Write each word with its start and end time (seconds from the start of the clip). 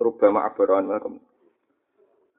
Rubbama 0.00 0.48
abbaru 0.48 0.72
an 0.80 0.86
makom. 0.88 1.14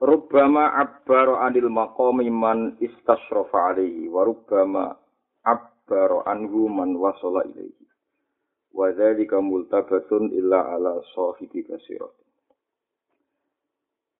Rubbama 0.01 0.81
abbaru 0.81 1.37
anil 1.37 1.69
maqami 1.69 2.25
man 2.33 2.73
istashrafa 2.81 3.77
alaihi 3.77 4.09
wa 4.09 4.25
rubbama 4.25 4.97
abbaru 5.45 6.25
anhu 6.25 6.65
man 6.65 6.97
wasala 6.97 7.45
ilaihi. 7.45 7.85
Wa 8.73 8.89
dzalika 8.89 9.37
multabatun 9.37 10.33
illa 10.33 10.73
ala 10.73 11.05
sahibi 11.13 11.61
basirat. 11.61 12.09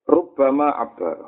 Rubbama 0.05 0.77
abbaru. 0.77 1.25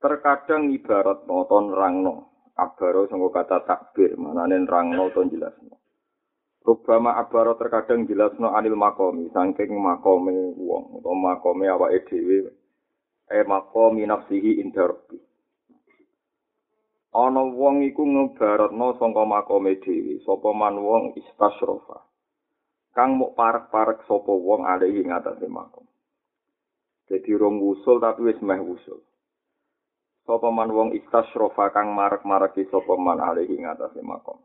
Terkadang 0.00 0.72
ibarat 0.72 1.28
noton 1.28 1.76
rangno. 1.76 2.30
Abbaru 2.58 3.06
sanggo 3.06 3.30
kata 3.30 3.62
takbir, 3.68 4.18
manane 4.18 4.58
rangno 4.66 5.14
to 5.14 5.22
jelasno. 5.30 5.77
Rubama 6.68 7.16
abaro 7.16 7.56
terkadang 7.56 8.04
jelasno 8.04 8.52
anil 8.52 8.76
makomi, 8.76 9.32
saking 9.32 9.72
makome 9.80 10.52
wong, 10.52 11.00
atau 11.00 11.16
makome 11.16 11.64
awake 11.64 12.04
dhewe, 12.12 12.44
e 13.24 13.40
makomi 13.48 14.04
nafsihi 14.04 14.60
inda 14.60 14.84
rabbi. 14.84 15.16
Ana 17.16 17.40
wong 17.40 17.88
iku 17.88 18.04
ngebaratno 18.04 19.00
sangka 19.00 19.24
makome 19.24 19.80
dhewe, 19.80 20.20
sapa 20.28 20.52
man 20.52 20.76
wong 20.84 21.16
istasrofa. 21.16 22.04
Kang 22.92 23.16
muk 23.16 23.32
parek-parek 23.32 24.04
sapa 24.04 24.28
wong 24.28 24.68
alihi 24.68 25.08
ngatasé 25.08 25.48
makom. 25.48 25.88
Dadi 27.08 27.32
rong 27.32 27.64
wusul 27.64 27.96
tapi 27.96 28.28
wis 28.28 28.44
meh 28.44 28.60
wusul. 28.60 29.00
Sapa 30.28 30.52
man 30.52 30.68
wong 30.68 30.92
istasrofa 30.92 31.72
kang 31.72 31.96
marek-mareki 31.96 32.68
sapa 32.68 32.92
man 33.00 33.24
alihi 33.24 33.56
ngatasé 33.56 34.04
makom. 34.04 34.36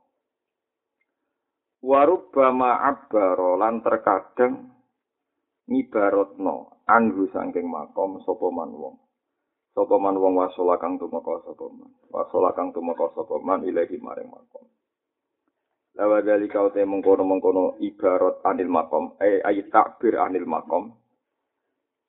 Warubbama 1.83 2.79
abbaro 2.79 3.59
lan 3.59 3.83
terkadang 3.83 4.71
ngibarotno 5.67 6.87
anhu 6.87 7.27
saking 7.27 7.67
makom 7.67 8.23
sapa 8.23 8.47
man 8.55 8.71
wong. 8.71 8.95
Sapa 9.75 9.99
man 9.99 10.15
wong 10.15 10.39
wasola 10.39 10.79
kang 10.79 10.95
tumeka 10.95 11.43
sapa 11.43 11.67
man. 11.75 11.91
Wasola 12.07 12.55
kang 12.55 12.71
tumeka 12.71 13.11
sapa 13.11 13.35
man 13.43 13.67
ilahi 13.67 13.99
maring 13.99 14.31
makom. 14.31 14.63
Lawa 15.99 16.23
dari 16.23 16.47
kau 16.47 16.71
te 16.71 16.87
mengkono-mengkono 16.87 17.77
ibarat 17.83 18.41
anil 18.47 18.71
makom, 18.71 19.19
eh 19.19 19.43
ayi 19.43 19.67
takbir 19.67 20.17
anil 20.17 20.47
makom. 20.47 20.89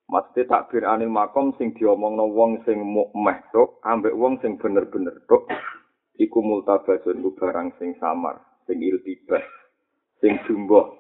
Mesti 0.06 0.47
takbir 0.47 0.86
anil 0.86 1.11
makom 1.11 1.50
sing 1.58 1.75
diomongno 1.75 2.30
wong 2.30 2.62
sing 2.62 2.78
mukmeh 2.78 3.42
tok, 3.50 3.83
ambek 3.83 4.14
wong 4.14 4.39
sing 4.39 4.55
bener-bener 4.56 5.19
tok. 5.27 5.50
Iku 6.14 6.39
multabasun 6.41 7.20
barang 7.34 7.75
sing 7.77 7.98
samar, 8.00 8.39
sing 8.64 8.80
iltibah, 8.80 9.42
sing 10.25 10.41
jumbo. 10.48 10.97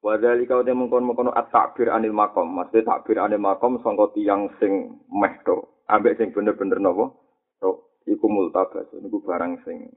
Wadali 0.00 0.46
kau 0.46 0.62
te 0.62 0.70
mengkon-mengkono 0.70 1.34
at-takbir 1.34 1.90
anil 1.90 2.14
makom. 2.14 2.46
Maksudnya 2.54 2.86
takbir 2.86 3.18
anil 3.18 3.42
makom 3.42 3.82
sangka 3.82 4.14
tiyang 4.14 4.46
sing 4.62 5.02
meh 5.10 5.34
to. 5.42 5.66
Ambek 5.90 6.22
sing 6.22 6.30
bener-bener 6.30 6.78
nopo. 6.78 7.18
To, 7.58 7.98
iku 8.06 8.30
multabas. 8.30 8.86
Iku 8.94 9.18
barang 9.26 9.66
sing 9.66 9.90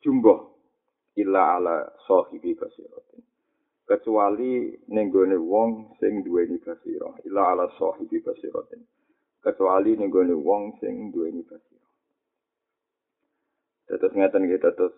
jumbo. 0.00 0.54
Illa 1.18 1.58
ala 1.58 1.84
sahibi 2.08 2.56
basirotin. 2.56 3.20
Kecuali 3.84 4.72
nenggone 4.88 5.36
wong 5.36 5.98
sing 6.00 6.24
duweni 6.24 6.56
basiro. 6.62 7.20
Illa 7.28 7.52
ala 7.52 7.68
sahibi 7.76 8.22
basirotin. 8.24 8.80
Kecuali 9.42 9.98
nenggone 9.98 10.32
wong 10.32 10.80
sing 10.80 11.12
duweni 11.12 11.44
basiro. 11.44 11.84
Terus 13.92 14.16
ngeten 14.16 14.48
kita 14.48 14.72
terus 14.72 14.96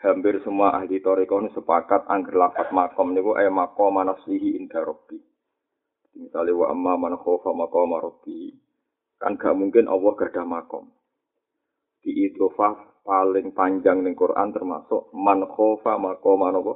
hampir 0.00 0.40
semua 0.40 0.80
ahli 0.80 1.04
toriko 1.04 1.36
sepakat 1.52 2.08
angger 2.08 2.36
lafat 2.36 2.72
makom 2.72 3.12
niku 3.12 3.36
eh 3.36 3.52
makom 3.52 4.00
manafsihi 4.00 4.56
inda 4.56 4.80
robbi. 4.80 5.20
Misalnya 6.16 6.56
wa 6.56 6.66
amma 6.72 6.92
man 6.96 7.14
makom 7.20 7.92
robbi. 8.00 8.56
Kan 9.20 9.36
gak 9.36 9.52
mungkin 9.52 9.84
Allah 9.84 10.16
ada 10.16 10.42
makom. 10.48 10.88
Di 12.00 12.32
idofah 12.32 13.04
paling 13.04 13.52
panjang 13.52 14.00
ning 14.00 14.16
Quran 14.16 14.48
termasuk 14.56 15.12
man 15.12 15.44
makom 15.44 16.40
apa? 16.48 16.74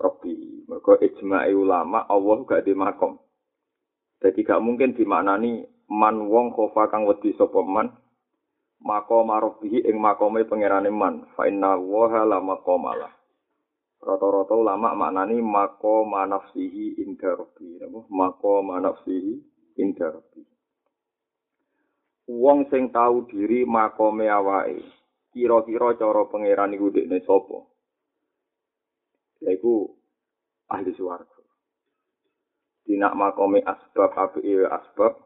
Robbi. 0.00 0.64
Mereka 0.64 1.04
ijma'i 1.04 1.52
ulama 1.52 2.08
Allah 2.08 2.40
gak 2.48 2.64
di 2.64 2.72
makom. 2.72 3.20
Jadi 4.24 4.40
gak 4.40 4.64
mungkin 4.64 4.96
dimaknani 4.96 5.68
man 5.92 6.24
wong 6.24 6.56
khofa 6.56 6.88
kang 6.88 7.04
wedi 7.04 7.36
sapa 7.36 7.60
mako 8.80 9.22
marobihi 9.22 9.86
ing 9.86 10.00
makome 10.00 10.42
pangerane 10.48 10.90
man. 10.90 11.28
Fa 11.36 11.46
inna 11.46 11.78
waha 11.78 12.26
la 12.26 12.38
maqamala 12.40 13.10
rata-rata 14.04 14.52
ulama 14.52 14.92
maknani 14.92 15.40
mako 15.40 16.04
manafsihi 16.04 17.00
inda 17.00 17.32
rabbi. 17.32 17.80
Napa? 17.80 18.04
Mako 18.12 18.52
manafsihi 18.62 19.34
inda 19.80 20.12
rabbi. 20.12 20.44
Wong 22.28 22.68
sing 22.68 22.92
tahu 22.92 23.28
diri 23.28 23.64
makome 23.68 24.28
awake 24.28 24.80
kira-kira 25.34 25.98
cara 25.98 26.22
pangeran 26.30 26.72
iku 26.72 26.88
dekne 26.94 27.20
sapa? 27.26 27.58
Yaiku 29.44 29.92
ahli 30.72 30.92
swarga. 30.96 31.42
Dinak 32.84 33.12
makome 33.16 33.60
asbab 33.64 34.12
api 34.14 34.62
asbab 34.68 35.20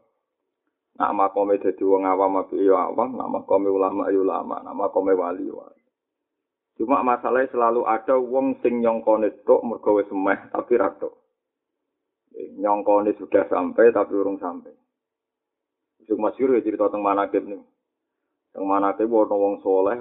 Nak 0.99 1.15
makome 1.15 1.55
dadi 1.63 1.79
wong 1.79 2.03
awam 2.03 2.43
apa 2.43 2.59
ya 2.59 2.91
awam, 2.91 3.15
nak 3.15 3.31
makome 3.31 3.71
ulama 3.71 4.11
ya 4.11 4.19
ulama, 4.19 4.59
nak 4.59 4.75
makome 4.75 5.15
wali 5.15 5.47
wali. 5.47 5.79
Cuma 6.75 6.99
masalahnya 7.07 7.51
selalu 7.55 7.87
ada 7.87 8.19
wong 8.19 8.59
sing 8.59 8.83
nyongkone 8.83 9.31
tok 9.47 9.63
mergo 9.63 9.95
wis 9.95 10.07
semeh 10.11 10.35
tapi 10.51 10.75
ra 10.75 10.91
tok. 10.99 11.15
Nyongkone 12.59 13.15
sudah 13.15 13.47
sampai 13.47 13.95
tapi 13.95 14.11
urung 14.11 14.43
sampai. 14.43 14.75
Sing 16.03 16.19
masyhur 16.19 16.59
ya 16.59 16.63
cerita 16.63 16.91
teng 16.91 16.99
manakib 16.99 17.47
nih. 17.47 17.63
Teng 18.51 18.67
manakib 18.67 19.07
ono 19.07 19.35
wong 19.39 19.55
soleh, 19.63 19.99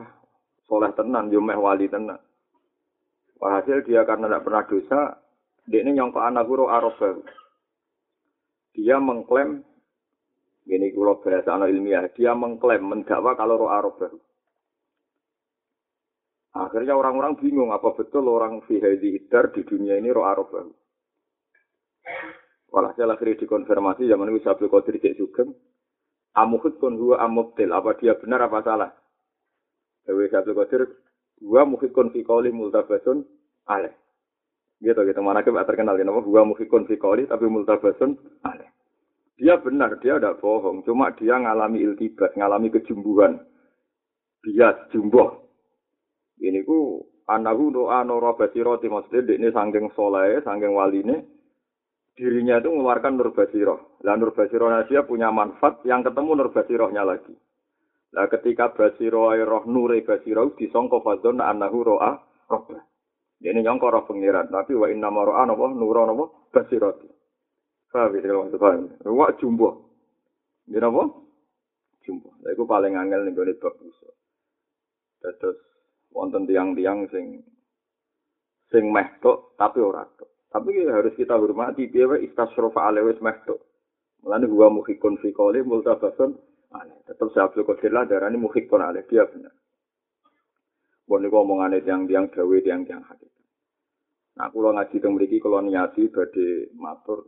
soleh 0.67 0.91
tenan 0.99 1.31
yo 1.31 1.39
meh 1.39 1.59
wali 1.59 1.87
tenan. 1.87 2.19
Walhasil 3.39 3.87
dia 3.87 4.03
karena 4.03 4.27
tidak 4.27 4.51
pernah 4.51 4.65
dosa, 4.67 5.01
dia 5.63 5.87
ini 5.87 5.95
nyongkok 5.95 6.27
anak 6.27 6.43
guru 6.43 6.67
Arab. 6.67 6.99
Dia 8.75 8.99
mengklaim 8.99 9.63
ini 10.69 10.93
kalau 10.93 11.17
bahasa 11.25 11.57
anak 11.57 11.73
ilmiah, 11.73 12.05
dia 12.13 12.37
mengklaim, 12.37 12.85
mendakwa 12.85 13.33
kalau 13.35 13.57
roh 13.57 13.73
Arab 13.73 13.97
baru. 13.97 14.21
Akhirnya 16.53 16.93
orang-orang 16.93 17.41
bingung 17.41 17.73
apa 17.73 17.97
betul 17.97 18.29
orang 18.29 18.61
fihadi 18.69 19.17
idar 19.17 19.49
di 19.55 19.65
dunia 19.65 19.97
ini 19.97 20.13
roh 20.13 20.29
Arab 20.29 20.53
baru. 20.53 20.73
Walhasil 22.69 23.09
akhirnya 23.09 23.41
dikonfirmasi 23.41 24.13
zaman 24.13 24.29
itu 24.29 24.45
Sabtu 24.45 24.69
Qadir 24.69 25.01
Cek 25.01 25.17
Sugeng. 25.17 25.57
Amuhud 26.37 26.77
kun 26.77 27.01
huwa 27.01 27.17
amubtil. 27.25 27.73
Apa 27.73 27.97
dia 27.97 28.13
benar 28.21 28.45
apa 28.45 28.61
salah? 28.61 28.91
Dewi 30.05 30.29
Sabtu 30.29 30.53
Qadir. 30.53 30.85
Huwa 31.41 31.65
muhid 31.65 31.95
kun 31.97 32.13
fikoli 32.13 32.53
multabasun 32.53 33.25
aleh. 33.71 33.95
Gitu, 34.83 35.01
gitu. 35.01 35.21
Mana 35.25 35.41
kita 35.41 35.65
terkenal. 35.65 35.97
Nama 35.97 36.21
huwa 36.21 36.45
muhid 36.45 36.69
kun 36.69 36.85
fikoli 36.85 37.25
tapi 37.25 37.49
multabasun 37.49 38.21
aleh. 38.45 38.68
Dia 39.39 39.55
benar, 39.63 40.03
dia 40.03 40.19
tidak 40.19 40.43
bohong. 40.43 40.83
Cuma 40.83 41.15
dia 41.15 41.39
ngalami 41.39 41.79
iltibat, 41.87 42.35
ngalami 42.35 42.75
kejumbuhan. 42.75 43.39
Bias, 44.43 44.91
jumboh. 44.91 45.47
Ini 46.43 46.63
ku 46.67 47.03
anahu 47.27 47.71
doa 47.75 48.03
noro 48.07 48.35
basiro 48.35 48.79
maksudnya 48.79 49.35
ini 49.35 49.51
sangking 49.51 49.91
soleh, 49.95 50.43
sangking 50.43 50.75
wali 50.75 51.03
ini. 51.03 51.17
Dirinya 52.19 52.59
itu 52.59 52.75
mengeluarkan 52.75 53.15
nur 53.15 53.31
basiro. 53.31 53.95
Lah 54.03 54.19
nur 54.19 54.35
basiro 54.35 54.67
dia 54.91 55.07
punya 55.07 55.31
manfaat 55.31 55.87
yang 55.87 56.03
ketemu 56.03 56.31
nur 56.35 56.51
basirohnya 56.51 57.07
lagi. 57.07 57.31
Lah 58.11 58.27
ketika 58.27 58.75
basiro 58.75 59.31
roh 59.31 59.63
nure 59.71 60.03
basiro 60.03 60.51
disongko 60.59 60.99
fadzon 61.03 61.39
anahu 61.39 61.79
roa. 61.87 62.19
Ini 63.39 63.63
nyongko 63.63 63.87
roh 63.87 64.03
pengiran. 64.03 64.51
Tapi 64.51 64.75
wa 64.75 64.91
inna 64.91 65.15
maro'a 65.15 65.47
nopo 65.47 65.71
nuro 65.71 66.03
nopo 66.11 66.25
basiroti. 66.51 67.18
Paham 67.89 68.13
ya, 68.17 68.21
kalau 68.21 68.49
itu 68.53 68.59
paham. 68.61 68.83
Jumbo. 69.41 69.69
Ini 70.69 70.77
apa? 70.85 71.03
Jumbo. 72.05 72.37
Nah, 72.45 72.53
itu 72.53 72.65
paling 72.69 72.95
angel 73.01 73.25
nih 73.25 73.33
gue 73.33 73.57
bab 73.57 73.75
usul. 73.81 74.13
Terus 75.25 75.59
wonten 76.13 76.45
tiang-tiang 76.45 77.09
sing 77.11 77.43
sing 78.69 78.93
meh 78.93 79.09
tok 79.25 79.57
tapi 79.57 79.81
ora 79.81 80.05
tok. 80.05 80.49
Tapi 80.49 80.85
harus 80.89 81.13
kita 81.17 81.37
hormati 81.37 81.93
dia 81.93 82.09
wa 82.09 82.17
istasrofa 82.17 82.89
alewes 82.89 83.21
mehto. 83.21 83.61
Mulane 84.25 84.49
gua 84.49 84.73
muhikun 84.73 85.21
fi 85.21 85.33
qawli 85.33 85.61
multabasun 85.65 86.33
aneh. 86.73 86.99
Tetap 87.05 87.29
saya 87.33 87.49
Abdul 87.49 87.69
Qadir 87.69 87.93
lah 87.93 88.09
darani 88.09 88.41
muhikun 88.41 88.81
aleh 88.81 89.05
dia 89.05 89.29
benar. 89.29 89.53
Bon 91.09 91.21
niku 91.21 91.41
omongane 91.41 91.81
tiang-tiang 91.81 92.29
gawe 92.29 92.57
tiang-tiang 92.61 93.01
hakikat. 93.01 93.47
Nah, 94.39 94.49
kula 94.53 94.77
ngaji 94.77 94.97
teng 95.01 95.17
mriki 95.17 95.41
kula 95.41 95.65
niati 95.65 96.09
badhe 96.13 96.73
matur 96.77 97.27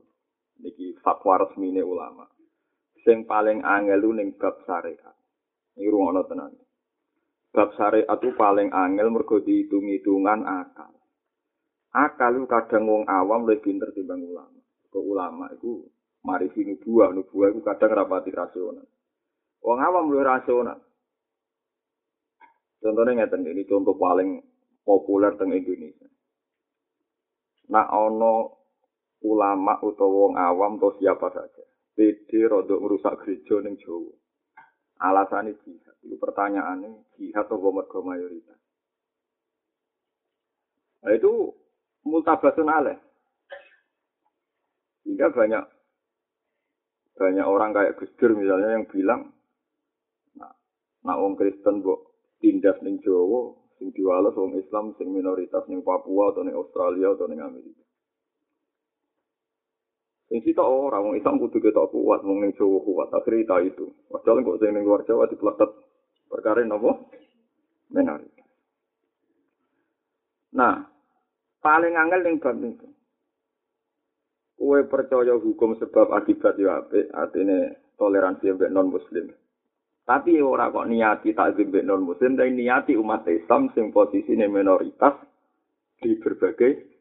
niki 0.61 0.97
fatwa 1.01 1.41
resmine 1.41 1.83
ulama. 1.83 2.29
Sing 3.03 3.25
paling 3.25 3.65
angel 3.65 4.13
ning 4.13 4.37
bab 4.37 4.61
syariat. 4.69 5.17
Iki 5.77 5.89
rungono 5.89 6.23
tenan. 6.29 6.53
Bab 7.51 7.75
syariat 7.75 8.19
itu 8.21 8.31
paling 8.37 8.71
angel 8.71 9.09
mergo 9.11 9.41
dihitung-hitungan 9.43 10.45
akal. 10.45 10.93
Akal 11.91 12.39
itu 12.39 12.47
kadang 12.47 12.87
wong 12.87 13.03
awam 13.11 13.49
lebih 13.49 13.67
pinter 13.75 13.91
timbang 13.91 14.23
ulama. 14.23 14.61
Kok 14.93 15.03
ulama 15.03 15.51
itu 15.51 15.91
mari 16.23 16.47
nubuah, 16.53 17.11
nubuah 17.11 17.49
itu 17.51 17.61
kadang 17.67 17.91
rapati 17.91 18.31
rasional. 18.31 18.87
Wong 19.65 19.79
awam 19.83 20.07
luwih 20.13 20.23
rasional. 20.23 20.79
Contohnya 22.81 23.25
ngeten 23.25 23.45
ini 23.45 23.67
contoh 23.69 23.93
paling 23.99 24.41
populer 24.87 25.37
teng 25.37 25.53
Indonesia. 25.53 26.09
Nah 27.71 27.87
ono 27.93 28.60
ulama 29.25 29.77
utawa 29.85 30.29
wong 30.29 30.35
awam 30.37 30.73
atau 30.81 30.97
siapa 30.97 31.29
saja. 31.33 31.65
PD 31.97 32.49
rodok 32.49 32.81
merusak 32.81 33.21
gereja 33.21 33.61
ning 33.61 33.77
Jawa. 33.77 34.15
Alasannya 35.01 35.57
jihad. 35.65 35.97
Itu 36.05 36.17
pertanyaannya 36.17 37.17
jihad 37.17 37.45
atau 37.49 37.73
mergo 37.73 38.01
mayoritas. 38.05 38.57
Nah 41.05 41.13
itu 41.17 41.53
multabasun 42.05 42.69
aleh. 42.69 42.99
Sehingga 45.05 45.33
banyak 45.33 45.65
banyak 47.17 47.47
orang 47.47 47.77
kayak 47.77 47.97
Gus 48.01 48.13
Dur 48.17 48.33
misalnya 48.33 48.81
yang 48.81 48.89
bilang, 48.89 49.29
nah, 50.37 50.53
nah 51.05 51.21
wong 51.21 51.37
Kristen 51.37 51.85
bu 51.85 52.01
tindas 52.41 52.81
ning 52.81 52.97
Jawa, 53.05 53.53
sing 53.77 53.93
diwales 53.93 54.37
wong 54.37 54.57
Islam 54.57 54.97
sing 54.97 55.13
minoritas 55.13 55.65
ning 55.69 55.85
Papua 55.85 56.33
atau 56.33 56.45
ning 56.45 56.57
Australia 56.57 57.13
atau 57.13 57.29
ning 57.29 57.45
Amerika. 57.45 57.80
Sing 60.31 60.47
sitok 60.47 60.63
ora 60.63 61.03
wong 61.03 61.19
Islam 61.19 61.43
kudu 61.43 61.59
ketok 61.59 61.91
kuat 61.91 62.23
wong 62.23 62.47
ning 62.47 62.55
Jawa 62.55 62.79
kuat 62.87 63.11
akhirnya 63.11 63.67
itu. 63.67 63.91
Padahal 64.07 64.47
kok 64.47 64.63
sing 64.63 64.71
ning 64.79 64.87
luar 64.87 65.03
Jawa 65.03 65.27
dipletet 65.27 65.75
perkara 66.31 66.63
napa? 66.63 66.95
Minoritas. 67.91 68.47
Nah, 70.55 70.87
paling 71.59 71.99
angel 71.99 72.23
ning 72.23 72.39
bab 72.39 72.55
niku. 72.63 72.87
Kue 74.55 74.87
percaya 74.87 75.35
hukum 75.35 75.75
sebab 75.83 76.15
akibat 76.15 76.55
yo 76.63 76.71
apik, 76.79 77.11
artine 77.11 77.91
toleransi 77.99 78.55
mbek 78.55 78.71
non 78.71 78.95
muslim. 78.95 79.35
Tapi 80.07 80.39
ora 80.39 80.71
kok 80.71 80.87
niati 80.87 81.35
takzim 81.35 81.75
mbek 81.75 81.83
non 81.83 82.07
muslim, 82.07 82.39
tapi 82.39 82.55
niati 82.55 82.95
umat 82.95 83.27
Islam 83.27 83.75
sing 83.75 83.91
posisine 83.91 84.47
minoritas 84.47 85.19
di 85.99 86.15
berbagai 86.23 87.00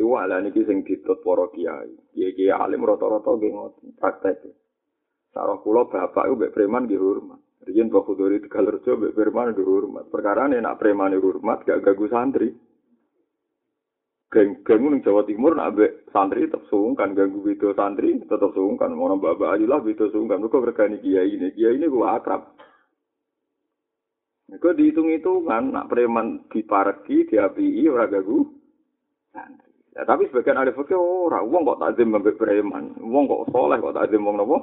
Iku 0.00 0.16
ala 0.16 0.40
niki 0.40 0.64
sing 0.64 0.80
ditut 0.80 1.20
para 1.20 1.44
kiai. 1.52 1.92
Kiai 2.16 2.48
alim 2.48 2.88
rata-rata 2.88 3.36
nggih 3.36 3.52
ngoten 3.52 3.92
praktek. 4.00 4.40
Sarah 5.28 5.60
kula 5.60 5.92
bapak 5.92 6.24
iku 6.24 6.40
mbek 6.40 6.54
preman 6.56 6.88
nggih 6.88 6.96
hormat. 6.96 7.40
Riyen 7.68 7.92
Pak 7.92 8.08
Kudori 8.08 8.40
Tegalrejo 8.40 8.96
mbek 8.96 9.12
preman 9.12 9.52
nggih 9.52 9.68
hormat. 9.68 10.08
Perkara 10.08 10.48
nek 10.48 10.80
preman 10.80 11.12
hormat 11.20 11.68
gak 11.68 11.84
gagu 11.84 12.08
santri. 12.08 12.48
Geng-geng 14.32 14.88
ning 14.88 15.04
Jawa 15.04 15.28
Timur 15.28 15.52
nak 15.52 15.76
mbek 15.76 16.08
santri 16.16 16.48
tetep 16.48 16.64
sungkan 16.72 17.12
ganggu 17.12 17.44
video 17.44 17.76
santri 17.76 18.16
tetep 18.24 18.56
sungkan. 18.56 18.96
Ono 18.96 19.20
bapak 19.20 19.60
ayu 19.60 19.68
lah 19.68 19.84
video 19.84 20.08
sungkan. 20.08 20.40
Kok 20.40 20.64
regani 20.64 20.96
kiai 21.04 21.28
ini. 21.28 21.52
Kiai 21.52 21.76
ini 21.76 21.92
gua 21.92 22.16
akrab. 22.16 22.56
Kok 24.48 24.74
dihitung-hitungan 24.80 25.76
nak 25.76 25.92
preman 25.92 26.48
dipareki, 26.48 27.28
diapii 27.28 27.84
ora 27.84 28.08
gagu 28.08 28.48
santri. 29.30 29.69
Ya, 29.90 30.06
tapi 30.06 30.30
sebagian 30.30 30.54
ahli 30.54 30.70
fikih 30.70 30.94
ora, 30.94 31.42
wong 31.42 31.66
kok 31.66 31.82
takzim 31.82 32.14
mbek 32.14 32.38
preman, 32.38 32.94
wong 33.02 33.26
kok 33.26 33.50
soleh 33.50 33.82
kok 33.82 33.96
takzim 33.98 34.22
wong 34.22 34.38
napa? 34.38 34.58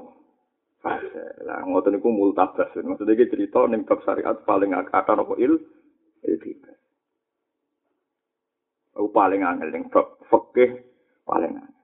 Lah 1.44 1.68
ngoten 1.68 2.00
niku 2.00 2.08
multabas. 2.14 2.72
Maksudnya 2.72 3.18
iki 3.18 3.32
cerita 3.32 3.68
ning 3.68 3.84
bab 3.84 4.00
syariat 4.08 4.40
paling 4.48 4.72
akar 4.72 5.04
apa 5.04 5.34
il 5.36 5.60
etika. 6.24 6.72
Aku 8.96 9.12
paling 9.12 9.44
angel 9.44 9.70
ning 9.74 9.92
bab 9.92 10.16
fikih 10.32 10.80
paling 11.28 11.60
angel. 11.60 11.76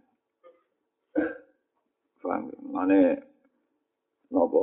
Paham? 2.24 2.48
Mane 2.72 3.00
napa? 4.32 4.62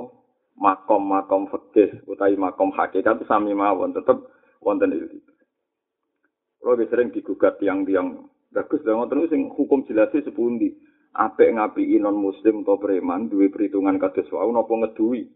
Makom-makom 0.61 1.53
fikih 1.53 2.05
utawi 2.09 2.37
makom 2.41 2.73
hakikat 2.73 3.21
sami 3.29 3.53
mawon 3.53 3.93
tetep 3.93 4.25
wonten 4.65 4.97
etika. 4.97 5.37
Kalau 6.61 6.77
sering 6.89 7.09
digugat 7.13 7.57
tiang-tiang 7.61 8.30
Bagus 8.51 8.83
dong, 8.83 9.07
terus 9.07 9.31
sing 9.31 9.47
hukum 9.55 9.87
jelasnya 9.87 10.27
sepundi. 10.27 10.75
Apik 11.11 11.55
ngapi 11.55 11.99
non 11.99 12.19
muslim 12.19 12.63
atau 12.63 12.79
preman 12.79 13.27
duwe 13.27 13.51
perhitungan 13.51 13.99
kados 13.99 14.31
wau 14.31 14.51
napa 14.55 14.71
ngedui. 14.71 15.27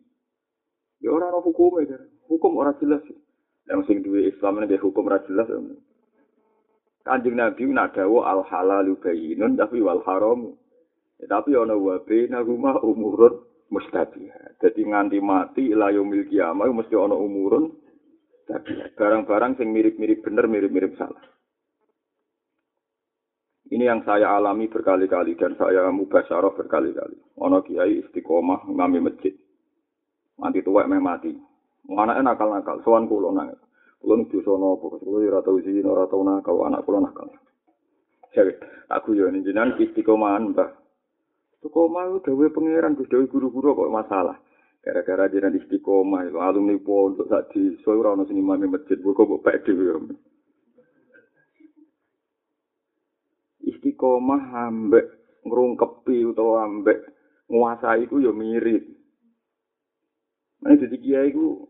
Ya 1.02 1.10
ora 1.10 1.34
ana 1.34 1.42
hukum 1.42 1.82
ya. 1.82 1.98
Hukum 2.30 2.54
ora 2.58 2.74
jelas. 2.78 3.02
Yang 3.66 3.80
sing 3.90 3.96
duwe 4.06 4.30
Islam 4.30 4.62
ini 4.62 4.78
hukum 4.78 5.10
ora 5.10 5.18
jelas. 5.26 5.50
Kanjeng 7.04 7.36
Nabi 7.36 7.68
nak 7.74 7.98
dawa 7.98 8.32
al 8.32 8.40
halalu 8.46 8.94
bayyinun 9.02 9.58
tapi 9.58 9.82
wal 9.82 10.02
haram. 10.06 10.54
Ya, 11.18 11.26
tapi 11.26 11.58
ana 11.58 11.74
wa 11.74 11.98
baina 12.06 12.38
rumah 12.42 12.78
umurun 12.82 13.42
mustabihat. 13.70 14.62
Jadi 14.62 14.86
nganti 14.86 15.18
mati 15.18 15.74
ila 15.74 15.90
yaumil 15.90 16.26
kiamah 16.30 16.70
mesti 16.70 16.94
ana 16.94 17.18
umurun 17.18 17.74
barang-barang 18.94 19.58
sing 19.58 19.74
mirip-mirip 19.74 20.22
bener 20.22 20.46
mirip-mirip 20.46 20.94
salah. 20.94 21.34
Ini 23.74 23.90
yang 23.90 24.06
saya 24.06 24.38
alami 24.38 24.70
berkali-kali 24.70 25.34
dan 25.34 25.58
saya 25.58 25.90
mubasyarah 25.90 26.54
berkali-kali. 26.54 27.18
Ono 27.42 27.58
kiai 27.66 28.06
istiqomah 28.06 28.70
ngami 28.70 29.02
masjid. 29.02 29.34
Mati 30.38 30.62
tua 30.62 30.86
meh 30.86 31.02
mati. 31.02 31.34
Anaknya 31.90 32.22
nakal-nakal, 32.22 32.86
sowan 32.86 33.10
kulo 33.10 33.34
nangis. 33.34 33.58
Kulo 33.98 34.14
nih 34.14 34.30
dosa 34.30 34.54
nopo, 34.54 34.94
kulo 35.02 35.26
ora 35.26 35.42
tau 35.42 35.58
izin, 35.58 35.90
ora 35.90 36.06
tau 36.06 36.22
nakal, 36.22 36.54
anak 36.70 36.86
kulo 36.86 37.02
nakal. 37.02 37.26
Jadi, 38.30 38.54
aku 38.94 39.18
nih 39.18 39.42
jenengan 39.42 39.74
istiqomahan, 39.82 40.54
Mbah. 40.54 40.70
Istiqomah 41.58 42.22
dewe 42.22 42.54
pangeran, 42.54 42.94
dewe 42.94 43.26
guru-guru 43.26 43.74
kok 43.74 43.90
masalah. 43.90 44.38
Gara-gara 44.86 45.26
jenengan 45.26 45.58
istiqomah, 45.58 46.30
alumni 46.30 46.78
pondok 46.78 47.26
sak 47.26 47.50
di 47.50 47.74
soal 47.82 48.06
ora 48.06 48.14
ono 48.14 48.22
imame 48.30 48.70
masjid, 48.70 49.02
kok 49.02 49.18
kok 49.18 49.42
pek. 49.42 49.66
Istiqomah 54.04 54.68
ambek 54.68 55.04
ngrungkepi 55.48 56.28
utawa 56.28 56.68
ambek 56.68 57.00
nguasai 57.48 58.04
iku 58.04 58.20
ya 58.20 58.32
mirip. 58.36 58.84
Nek 60.60 60.76
dadi 60.80 60.96
kiai 61.00 61.32
iku 61.32 61.64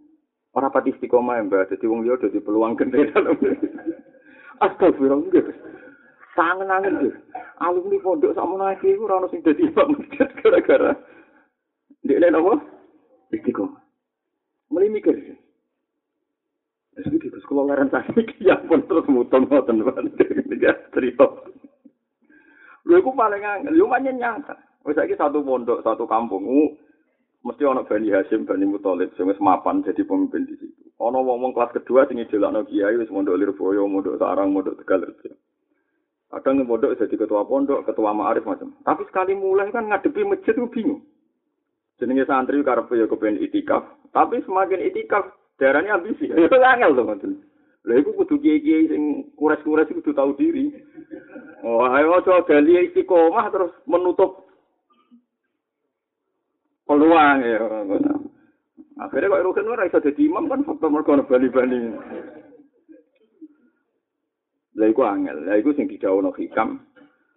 ora 0.54 0.70
pati 0.70 0.90
istiqomah 0.90 1.46
mbak, 1.46 1.70
dadi 1.70 1.86
wong 1.86 2.02
liya 2.02 2.18
dadi 2.18 2.42
peluang 2.42 2.74
gede 2.74 3.06
dalam. 3.14 3.38
Astagfirullah. 4.58 5.46
Sangen 6.34 6.74
angin 6.74 6.98
tuh. 7.06 7.14
Alumni 7.62 8.02
pondok 8.02 8.34
sama 8.34 8.58
lagi 8.58 8.90
itu 8.90 9.06
orang 9.06 9.30
sing 9.30 9.38
jadi 9.46 9.70
imam 9.70 9.94
masjid 9.94 10.26
gara-gara 10.42 10.98
dia 12.02 12.18
lain 12.18 12.34
apa? 12.34 12.58
Istiqomah. 13.30 13.78
Mulai 14.74 14.90
mikir. 14.90 15.14
Terus 16.94 17.10
gitu, 17.18 17.38
kalau 17.50 17.66
ngaran 17.66 17.90
tadi, 17.90 18.22
ya 18.38 18.54
pun 18.70 18.86
terus 18.86 19.02
muton-muton. 19.10 19.82
Ini 19.82 20.62
cerita. 20.94 21.26
Lha 22.84 23.00
iku 23.00 23.16
paling 23.16 23.40
angel, 23.40 23.74
yo 23.76 23.88
nyata. 23.88 24.56
Wis 24.84 24.96
saiki 25.00 25.16
satu 25.16 25.40
pondok, 25.40 25.80
satu 25.80 26.04
kampung, 26.04 26.44
mesti 27.40 27.64
ana 27.64 27.88
Bani 27.88 28.12
Hasim, 28.12 28.44
Bani 28.44 28.68
Muthalib 28.68 29.16
sing 29.16 29.24
wis 29.28 29.40
mapan 29.40 29.80
jadi 29.80 30.04
pemimpin 30.04 30.44
di 30.44 30.60
situ. 30.60 30.92
Ana 31.00 31.24
wong-wong 31.24 31.56
kelas 31.56 31.72
kedua 31.72 32.04
sing 32.04 32.20
ijelakno 32.20 32.68
kiai 32.68 33.00
wis 33.00 33.08
mondok 33.08 33.40
Lirboyo, 33.40 33.88
mondok 33.88 34.20
Sarang, 34.20 34.52
mondok 34.52 34.76
Tegalrejo. 34.84 35.32
Kadang 36.28 36.60
yang 36.60 36.68
pondok 36.68 36.98
jadi 37.00 37.14
ketua 37.16 37.48
pondok, 37.48 37.88
ketua 37.88 38.10
ma'arif 38.10 38.44
macam. 38.44 38.76
Tapi 38.84 39.06
sekali 39.08 39.32
mulai 39.38 39.72
kan 39.72 39.88
ngadepi 39.88 40.26
masjid 40.26 40.52
itu 40.52 40.68
bingung. 40.68 41.00
Jenenge 41.96 42.26
santri 42.26 42.58
karepe 42.60 42.98
ya 42.98 43.06
kepen 43.06 43.38
itikaf, 43.38 43.86
tapi 44.10 44.42
semakin 44.42 44.82
itikaf 44.82 45.30
darahnya 45.62 45.94
ambisi. 45.94 46.26
Ya 46.26 46.50
angel 46.74 46.92
to, 46.98 47.02
Mas. 47.06 47.22
Lha 47.84 48.00
iku 48.00 48.16
kudu 48.16 48.40
kiai-kiai 48.40 48.88
sing 48.88 49.02
kures-kures 49.36 49.92
kudu 49.92 50.16
tahu 50.16 50.32
diri. 50.40 50.72
Oh, 51.60 51.84
ayo 51.84 52.16
aja 52.16 52.40
gali 52.48 52.88
istiqomah 52.88 53.52
terus 53.52 53.72
menutup 53.84 54.48
peluang 56.88 57.44
ya. 57.44 57.60
Akhirnya 58.94 59.36
kok 59.36 59.44
Rukin 59.44 59.68
ora 59.68 59.84
iso 59.84 59.98
dadi 60.00 60.24
imam 60.24 60.48
kan 60.48 60.64
faktor 60.64 60.88
mergo 60.88 61.12
bali-bali. 61.28 61.92
Lah 64.80 64.86
iku 64.88 65.02
angel. 65.04 65.44
Lah 65.44 65.60
iku 65.60 65.76
sing 65.76 65.84
didhawuhno 65.84 66.32
hikam 66.40 66.80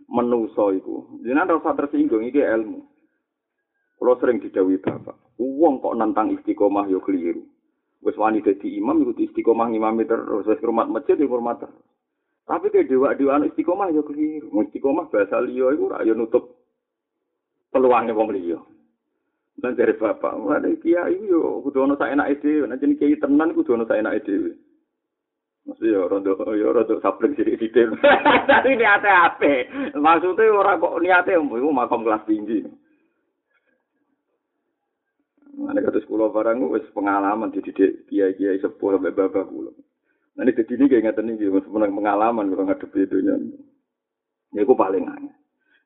menusa 0.07 0.71
iku. 0.79 1.19
Jenengan 1.27 1.59
rasa 1.59 1.75
tersinggung 1.75 2.23
iki 2.23 2.39
ilmu. 2.39 2.87
Kulo 3.97 4.13
sering 4.21 4.37
didhawuhi 4.37 4.77
Bapak, 4.77 5.17
wong 5.41 5.81
kok 5.81 5.97
nantang 5.97 6.29
istiqomah 6.29 6.85
yo 6.87 7.01
keliru. 7.01 7.41
Wis 8.05 8.17
wani 8.17 8.45
dadi 8.45 8.77
imam 8.77 9.01
iku 9.01 9.17
istiqomah 9.17 9.73
ngimami 9.73 10.05
terus 10.05 10.45
wis 10.45 10.61
hormat 10.61 10.87
masjid 10.89 11.17
yo 11.17 11.27
hormat 11.29 11.61
terus. 11.65 11.81
Tapi 12.47 12.71
ke 12.71 12.87
dewa-dewa 12.87 13.43
istiqomah 13.49 13.91
yo 13.91 14.05
keliru. 14.05 14.53
Istiqomah 14.53 15.09
bahasa 15.09 15.41
iku 15.43 15.89
ora 15.91 16.05
yo 16.05 16.13
nutup 16.13 16.57
peluangnya 17.73 18.15
wong 18.15 18.31
liya. 18.31 18.59
Dan 19.57 19.73
dari 19.73 19.97
bapak, 19.97 20.37
mulai 20.37 20.77
kiai 20.77 21.17
yo 21.25 21.65
kudu 21.65 21.81
ono 21.81 21.97
sak 21.97 22.13
enake 22.13 22.45
dhewe, 22.45 22.69
nek 22.69 22.77
jenenge 22.77 23.01
kiai 23.01 23.17
tenan 23.17 23.57
kudu 23.57 23.73
ono 23.73 23.89
sak 23.89 23.97
enake 23.97 24.21
dhewe. 24.21 24.53
Mesti 25.65 25.89
yo 25.89 26.05
rondo 26.05 26.37
yo 26.53 26.77
rondo 26.77 27.01
sableng 27.01 27.33
sithik-sithik. 27.33 27.89
Tapi 28.53 28.77
niate 28.77 29.09
ape? 29.09 29.53
Maksudnya 29.97 30.53
ora 30.53 30.77
kok 30.77 31.01
niate 31.01 31.33
iku 31.33 31.73
makam 31.73 32.05
kelas 32.05 32.21
tinggi. 32.29 32.69
Mana 35.57 35.81
kata 35.81 36.05
sekolah 36.05 36.29
barang 36.29 36.69
wis 36.69 36.85
pengalaman 36.93 37.49
di 37.49 37.65
didik 37.65 38.05
kiai-kiai 38.05 38.61
sepuh 38.61 38.93
sampai 38.93 39.09
bapak 39.09 39.49
kula. 39.49 39.73
Nanti 40.37 40.53
jadi 40.53 40.77
ini 40.77 40.85
kayak 40.85 41.03
ngeten 41.17 41.33
nih, 41.33 41.49
pengalaman 41.73 42.45
kalau 42.53 42.65
ngadepi 42.69 43.09
itu 43.09 43.17
Ya, 44.55 44.63
itu 44.63 44.73
paling 44.77 45.03
aneh. 45.09 45.33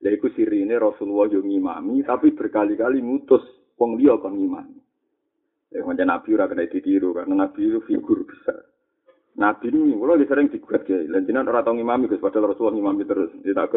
Ya, 0.03 0.13
itu 0.13 0.29
sirine 0.37 0.77
Rasulullah 0.77 1.29
yang 1.33 1.45
ngimami, 1.45 2.05
tapi 2.05 2.33
berkali-kali 2.35 3.01
mutus 3.01 3.41
wong 3.79 3.97
liya 3.97 4.21
kon 4.21 4.37
ngimami. 4.37 4.77
Ya, 5.71 5.81
macam 5.87 6.05
Nabi 6.05 6.29
ora 6.35 6.45
kena 6.51 6.69
ditiru, 6.69 7.15
karena 7.15 7.47
Nabi 7.47 7.69
itu 7.69 7.79
figur 7.87 8.27
besar. 8.27 8.69
Nabi 9.39 9.71
ini, 9.71 9.95
kalau 9.95 10.19
sering 10.19 10.51
digugat 10.51 10.83
ya, 10.85 10.99
lanjutan 11.07 11.47
orang 11.47 11.63
tahu 11.63 11.75
ngimami, 11.79 12.11
Gus, 12.11 12.21
padahal 12.21 12.51
Rasulullah 12.51 12.75
ngimami 12.75 13.03
terus. 13.07 13.31
Dia 13.41 13.55
tak 13.55 13.73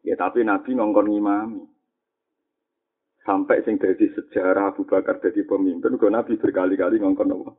Ya, 0.00 0.16
tapi 0.16 0.42
Nabi 0.42 0.70
ngongkon 0.74 1.06
ngimami. 1.12 1.60
Sampai 3.30 3.62
sing 3.62 3.78
dari 3.78 4.10
sejarah 4.10 4.74
Abu 4.74 4.82
Bakar 4.82 5.22
jadi 5.22 5.46
pemimpin, 5.46 5.94
kok 5.94 6.10
Nabi 6.10 6.34
berkali-kali 6.34 6.98
ngongkon 6.98 7.30
apa? 7.30 7.54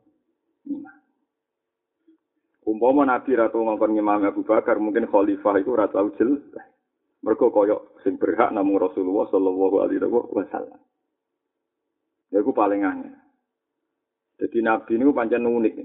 Umpama 2.67 3.07
Nabi 3.07 3.39
ratu 3.39 3.63
ngongkon 3.63 3.95
ngimami 3.95 4.27
Abu 4.27 4.43
Bakar, 4.43 4.83
mungkin 4.83 5.07
khalifah 5.07 5.63
itu 5.63 5.71
ratu 5.71 6.11
ujil. 6.11 6.43
Mereka 7.23 7.55
koyok 7.55 8.03
sing 8.03 8.19
berhak 8.19 8.51
namun 8.51 8.83
Rasulullah 8.83 9.31
Shallallahu 9.31 9.79
Alaihi 9.79 10.03
Wasallam. 10.11 10.81
Ya, 12.35 12.43
itu 12.43 12.51
paling 12.51 12.83
aneh. 12.83 13.15
Jadi 14.43 14.59
Nabi 14.59 14.99
ini 14.99 15.07
pancen 15.15 15.47
unik. 15.47 15.75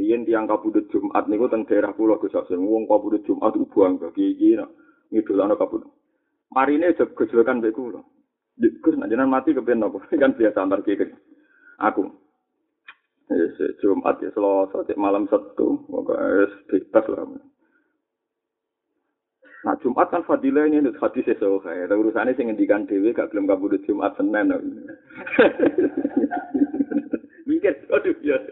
Riyen 0.00 0.24
tiang 0.24 0.48
kabudut 0.48 0.88
Jumat 0.88 1.28
niku 1.28 1.44
teng 1.52 1.68
daerah 1.68 1.92
pulau 1.92 2.16
Gus 2.16 2.32
Hasim. 2.32 2.64
Wong 2.64 2.88
kabudut 2.88 3.20
Jumat 3.28 3.52
itu 3.52 3.68
buang 3.68 4.00
bagi 4.00 4.32
iki 4.32 4.56
ngidolano 5.12 5.60
kabudut. 5.60 5.92
Marine 6.56 6.96
gejolokan 6.96 7.60
mbek 7.60 7.76
kula. 7.76 8.00
Gus 8.60 8.94
jenengan 8.96 9.32
mati 9.32 9.56
kepen 9.56 9.80
apa? 9.84 9.98
Kan 10.20 10.36
biasa 10.36 10.58
antar 10.60 10.84
kiai. 10.84 11.08
Aku. 11.80 12.04
Ya, 13.32 13.48
Jumat 13.80 14.20
ya 14.20 14.28
Selasa, 14.36 14.84
cek 14.84 15.00
malam 15.00 15.24
Sabtu, 15.32 15.88
pokoknya 15.88 16.52
bebas 16.68 17.06
lah. 17.08 17.24
Nah 19.62 19.78
Jumat 19.78 20.10
kan 20.10 20.26
fadilah 20.26 20.66
ini 20.66 20.82
untuk 20.82 20.98
hadis 20.98 21.22
sesuatu 21.22 21.62
kayak. 21.62 21.86
Tapi 21.86 22.02
urusannya 22.02 22.34
sih 22.34 22.44
ngendikan 22.44 22.82
dewi 22.84 23.14
gak 23.14 23.30
belum 23.30 23.46
kabudut 23.46 23.78
Jumat 23.86 24.10
Senin. 24.18 24.50
Mikir, 27.46 27.74
aduh 27.94 28.16
ya. 28.26 28.42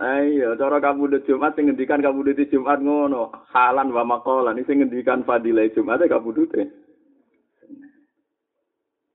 Ayo, 0.00 0.56
cara 0.56 0.80
kabudut 0.80 1.28
Jumat 1.28 1.52
sing 1.54 1.68
ngendikan 1.68 2.00
kabudut 2.00 2.40
Jumat 2.48 2.80
ngono. 2.80 3.28
Halan 3.52 3.92
wa 3.92 4.00
makolan. 4.00 4.56
Ini 4.56 4.64
sing 4.64 4.80
ngendikan 4.80 5.28
fadilah 5.28 5.68
Jumat 5.76 6.00
ya 6.00 6.08
kabudutnya. 6.08 6.72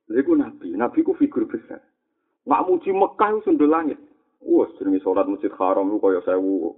Lha 0.05 0.21
nabi, 0.21 0.69
nabi 0.77 1.01
ku 1.01 1.17
figur 1.17 1.49
besar. 1.49 1.81
Nggak 2.45 2.63
muji 2.69 2.89
Mekah 2.93 3.29
itu 3.33 3.39
sundul 3.49 3.73
langit. 3.73 3.97
Wah, 4.45 4.69
jenenge 4.77 5.01
salat 5.01 5.25
Masjid 5.25 5.49
Haram 5.57 5.89
ku 5.89 5.97
kaya 5.97 6.21
sewu, 6.21 6.77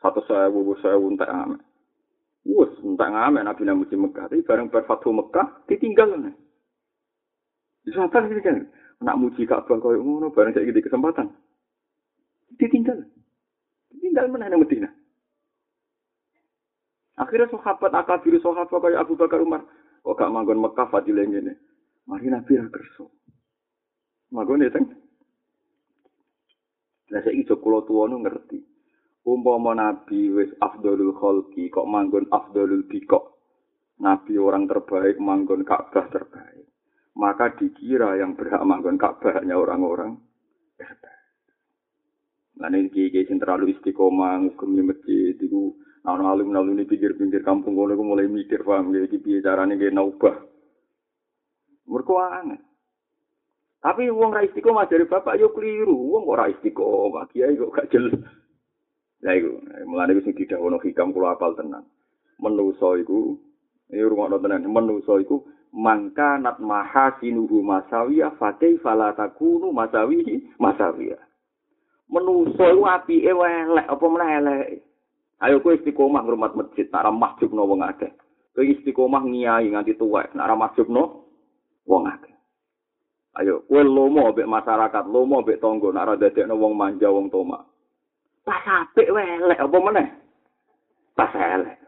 satu 0.00 0.24
sewu, 0.24 0.72
sewu 0.80 1.12
entek 1.12 1.28
ame. 1.28 1.60
Wah, 2.48 2.72
entek 2.80 3.12
ame 3.12 3.44
nabi 3.44 3.62
nang 3.68 3.84
muji 3.84 3.92
Mekah. 3.92 4.32
Tapi 4.32 4.40
bareng 4.40 4.72
berfatu 4.72 5.12
Mekah 5.12 5.68
ditinggal 5.68 6.16
nih. 6.16 6.32
Disapa 7.84 8.24
sih 8.24 8.40
kan? 8.40 8.72
Nak 9.02 9.18
muji 9.18 9.44
Ka'bah 9.44 9.76
kaya 9.76 9.98
ngono 9.98 10.32
bareng 10.32 10.54
saiki 10.56 10.80
kesempatan. 10.80 11.28
Ditinggal. 12.56 13.04
Ditinggal 13.92 14.30
mana 14.32 14.48
nang 14.48 14.62
Medina. 14.64 14.88
Akhirnya 17.20 17.52
sahabat 17.52 17.92
akabir 17.92 18.40
sahabat 18.40 18.72
kaya 18.72 18.96
Abu 18.96 19.18
Bakar 19.18 19.44
Umar. 19.44 19.66
Kok 20.06 20.16
gak 20.16 20.32
manggon 20.32 20.62
Mekah 20.62 20.88
fadilah 20.88 21.26
ngene. 21.28 21.71
Mari 22.08 22.26
Nabi 22.26 22.52
ra 22.58 22.66
kerso. 22.66 23.04
Magone 24.34 24.66
teng. 24.72 24.86
Lah 27.12 27.20
saiki 27.22 27.44
iso 27.44 27.60
kula 27.60 27.84
tuwa 27.86 28.08
nu 28.08 28.18
ngerti. 28.24 28.58
Umpama 29.22 29.76
Nabi 29.76 30.32
wis 30.34 30.50
afdalul 30.58 31.14
khalqi 31.14 31.70
kok 31.70 31.86
manggon 31.86 32.26
afdalul 32.32 32.82
bikok. 32.88 33.38
Nabi 34.02 34.34
orang 34.34 34.66
terbaik 34.66 35.22
manggon 35.22 35.62
Ka'bah 35.62 36.10
terbaik. 36.10 36.66
Maka 37.14 37.54
dikira 37.54 38.18
yang 38.18 38.34
berhak 38.34 38.66
manggon 38.66 38.98
Ka'bah 38.98 39.38
hanya 39.38 39.60
orang-orang. 39.60 40.18
Nah 42.58 42.68
ini 42.68 42.90
kiai 42.90 43.26
sing 43.26 43.38
terlalu 43.38 43.74
istiqomah 43.74 44.42
ngukumi 44.42 44.82
masjid 44.86 45.34
itu 45.34 45.74
nah 46.02 46.18
alim 46.18 46.50
alim 46.50 46.74
ini 46.74 46.86
pinggir-pinggir 46.86 47.46
kampung 47.46 47.78
kono 47.78 47.94
mulai 47.94 48.26
mikir 48.26 48.66
paham 48.66 48.90
iki 48.90 49.22
piye 49.22 49.38
carane 49.38 49.78
nggih 49.78 49.94
naubah 49.94 50.34
Mergo 51.92 52.16
aneh. 52.16 52.56
Tapi 53.82 54.08
wong 54.08 54.32
ra 54.32 54.46
istiqomah 54.46 54.88
dari 54.88 55.04
bapak 55.04 55.36
yo 55.36 55.52
keliru. 55.52 55.92
Wong 55.92 56.24
kok 56.24 56.48
istiqomah, 56.56 57.28
kiai 57.28 57.58
kok 57.58 57.74
gak 57.74 57.90
jelas. 57.92 58.14
Lah 59.22 59.34
iku, 59.36 59.58
mulane 59.86 60.18
wis 60.18 60.26
hikam 60.26 61.12
kula 61.12 61.36
apal 61.36 61.52
tenan. 61.58 61.84
Menusa 62.40 62.98
iku, 62.98 63.36
rumah 63.90 64.38
tenan, 64.38 64.66
menusa 64.70 65.18
iku 65.20 65.46
mangka 65.74 66.38
nat 66.38 66.62
mahasinuhu 66.62 67.64
masawiya 67.64 68.34
fakai 68.38 68.78
fala 68.82 69.14
takunu 69.18 69.74
masawihi 69.74 70.58
masawiya. 70.62 71.18
Menusa 72.06 72.64
iku 72.70 72.82
apa 72.86 74.06
meneh 74.06 74.30
elek. 74.42 74.66
Ayo 75.42 75.58
kowe 75.58 75.74
istiqomah 75.74 76.22
ngurmat 76.22 76.54
masjid, 76.54 76.86
nak 76.94 77.02
ra 77.02 77.10
masjidno 77.10 77.66
wong 77.66 77.82
akeh. 77.82 78.14
Kowe 78.54 78.62
istiqomah 78.62 79.26
ngiyai 79.26 79.74
nganti 79.74 79.98
tuwek, 79.98 80.38
nak 80.38 80.46
ra 80.46 80.54
masjidno 80.54 81.21
wong 81.86 82.06
akeh. 82.08 82.32
Ayo, 83.32 83.64
kowe 83.64 83.80
lomo 83.80 84.28
mbek 84.28 84.44
masyarakat, 84.44 85.04
lomo 85.08 85.40
mbek 85.40 85.60
tangga 85.60 85.88
nek 85.88 86.04
ora 86.04 86.20
dadekno 86.20 86.54
wong 86.60 86.76
manja 86.76 87.08
wong 87.08 87.32
toma. 87.32 87.64
Pas 88.44 88.60
apik 88.60 89.08
welek 89.08 89.62
apa 89.62 89.76
meneh? 89.80 90.08
Pas 91.16 91.32
elek. 91.32 91.80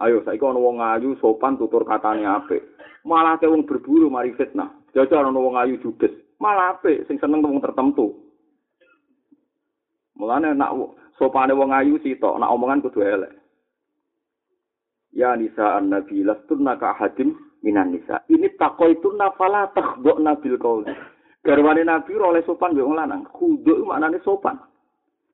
Ayo, 0.00 0.24
saiki 0.24 0.40
ana 0.40 0.56
wong 0.56 0.80
ayu 0.80 1.20
sopan 1.20 1.60
tutur 1.60 1.84
katane 1.84 2.24
apik. 2.24 2.64
Malah 3.04 3.36
ke 3.36 3.44
wong 3.44 3.68
berburu 3.68 4.08
mari 4.08 4.32
fitnah. 4.32 4.72
Jajal 4.96 5.28
ana 5.28 5.36
wong 5.36 5.60
ayu 5.60 5.76
judes. 5.84 6.16
Malah 6.40 6.80
apik 6.80 7.04
sing 7.04 7.20
seneng 7.20 7.44
wong 7.44 7.60
tertentu. 7.60 8.16
Mulane 10.16 10.56
nak 10.56 10.72
sopane 11.20 11.52
wong 11.52 11.76
ayu 11.76 12.00
sitok, 12.00 12.40
nak 12.40 12.52
omongan 12.52 12.80
kudu 12.80 13.04
elek. 13.04 13.32
Ya 15.12 15.36
nisa 15.36 15.76
an-nabi 15.76 16.24
lastunna 16.24 16.80
ka 16.80 16.96
ahadim 16.96 17.36
minan 17.62 17.92
nisa. 17.92 18.24
Ini 18.28 18.56
takoi 18.56 18.96
itu 18.96 19.12
nafala 19.16 19.72
takbok 19.72 20.20
nabil 20.20 20.56
kau. 20.56 20.84
Garwane 21.40 21.82
nabi 21.84 22.12
oleh 22.20 22.44
sopan 22.44 22.76
be 22.76 22.84
wong 22.84 22.96
lanang. 22.96 23.24
Kudu 23.32 23.84
maknane 23.88 24.20
sopan. 24.20 24.60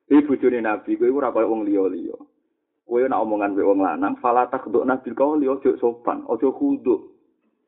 Iki 0.06 0.22
bojone 0.22 0.62
nabi 0.62 0.94
kowe 0.94 1.10
ora 1.10 1.34
kaya 1.34 1.50
wong 1.50 1.66
liya-liya. 1.66 2.14
Kowe 2.86 3.02
nak 3.02 3.22
omongan 3.26 3.58
be 3.58 3.66
wong 3.66 3.82
lanang, 3.82 4.14
fala 4.22 4.46
takbok 4.46 4.86
nabil 4.86 5.14
kau 5.18 5.34
liya 5.34 5.58
ojo 5.58 5.74
sopan, 5.82 6.22
ojo 6.30 6.54
kudu. 6.54 6.94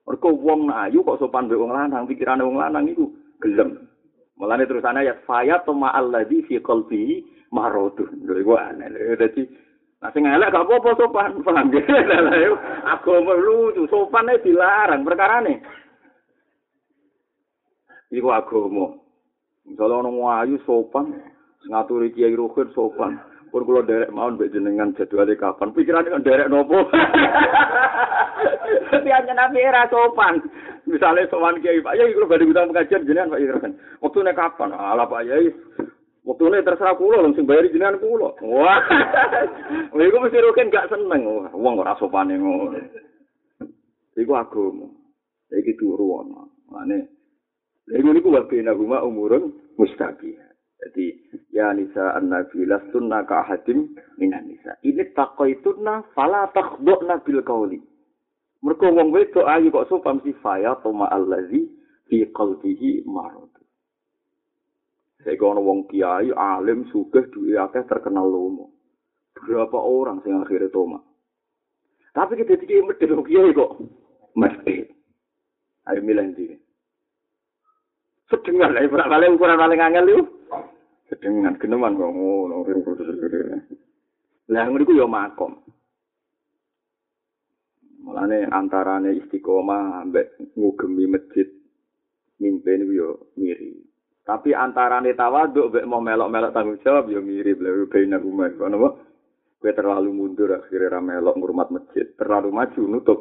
Mergo 0.06 0.30
wong 0.38 0.70
ayu 0.70 1.02
kok 1.02 1.18
sopan 1.18 1.50
be 1.50 1.58
wong 1.58 1.74
lanang, 1.74 2.06
pikirane 2.06 2.46
wong 2.46 2.62
lanang 2.62 2.86
iku 2.86 3.10
gelem. 3.42 3.90
Mulane 4.38 4.70
terusane 4.70 5.02
ayat 5.02 5.26
faya 5.26 5.58
tuma 5.66 5.90
alladzi 5.90 6.46
fi 6.46 6.62
qalbihi 6.62 7.50
maradun. 7.50 8.22
Lha 8.22 8.38
iku 8.38 8.54
aneh. 8.54 9.18
Dadi 9.18 9.42
Nah, 9.99 10.14
sing 10.14 10.23
elek 10.23 10.55
gak 10.55 10.62
apa-apa 10.62 10.95
sopan, 10.95 11.31
paham 11.47 11.75
ya? 11.75 11.83
Agama 12.87 13.35
lucu, 13.35 13.83
sopannya 13.90 14.38
dilarang, 14.47 15.02
perkara 15.02 15.43
nih. 15.43 15.59
Iku 18.14 18.31
agama. 18.31 18.95
Misalnya 19.67 19.99
orang 19.99 20.47
ayu 20.47 20.57
sopan, 20.62 21.19
ngaturi 21.67 22.14
kiai 22.14 22.38
ruhin 22.38 22.71
sopan. 22.78 23.19
Pun 23.49 23.64
kalau 23.64 23.81
derek 23.81 24.12
mau 24.12 24.28
mbak 24.28 24.52
jenengan 24.52 24.93
jadwalnya 24.95 25.35
kapan, 25.35 25.73
pikirannya 25.73 26.14
kan 26.14 26.23
derek 26.23 26.47
nopo. 26.52 26.85
Hanya 29.09 29.33
nabi 29.35 29.67
era 29.67 29.88
sopan. 29.90 30.38
Misalnya 30.87 31.26
sopan 31.26 31.59
kiai, 31.59 31.83
Pak 31.83 31.99
Yai, 31.99 32.14
kalau 32.14 32.31
badai 32.31 32.49
utang 32.49 32.71
pengajian, 32.71 33.02
jenengan 33.02 33.35
Pak 33.35 33.40
Yai. 33.43 33.73
Waktu 33.99 34.19
kapan? 34.31 34.71
Alah 34.73 35.11
Pak 35.11 35.25
Yai, 35.26 35.50
Waktu 36.28 36.44
ini 36.44 36.61
terserah 36.61 36.92
kulo, 37.00 37.25
langsung 37.25 37.49
bayar 37.49 37.73
jenengan 37.73 37.97
kulo. 37.97 38.37
Wah, 38.44 38.85
iku 39.97 40.16
mesti 40.20 40.44
rukin 40.44 40.68
gak 40.68 40.92
seneng. 40.92 41.25
Wah, 41.25 41.49
uang 41.56 41.80
ora 41.80 41.97
sopan 41.97 42.28
ngono. 42.28 42.76
Iku 44.12 44.32
agama. 44.37 44.92
Iki 45.49 45.80
turu 45.80 46.20
ana. 46.20 46.44
Mane 46.68 47.08
Iku 47.88 48.12
niku 48.12 48.28
wa 48.28 48.44
bina 48.44 48.76
huma 48.76 49.00
umurun 49.00 49.56
mustaqiyah. 49.80 50.49
Jadi 50.78 51.16
ya 51.50 51.73
nisa 51.73 52.14
an-nabi 52.14 52.68
lastunna 52.68 53.25
ka 53.25 53.49
ahadim 53.49 53.97
minan 54.20 54.44
nisa. 54.47 54.76
Ini 54.85 55.16
taqaituna 55.16 56.12
fala 56.12 56.52
takhdhna 56.52 57.25
bil 57.25 57.40
qawli. 57.40 57.80
Mergo 58.61 58.92
wong 58.92 59.11
wedok 59.11 59.49
ayu 59.49 59.73
kok 59.73 59.88
sopan 59.88 60.20
si 60.20 60.37
faya 60.44 60.76
toma 60.85 61.08
allazi 61.08 61.64
fi 62.06 62.28
qalbihi 62.30 63.08
marad. 63.08 63.48
Saya 65.28 65.44
ono 65.44 65.61
wong 65.61 65.92
kiai 65.92 66.32
alim 66.32 66.88
sugih 66.88 67.28
duwe 67.28 67.61
akeh 67.61 67.85
terkenal 67.85 68.32
lomo. 68.32 68.73
Berapa 69.37 69.76
orang 69.76 70.25
sing 70.25 70.32
akhirnya 70.40 70.73
toma. 70.73 71.04
Tapi 72.16 72.40
kita 72.40 72.56
dikira 72.56 72.88
medhit 72.88 73.12
kiai 73.12 73.52
kok 73.52 73.76
mesti. 74.32 74.88
Ayo 75.85 76.00
milih 76.00 76.32
ndi. 76.32 76.56
Sedengan 78.32 78.73
lah, 78.73 78.88
berak 78.88 79.12
paling 79.12 79.37
ukuran 79.37 79.61
paling 79.61 79.80
angel 79.85 80.04
itu. 80.08 80.25
Sedengan, 81.12 81.61
geneman 81.61 82.00
kok 82.00 82.08
ngono. 82.08 82.64
Lah 84.49 84.64
ngono 84.64 84.80
iku 84.80 84.97
ya 84.97 85.04
makom. 85.04 85.61
Mulane 88.00 88.49
antarane 88.49 89.12
istiqomah 89.12 90.08
ambek 90.08 90.40
ngugemi 90.56 91.04
masjid 91.04 91.52
mimpin 92.40 92.88
iku 92.88 92.92
ya 92.97 93.08
mirip. 93.37 93.88
Tapi 94.28 94.52
antarane 94.52 95.16
tawaduk 95.16 95.73
mbek 95.73 95.88
mau 95.88 96.04
melok-melok 96.04 96.52
tanggung 96.52 96.76
jawab 96.85 97.08
ya 97.08 97.16
mirip 97.25 97.64
lha 97.64 97.73
bena 97.88 98.20
rumah. 98.20 98.52
Kono 98.52 99.08
Kowe 99.58 99.73
terlalu 99.75 100.14
mundur 100.14 100.54
akhirnya 100.54 100.94
ra 100.94 101.00
melok 101.02 101.35
ngurmat 101.35 101.68
masjid, 101.75 102.06
terlalu 102.14 102.54
maju 102.54 102.82
nutup 102.87 103.18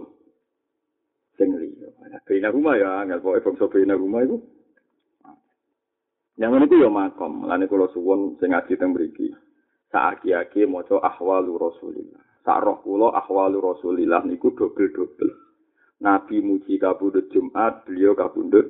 sing 1.39 1.55
liya. 1.55 1.89
Bena 2.27 2.51
rumah 2.51 2.75
ya 2.75 2.89
angel 3.01 3.23
pokoke 3.23 3.39
bangsa 3.39 3.65
bena 3.71 3.95
rumah 3.95 4.21
itu 4.27 4.37
Yang 6.37 6.69
ini 6.69 6.83
ya 6.85 6.89
makom. 6.93 7.49
Lani 7.49 7.65
kalau 7.65 7.89
suwon 7.89 8.37
sing 8.37 8.53
ngaji 8.53 8.77
teng 8.77 8.93
mriki. 8.93 9.33
Saaki-aki 9.89 10.69
maca 10.69 11.01
ahwalu 11.01 11.57
Rasulillah. 11.57 12.21
Sak 12.45 12.61
roh 12.61 12.77
kula 12.85 13.15
ahwalu 13.17 13.57
Rasulillah 13.57 14.21
niku 14.21 14.53
dobel-dobel. 14.53 15.33
Nabi 15.97 16.37
muji 16.45 16.77
kabudut 16.77 17.33
Jumat, 17.33 17.81
beliau 17.89 18.13
kabudut 18.13 18.69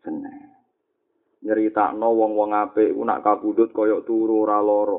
Senin. 0.00 0.57
Nyeritakno 1.38 2.08
wong-wong 2.14 2.50
apik 2.50 2.94
ku 2.94 3.02
nak 3.06 3.22
kabudut 3.22 3.70
kaya 3.70 4.02
turu 4.02 4.42
ora 4.42 4.58
lara. 4.58 4.98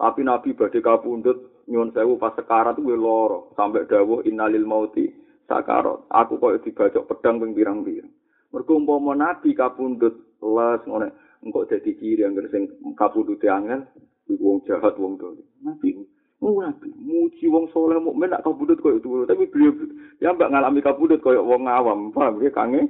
Tapi 0.00 0.20
Nabi 0.24 0.56
badhe 0.56 0.80
kabudut 0.80 1.68
nyuwun 1.68 1.92
sewu 1.92 2.16
pas 2.16 2.32
sekarat 2.34 2.76
kuwi 2.80 2.96
lara 2.96 3.52
sampai 3.56 3.84
dawuh 3.84 4.24
innalil 4.24 4.64
mauti 4.64 5.12
sakarat. 5.44 6.08
Aku 6.08 6.40
kaya 6.40 6.58
dibacok 6.64 7.04
pedang 7.08 7.40
ping 7.40 7.52
pirang-pirang. 7.52 8.10
Mergo 8.52 8.72
umpama 8.76 9.12
Nabi 9.12 9.52
kabundut 9.52 10.32
les 10.42 10.82
ngene 10.84 11.08
engko 11.42 11.66
dadi 11.66 11.94
ciri 11.98 12.22
anggere 12.26 12.50
sing 12.50 12.70
kapundhute 12.94 13.46
angel 13.50 13.86
iku 14.30 14.42
wong 14.42 14.58
jahat 14.66 14.94
wong 14.98 15.18
dolim 15.18 15.46
nabi 15.62 15.98
nabi 16.42 16.88
muji 16.98 17.46
wong 17.50 17.66
soleh 17.74 17.98
mukmin 17.98 18.30
nak 18.30 18.46
kapundhut 18.46 18.78
koyo 18.78 18.98
itu 18.98 19.26
tapi 19.26 19.50
beliau 19.50 19.74
ya 20.22 20.34
mbak 20.34 20.50
ngalami 20.50 20.80
kapundhut 20.82 21.22
koyo 21.22 21.42
wong 21.42 21.66
awam 21.66 22.10
paham 22.14 22.38
ge 22.38 22.50
kange 22.54 22.86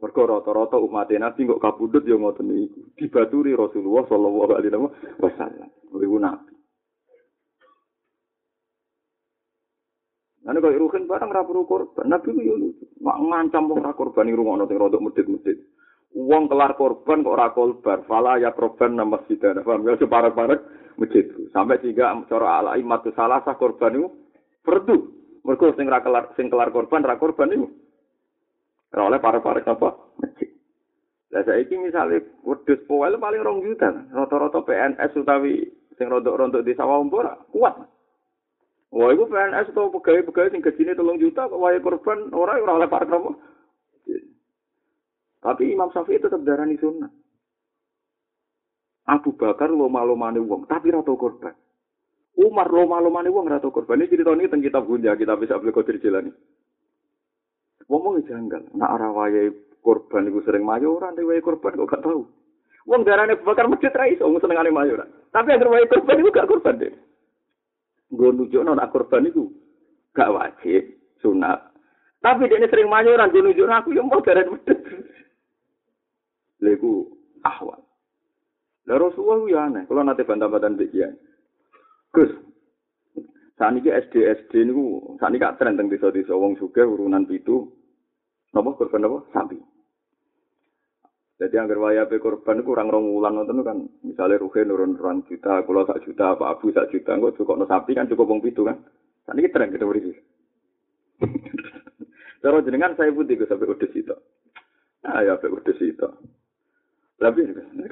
Mergo 0.00 0.24
rata-rata 0.24 0.80
umat 0.80 1.12
Nabi 1.12 1.44
kok 1.44 1.60
kabudut 1.60 2.08
ya 2.08 2.16
ngoten 2.16 2.48
niku. 2.48 2.88
Dibaturi 2.96 3.52
Rasulullah 3.52 4.08
sallallahu 4.08 4.52
alaihi 4.56 4.72
wasallam. 5.20 5.68
Iku 5.92 6.16
nabi. 6.16 6.56
Ane 10.48 10.56
kok 10.56 10.72
ruhin 10.72 11.04
barang 11.04 11.30
ra 11.30 11.44
perlu 11.44 11.68
korban. 11.68 12.08
Nabi 12.08 12.32
ku 12.32 12.40
yo 12.40 12.56
mak 13.04 13.20
ngancam 13.20 13.68
wong 13.68 13.84
ra 13.84 13.92
korban 13.92 14.24
ning 14.24 14.40
rumono 14.40 14.64
sing 14.64 14.80
rodok 14.80 15.04
medit-medit. 15.04 15.68
Wong 16.16 16.48
kelar 16.48 16.80
korban 16.80 17.20
kok 17.20 17.34
ora 17.36 17.52
korban, 17.52 18.00
fala 18.08 18.40
ya 18.40 18.56
korban 18.56 18.96
nang 18.96 19.12
masjid. 19.12 19.36
Paham 19.36 19.84
ya 19.84 20.00
separek-parek 20.00 20.60
masjid. 20.96 21.28
Sampai 21.52 21.76
tiga 21.84 22.16
cara 22.24 22.64
ala 22.64 22.80
imatu 22.80 23.12
salah 23.12 23.44
sah 23.44 23.60
korban 23.60 24.00
itu 24.00 24.08
perdu. 24.64 24.96
Mergo 25.44 25.76
sing 25.76 25.92
kelar 25.92 26.32
sing 26.40 26.48
kelar 26.48 26.72
korban 26.72 27.04
ra 27.04 27.20
korban 27.20 27.52
itu. 27.52 27.68
Ora 28.90 29.06
oleh 29.06 29.20
parek-parek 29.22 29.66
apa? 29.70 29.88
Masjid. 30.18 30.50
Lah 31.30 31.46
saiki 31.46 31.78
misale 31.78 32.42
wedhus 32.42 32.82
poel 32.90 33.14
paling 33.22 33.42
rong 33.46 33.62
juta. 33.62 33.94
Rata-rata 34.10 34.66
PNS 34.66 35.14
utawi 35.14 35.62
sing 35.94 36.10
rodok-rodok 36.10 36.66
di 36.66 36.74
sawah 36.74 36.98
ora 37.06 37.38
kuat. 37.54 37.76
Wah, 38.90 39.14
itu 39.14 39.22
PNS 39.22 39.70
atau 39.70 39.94
pegawai-pegawai 39.94 40.50
yang 40.50 40.66
gajine 40.66 40.98
tolong 40.98 41.22
juta, 41.22 41.46
kok 41.46 41.62
wahai 41.62 41.78
korban, 41.78 42.26
orang 42.34 42.58
yang 42.58 42.74
oleh 42.74 42.90
parek 42.90 43.06
apa? 43.06 43.30
Tapi 45.40 45.62
Imam 45.70 45.94
Syafi'i 45.94 46.18
tetap 46.18 46.42
darani 46.42 46.74
sunnah. 46.74 47.06
Abu 49.06 49.38
Bakar 49.38 49.70
lo 49.70 49.86
malu 49.86 50.18
mani 50.18 50.42
wong, 50.42 50.66
tapi 50.66 50.90
rata 50.90 51.14
korban. 51.14 51.54
Umar 52.34 52.66
lo 52.66 52.90
malu 52.90 53.14
mani 53.14 53.30
wong 53.30 53.46
rata 53.46 53.70
korban. 53.70 54.02
Ini 54.02 54.10
cerita 54.10 54.34
ini 54.34 54.50
tentang 54.50 54.66
kitab 54.66 54.82
Gunja, 54.90 55.14
kita 55.14 55.38
bisa 55.38 55.54
beli 55.62 55.70
kodir 55.70 56.02
jalan 56.02 56.34
ini. 56.34 56.34
Wong 57.90 58.22
janggal, 58.22 58.70
nak 58.78 58.94
arah 58.94 59.10
wayai 59.10 59.50
korban 59.82 60.30
itu 60.30 60.38
sering 60.46 60.62
mayoran, 60.62 61.10
tapi 61.10 61.26
wayai 61.26 61.42
korban 61.42 61.74
kok 61.74 61.90
gak 61.90 62.06
tahu. 62.06 62.22
Wong 62.86 63.02
darane 63.02 63.34
Bakar 63.42 63.66
masjid 63.66 63.90
ra 63.90 64.06
iso 64.06 64.30
senengane 64.38 64.70
mayoran. 64.70 65.10
Tapi 65.34 65.50
agar 65.50 65.66
wayai 65.66 65.90
korban 65.90 66.22
itu 66.22 66.30
gak 66.30 66.46
korban 66.46 66.78
deh. 66.78 66.94
Gue 68.14 68.30
nunjuk 68.30 68.62
nona 68.62 68.86
korban 68.94 69.26
itu 69.26 69.50
gak 70.14 70.30
wajib, 70.30 70.86
sunat. 71.18 71.66
Tapi 72.22 72.46
dia 72.46 72.62
sering 72.70 72.86
mayoran, 72.86 73.34
dia 73.34 73.42
nunjuk 73.42 73.66
aku 73.66 73.90
yang 73.90 74.06
mau 74.06 74.22
dari 74.22 74.46
medit. 74.46 74.78
Lagu 76.62 77.10
ahwal. 77.42 77.82
Lah 78.86 78.96
Rasulullah 79.02 79.50
ya 79.50 79.60
aneh, 79.66 79.82
kalau 79.90 80.06
nanti 80.06 80.22
bantah-bantahan 80.22 80.78
bikian. 80.78 81.18
Gus, 82.14 82.30
saat 83.58 83.74
ini 83.74 83.86
SD 83.86 84.14
SD 84.46 84.52
ini 84.66 84.72
saat 85.18 85.30
ini 85.34 85.42
gak 85.42 85.58
tren 85.58 85.74
tentang 85.74 85.90
desa-desa 85.90 86.34
wong 86.38 86.58
suge 86.58 86.82
urunan 86.82 87.26
pitu, 87.26 87.79
nopo 88.54 88.78
korban 88.78 89.02
nopo 89.02 89.28
sapi. 89.30 89.58
Jadi 91.40 91.56
yang 91.56 91.72
waya 91.80 92.04
pe 92.04 92.20
korban 92.20 92.60
itu 92.60 92.68
kurang 92.68 92.92
rong 92.92 93.16
wulan 93.16 93.32
nonton 93.32 93.64
kan, 93.64 93.80
misalnya 94.04 94.44
ruhe 94.44 94.60
nurun 94.60 94.92
rong 95.00 95.24
juta, 95.24 95.64
kalau 95.64 95.88
sak 95.88 96.04
juta, 96.04 96.36
apa 96.36 96.52
abu 96.52 96.68
sak 96.68 96.92
juta, 96.92 97.16
enggak 97.16 97.32
cukup 97.40 97.56
no 97.56 97.64
sapi 97.64 97.96
kan 97.96 98.04
cukup 98.12 98.28
wong 98.28 98.44
pitu 98.44 98.60
kan. 98.60 98.76
Tadi 99.24 99.40
kita 99.48 99.56
tren 99.56 99.72
kita 99.72 99.86
beri 99.88 100.12
Cara 102.40 102.64
jenengan 102.64 102.96
saya 102.96 103.12
putih 103.12 103.36
ke 103.36 103.44
sampai 103.48 103.68
udah 103.68 103.88
situ. 103.92 104.16
Ah 105.04 105.20
ya 105.20 105.36
sampai 105.40 105.60
udah 105.60 105.74
situ. 105.76 106.08
Tapi 107.20 107.40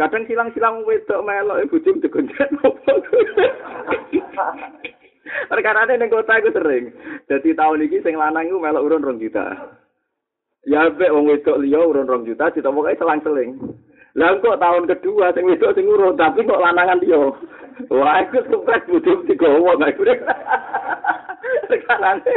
kadang 0.01 0.25
silang-silang 0.25 0.89
wedok 0.89 1.21
melok 1.21 1.61
ibu 1.69 1.77
jum 1.85 2.01
digonjet 2.01 2.49
opo. 2.65 2.93
Perkara 5.53 5.85
ini 5.85 6.09
kota 6.09 6.41
itu 6.41 6.49
sering. 6.57 6.85
Jadi 7.29 7.53
tahun 7.53 7.85
ini 7.85 8.01
sing 8.01 8.17
lanang 8.17 8.49
itu 8.49 8.57
melok 8.57 8.85
urun 8.89 9.05
rong 9.05 9.21
juta. 9.21 9.77
Ya 10.67 10.91
be 10.91 11.07
wong 11.13 11.31
wedok 11.31 11.61
liya 11.63 11.81
urun 11.87 12.11
rong 12.11 12.27
juta 12.27 12.51
ditomoke 12.51 12.97
selang-seling. 12.99 13.55
Lah 14.19 14.35
kok 14.43 14.59
tahun 14.59 14.91
kedua 14.91 15.31
sing 15.31 15.47
wedok 15.47 15.75
sing 15.79 15.87
urun 15.87 16.19
tapi 16.19 16.43
kok 16.43 16.59
lanangan 16.59 16.99
liya. 16.99 17.31
Wah, 17.95 18.19
iku 18.27 18.43
sukses 18.51 18.83
butuh 18.91 19.23
digowo 19.31 19.79
gak 19.79 19.95
iku. 19.95 20.03
Sekarane. 21.71 22.35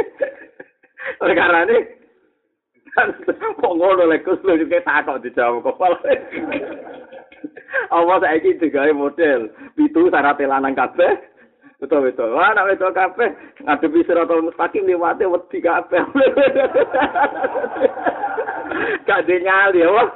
Sekarane 1.18 1.76
kan 2.92 3.08
kok 3.58 3.74
ngono 3.74 4.04
lek 4.06 4.22
kus 4.22 4.38
lho 4.44 4.54
kok 4.68 4.84
takok 4.84 5.20
dijawab 5.24 5.64
kok 5.64 5.76
pal. 5.80 5.92
Apa 7.90 8.14
saiki 8.20 8.60
digawe 8.60 8.92
model 8.92 9.48
pitu 9.74 10.12
syarat 10.12 10.38
lanang 10.44 10.76
kabeh 10.76 11.31
Betul. 11.82 12.30
Wah, 12.30 12.54
nak 12.54 12.70
betul 12.70 12.94
kafe 12.94 13.34
ngadepi 13.66 14.06
siratul 14.06 14.46
mustaqim 14.46 14.86
liwate 14.86 15.26
wedi 15.26 15.58
kafe. 15.58 15.98
Gak 19.06 19.26
nyali 19.26 19.82
ya, 19.82 19.90
wah. 19.90 20.08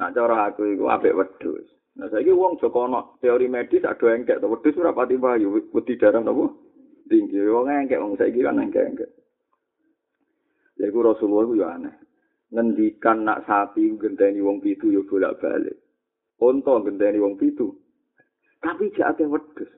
Nah, 0.00 0.08
cara 0.16 0.48
aku 0.48 0.64
iku 0.72 0.88
apik 0.88 1.12
wedhus. 1.12 1.68
Nah, 2.00 2.08
saiki 2.08 2.32
wong 2.32 2.56
Joko 2.56 2.88
ono 2.88 3.20
teori 3.20 3.52
medis 3.52 3.84
ada 3.84 4.16
engkek 4.16 4.40
to 4.40 4.48
wedhus 4.48 4.80
ora 4.80 4.96
pati 4.96 5.20
bayu, 5.20 5.60
wedi 5.76 6.00
darah 6.00 6.24
napa? 6.24 6.48
Tinggi 7.04 7.36
wong 7.36 7.68
engkek 7.68 8.00
wong 8.00 8.16
saiki 8.16 8.40
kan 8.40 8.64
engkek-engkek. 8.64 9.12
Ya 10.80 10.88
iku 10.88 11.04
Rasulullah 11.04 11.44
ku 11.44 11.52
yo 11.52 11.68
aneh. 11.68 11.92
Ngendikan 12.48 13.28
nak 13.28 13.44
sapi 13.44 13.92
genteni 14.00 14.40
wong 14.40 14.64
pitu 14.64 14.88
yo 14.88 15.04
bolak-balik. 15.04 15.76
Unta 16.40 16.80
genteni 16.80 17.20
wong 17.20 17.36
pitu 17.36 17.79
Tapi 18.60 18.92
jek 18.92 19.16
akeh 19.16 19.28
wedhus. 19.28 19.72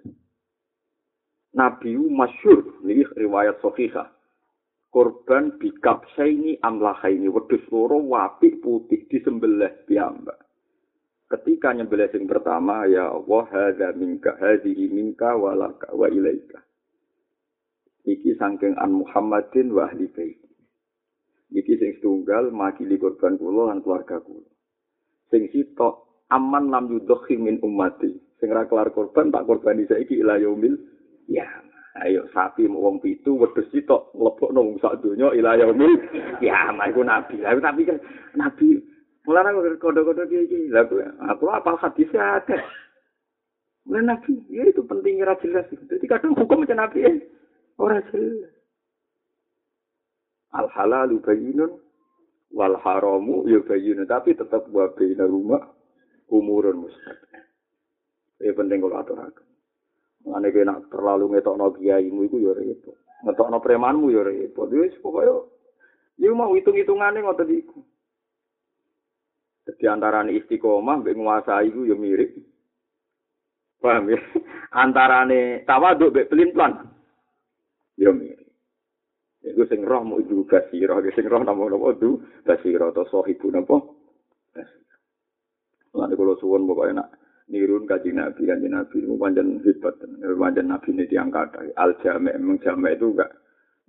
Nabi 1.55 1.95
masyur 1.95 2.83
nih 2.83 3.07
riwayat 3.15 3.63
sahihah. 3.63 4.11
korban 4.93 5.57
bikap 5.57 6.05
saini 6.13 6.61
amlahaini 6.61 7.33
wedhus 7.33 7.65
loro 7.73 7.97
wapi 7.97 8.61
putih 8.61 9.09
disembelih 9.09 9.73
piyambak. 9.89 10.37
Ketika 11.33 11.73
nyembelih 11.73 12.13
sing 12.13 12.29
pertama 12.29 12.85
ya 12.85 13.09
Allah 13.09 13.49
hadza 13.49 13.97
minka 13.97 14.37
hadhihi 14.37 14.93
minka 14.93 15.33
walaka 15.33 15.89
wa 15.97 16.05
ilaika. 16.13 16.61
Iki 18.05 18.37
sangking 18.37 18.77
an 18.77 18.93
Muhammadin 18.93 19.73
wa 19.73 19.89
ahli. 19.89 20.13
Iki 21.57 21.73
sing 21.81 21.91
setunggal 21.97 22.53
makili 22.53 23.01
korban 23.01 23.41
kula 23.41 23.73
lan 23.73 23.81
keluarga 23.81 24.21
kula. 24.21 24.45
Sing 25.33 25.49
sitok 25.49 26.29
aman 26.29 26.69
lam 26.69 26.93
yudhi 26.93 27.41
min 27.41 27.57
ummati. 27.65 28.13
Sing 28.43 28.51
ra 28.51 28.67
kelar 28.67 28.91
korban 28.91 29.31
tak 29.31 29.47
korban 29.47 29.79
saiki 29.87 30.19
ila 30.19 30.35
yaumil 30.43 30.75
ya. 31.31 31.47
Ayo 32.03 32.27
sapi 32.35 32.67
mau 32.67 32.91
wong 32.91 32.99
pitu 32.99 33.39
wedhus 33.39 33.69
sitok 33.71 34.11
mlebokno 34.19 34.67
wong 34.67 34.83
sak 34.83 34.99
donya 34.99 35.31
ila 35.31 35.55
yaumil 35.55 35.95
ya. 36.43 36.75
Iku 36.91 37.07
nabi. 37.07 37.39
Tapi 37.39 37.87
kan 37.87 38.03
nabi 38.35 38.83
Mulane 39.23 39.55
aku 39.55 39.79
kode-kode 39.79 40.27
iki 40.27 40.39
iki. 40.51 40.61
Lah 40.75 40.87
aku 41.31 41.47
apa 41.47 41.79
hadis 41.79 42.11
ada. 42.11 42.59
Mulane 43.87 44.19
nabi, 44.19 44.35
ya 44.51 44.67
itu 44.67 44.83
pentingnya 44.83 45.31
ra 45.31 45.39
jelas. 45.39 45.67
Jadi 45.71 46.07
kadang 46.11 46.35
hukum 46.35 46.67
macam 46.67 46.83
nabi 46.83 47.07
ya. 47.07 47.13
Ora 47.79 48.03
jelas. 48.11 48.51
Al 50.53 50.67
halalu 50.75 51.23
bayyinun 51.23 51.79
wal 52.53 52.77
haramu 52.83 53.47
ya 53.49 53.63
bayyinun 53.63 54.05
tapi 54.05 54.37
tetap 54.37 54.69
wa 54.69 54.91
baina 54.93 55.25
rumah 55.25 55.71
umurun 56.29 56.85
mustaqim. 56.85 57.42
Ya 58.43 58.51
penting 58.59 58.83
kalau 58.83 58.99
aturaken. 58.99 59.47
Mulane 60.27 60.49
kena 60.51 60.75
terlalu 60.91 61.35
ngetokno 61.35 61.79
kiaimu 61.79 62.27
iku 62.27 62.37
ya 62.43 62.53
repot. 62.55 62.99
Ngetokno 63.23 63.63
premanmu 63.63 64.11
ya 64.11 64.23
repot. 64.27 64.67
Wis 64.71 64.99
pokoke 64.99 65.51
Ya 66.21 66.31
mau 66.35 66.55
hitung-hitungane 66.55 67.23
ngoten 67.23 67.51
iku. 67.51 67.81
Jadi 69.63 69.85
antara 69.87 70.27
istiqomah 70.27 71.03
mbek 71.03 71.19
nguasai 71.19 71.71
iku 71.71 71.87
ya 71.87 71.95
mirip. 71.95 72.35
Paham 73.79 74.11
ya? 74.11 74.19
Antarane 74.83 75.63
tawaduk 75.63 76.11
mbek 76.11 76.29
pelin-pelan. 76.31 76.83
Ya 77.99 78.11
mirip. 78.11 78.43
Iku 79.43 79.67
sing 79.67 79.83
roh 79.83 80.03
mau 80.07 80.23
itu 80.23 80.47
basiro, 80.47 81.03
sing 81.15 81.27
roh 81.27 81.43
namo 81.43 81.67
namo 81.67 81.91
itu 81.95 82.23
basiro 82.47 82.95
atau 82.95 83.07
sohibu 83.11 83.51
napa? 83.51 83.83
Basiro. 84.55 84.99
Lalu 85.99 86.15
kalau 86.15 86.39
suwon 86.39 86.67
pokoknya 86.71 87.03
nak 87.03 87.22
nirun 87.53 87.85
kaji 87.85 88.17
nabi 88.17 88.49
kaji 88.49 88.67
nabi 88.73 88.97
itu 88.97 89.13
panjang 89.21 89.61
hebat, 89.61 90.01
panjang 90.41 90.67
nabi 90.73 90.89
ini 90.97 91.05
diangkat. 91.05 91.77
Al 91.77 92.01
jamek 92.01 92.41
memang 92.41 92.57
jamek 92.65 92.97
itu 92.97 93.13
enggak. 93.13 93.31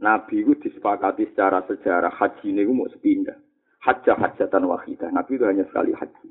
Nabi 0.04 0.44
itu 0.44 0.60
disepakati 0.60 1.32
secara 1.32 1.64
sejarah 1.64 2.12
haji 2.12 2.52
ini 2.52 2.68
mau 2.68 2.92
sepindah. 2.92 3.40
hajjah 3.84 4.16
hajjatan 4.16 4.64
wahidah. 4.64 5.12
Nabi 5.12 5.36
itu 5.36 5.44
hanya 5.44 5.68
sekali 5.68 5.92
haji. 5.92 6.28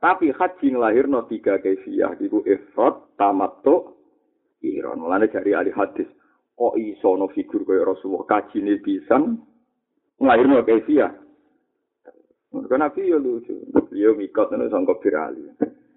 Tapi 0.00 0.32
haji 0.32 0.66
ngelahirno 0.76 1.24
tiga 1.28 1.56
kefiah. 1.60 2.12
Itu 2.20 2.44
ifrat, 2.44 3.16
tamattu, 3.16 3.96
iron. 4.64 5.00
Mulanya 5.00 5.28
dari 5.32 5.56
ahli 5.56 5.72
hadis. 5.72 6.08
Kok 6.56 6.76
iso 6.76 7.16
no 7.16 7.32
figur 7.32 7.64
kaya 7.64 7.88
Rasulullah 7.88 8.44
bisa 8.84 9.16
ngelahirno 10.20 10.60
kefiah. 10.64 11.12
Mereka 12.52 12.76
Nabi 12.76 13.00
ya 13.08 13.16
lucu. 13.16 13.54
Dia 13.94 14.10
mikot 14.12 14.52
itu 14.52 14.66
sangka 14.68 14.98
birali. 15.00 15.44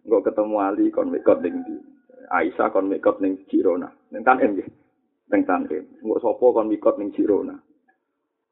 Enggak 0.03 0.31
ketemu 0.31 0.55
Ali 0.59 0.85
kon 0.91 1.11
mikot 1.11 1.39
ning 1.39 1.63
di. 1.63 1.75
Aisyah 2.31 2.71
kon 2.71 2.91
mikot 2.91 3.23
ning 3.23 3.39
Cirona. 3.47 3.87
Ning 4.11 4.23
Tanem 4.27 4.55
nggih. 4.59 4.67
Ning 5.31 5.41
Tanem. 5.47 5.83
Enggak 6.03 6.21
sapa 6.23 6.45
kon 6.51 6.67
mikot 6.67 6.99
ning 6.99 7.15
Cirona. 7.15 7.55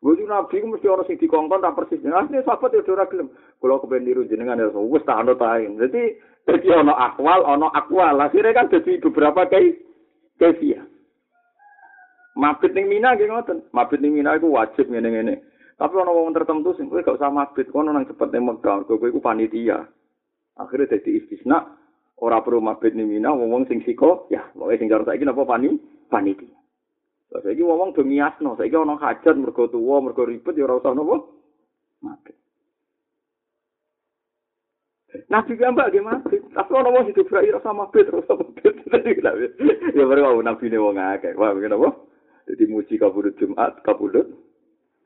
Gusti 0.01 0.25
Nabi 0.25 0.57
ku 0.57 0.65
mesti 0.65 0.89
ora 0.89 1.05
sing 1.05 1.21
dikongkon 1.21 1.61
tak 1.61 1.77
persis. 1.77 2.01
Asline 2.01 2.41
sahabat 2.41 2.73
yo 2.73 2.81
ora 2.89 3.05
gelem. 3.05 3.29
Kula 3.61 3.77
kepen 3.77 4.01
niru 4.01 4.25
jenengan 4.25 4.57
ya 4.57 4.73
wis 4.73 5.05
tak 5.05 5.21
ana 5.21 5.37
tae. 5.37 5.69
Dadi 5.77 6.17
dadi 6.49 6.67
ana 6.73 6.97
akwal, 6.97 7.45
ana 7.45 7.69
akwal. 7.69 8.17
Akhire 8.17 8.49
kan 8.49 8.65
dadi 8.73 8.97
beberapa 8.97 9.45
kai 9.45 9.77
kesia. 10.41 10.81
Mabit 12.33 12.73
ning 12.73 12.89
Mina 12.89 13.13
nggih 13.13 13.29
ngoten. 13.29 13.61
Mabit 13.69 14.01
ning 14.01 14.17
Mina 14.17 14.41
iku 14.41 14.49
wajib 14.49 14.89
ngene-ngene. 14.89 15.37
Tapi 15.77 15.93
ana 15.93 16.09
wong 16.09 16.33
tertentu 16.33 16.73
sing 16.73 16.89
kowe 16.89 17.05
gak 17.05 17.21
usah 17.21 17.29
mabit 17.29 17.69
kono 17.69 17.93
nang 17.93 18.09
cepet 18.09 18.33
ning 18.33 18.49
Mekah. 18.49 18.89
Kowe 18.89 19.05
iku 19.05 19.21
panitia. 19.21 19.85
Akhire 20.59 20.87
dadi 20.87 21.21
istisna 21.21 21.63
ora 22.21 22.43
perlu 22.43 22.61
mabit 22.61 22.93
ning 22.93 23.07
Mina 23.07 23.31
wong-wong 23.31 23.65
sing 23.67 23.81
siko 23.87 24.27
ya, 24.27 24.45
pokoke 24.53 24.77
sing 24.77 24.89
karo 24.91 25.07
saiki 25.07 25.25
napa 25.25 25.47
pani 25.47 25.79
panitia. 26.11 26.53
Saiki 27.31 27.63
wong 27.63 27.95
do 27.95 28.03
miasno, 28.03 28.59
saiki 28.59 28.75
ana 28.75 28.99
hajat 28.99 29.35
mergo 29.39 29.67
tuwa, 29.71 30.03
mergo 30.03 30.27
ribet 30.27 30.57
ya 30.57 30.67
ora 30.67 30.77
usah 30.77 30.93
napa? 30.93 31.15
Mati. 32.01 32.33
Nabi 35.31 35.55
gambak 35.55 35.91
ge 35.91 36.01
mati. 36.03 36.37
Tapi 36.51 36.71
ana 36.75 36.89
wong 36.91 37.07
hidup 37.07 37.31
ora 37.31 37.43
rasa 37.43 37.71
mati 37.71 37.99
terus 38.03 38.27
sama 38.27 38.45
Ya 39.95 40.03
baru 40.07 40.43
nabi 40.43 40.69
ne 40.71 40.77
wong 40.77 40.99
akeh. 40.99 41.35
Wah, 41.35 41.51
ngene 41.55 41.75
apa? 41.75 41.89
Jadi 42.47 42.63
muji 42.67 42.99
kabudut 42.99 43.37
Jumat, 43.39 43.79
kabudut 43.83 44.27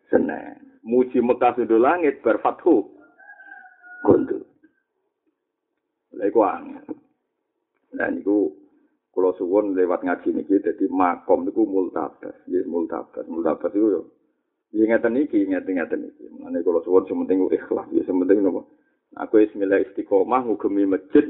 Senin. 0.10 0.62
Muji 0.86 1.18
Mekah 1.18 1.58
sudah 1.58 1.82
langit 1.82 2.22
berfathu. 2.22 2.90
Kuntu. 4.06 4.45
Lha 6.16 6.26
iku. 6.32 6.40
Nah 7.96 8.10
niku 8.12 8.66
Kulo 9.16 9.32
suwon 9.40 9.80
lewat 9.80 10.04
ngaji 10.04 10.36
niki 10.36 10.60
dadi 10.60 10.92
makom 10.92 11.48
niku 11.48 11.64
multabas, 11.64 12.36
nggih 12.52 12.68
multabas. 12.68 13.24
Multabas 13.32 13.72
iku 13.72 13.88
yo 13.88 14.02
Ya 14.76 14.84
ngeten 14.92 15.16
iki, 15.16 15.40
ngeten 15.48 15.80
ngeten 15.80 16.12
iki. 16.12 16.28
Mane 16.36 16.60
kula 16.60 16.84
suwon 16.84 17.08
sementing 17.08 17.48
ikhlas, 17.48 17.88
ya 17.96 18.04
sementing 18.04 18.44
nopo. 18.44 18.68
Aku 19.16 19.40
wis 19.40 19.56
milih 19.56 19.88
istiqomah 19.88 20.44
ngugemi 20.44 20.84
masjid, 20.84 21.24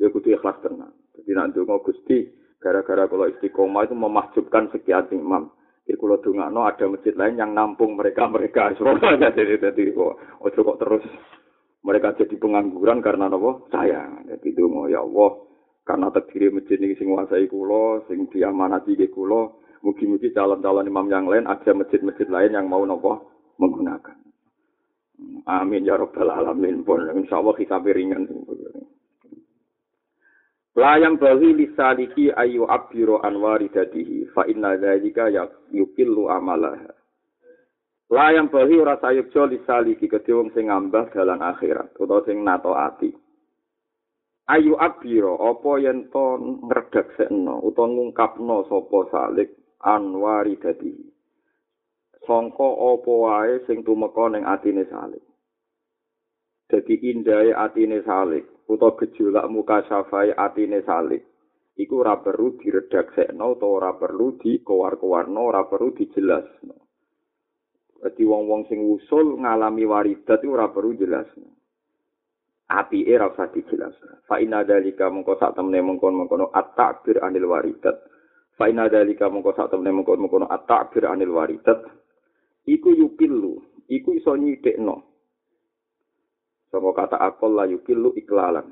ya 0.00 0.08
kudu 0.08 0.32
ikhlas 0.32 0.56
tenan. 0.64 0.88
Dadi 1.12 1.36
nek 1.36 1.52
ndonga 1.52 1.84
Gusti, 1.84 2.32
gara-gara 2.64 3.04
kula 3.12 3.28
istiqomah 3.36 3.84
itu 3.84 3.92
memahjubkan 3.92 4.72
sekian 4.72 5.04
imam. 5.12 5.52
Jadi 5.84 6.00
kalau 6.00 6.16
dungakno 6.24 6.64
ada 6.64 6.84
masjid 6.88 7.12
lain 7.12 7.36
yang 7.36 7.52
nampung 7.52 7.92
mereka-mereka. 7.92 8.72
Jadi 9.36 9.56
jadi 9.60 9.82
kok 9.92 10.16
ojo 10.40 10.60
kok 10.64 10.78
terus 10.80 11.04
mereka 11.82 12.14
jadi 12.18 12.34
pengangguran 12.34 12.98
karena 12.98 13.30
nopo 13.30 13.70
saya. 13.70 14.06
Jadi 14.26 14.54
dungo 14.54 14.90
ya 14.90 15.02
Allah, 15.02 15.30
karena 15.86 16.10
terdiri 16.12 16.52
masjid 16.52 16.76
ini 16.78 16.98
sing 16.98 17.08
nguasai 17.08 17.46
kulo, 17.46 18.04
sing 18.10 18.26
diamanati 18.28 18.98
ke 18.98 19.08
kulo, 19.08 19.62
mugi-mugi 19.80 20.34
calon-calon 20.34 20.90
imam 20.90 21.06
yang 21.08 21.26
lain 21.30 21.46
ada 21.46 21.70
masjid-masjid 21.72 22.26
lain 22.26 22.58
yang 22.58 22.66
mau 22.66 22.82
nopo 22.82 23.30
menggunakan. 23.56 24.16
Amin 25.50 25.86
ya 25.86 25.98
robbal 25.98 26.30
alamin 26.30 26.86
pun. 26.86 27.02
Insya 27.10 27.42
Allah 27.42 27.54
kita 27.58 27.82
ringan. 27.82 28.28
Layam 30.78 31.18
bahi 31.18 31.58
lisaliki 31.58 32.30
ayu 32.30 32.62
abiro 32.70 33.18
anwari 33.18 33.66
dadihi 33.66 34.30
fa 34.30 34.46
inna 34.46 34.78
dzalika 34.78 35.26
yukillu 35.74 36.30
amalah. 36.30 36.97
Layam 38.08 38.48
bahi 38.48 38.80
ora 38.80 38.96
sayukjo 38.96 39.52
lisaliki 39.52 40.08
kedhe 40.08 40.32
wong 40.32 40.48
sing 40.56 40.72
ngambah 40.72 41.12
dalan 41.12 41.44
akhirat 41.44 41.92
utawa 42.00 42.24
sing 42.24 42.40
nato 42.40 42.72
ati. 42.72 43.12
ayu 44.48 44.80
abiro 44.80 45.36
apa 45.44 45.76
yen 45.76 46.08
to 46.08 46.40
ngredaksekno 46.40 47.60
utawa 47.68 47.92
ngungkapno 47.92 48.64
sapa 48.64 48.98
salik 49.12 49.52
anwari 49.84 50.56
dadi. 50.56 50.96
Sangka 52.24 52.64
apa 52.64 53.12
wae 53.12 53.60
sing 53.68 53.84
tumeka 53.84 54.32
ning 54.32 54.48
atine 54.48 54.88
salik? 54.88 55.20
Dadi 56.64 56.96
indahe 57.12 57.52
atine 57.52 58.00
salik 58.08 58.48
utawa 58.72 58.96
gejolak 58.96 59.52
muka 59.52 59.84
safai 59.84 60.32
atine 60.32 60.80
salik 60.88 61.28
iku 61.76 62.00
ora 62.00 62.16
perlu 62.24 62.56
diredaksekno 62.56 63.52
utawa 63.52 63.72
ora 63.84 63.92
perlu 64.00 64.40
dikowar-kowarno 64.40 65.40
ora 65.44 65.68
perlu 65.68 65.92
dijelasno 65.92 66.87
dadi 67.98 68.22
wong-wong 68.22 68.70
sing 68.70 68.78
usul 68.82 69.38
ngalami 69.42 69.84
waridat 69.86 70.42
ora 70.46 70.70
perlu 70.70 70.94
jelasno 70.94 71.58
api 72.68 73.08
era 73.08 73.32
usah 73.32 73.48
dijelaskan. 73.48 74.28
Fa 74.28 74.36
inna 74.38 74.62
dalika 74.62 75.08
mengko 75.08 75.40
sak 75.40 75.56
temne 75.56 75.80
mengkon 75.80 76.14
mengkono 76.14 76.52
at-ta'bir 76.52 77.24
anil 77.24 77.48
waridat. 77.48 77.96
Fa 78.60 78.68
inna 78.68 78.92
dalika 78.92 79.32
mengko 79.32 79.56
sak 79.56 79.72
temne 79.72 79.88
mengkon 79.88 80.20
mengkono 80.20 80.46
at-ta'bir 80.46 81.08
anil 81.08 81.32
waridat. 81.32 81.80
Iku 82.68 82.92
yukillu, 82.92 83.64
iku 83.88 84.12
iso 84.12 84.36
nyidekno. 84.36 85.00
Sapa 86.68 86.88
kata 86.92 87.16
akol 87.16 87.56
la 87.56 87.64
yukillu 87.64 88.12
iklalan. 88.20 88.68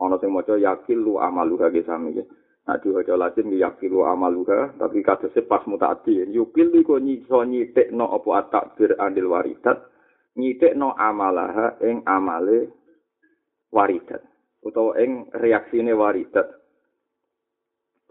Ana 0.00 0.16
sing 0.16 0.32
maca 0.32 0.56
yakillu 0.56 1.20
amaluha 1.20 1.68
ge 1.68 1.84
sami 1.84 2.16
ge. 2.16 2.24
Nah 2.66 2.82
diwaca 2.82 3.14
Latin 3.14 3.54
yakilu 3.54 4.02
amaluha, 4.02 4.74
tapi 4.74 4.98
kadose 4.98 5.46
pas 5.46 5.62
mutati. 5.70 6.26
Yukillu 6.26 6.82
iku 6.82 6.98
iso 6.98 7.46
nyidekno 7.46 8.10
apa 8.10 8.28
at-ta'bir 8.42 8.98
anil 8.98 9.30
waridat. 9.30 9.86
Nyidekno 10.34 10.98
amalaha 10.98 11.78
ing 11.86 12.02
amale 12.02 12.68
waridat 13.70 14.20
utawa 14.66 14.98
ing 15.00 15.30
reaksine 15.32 15.94
waridat 15.96 16.44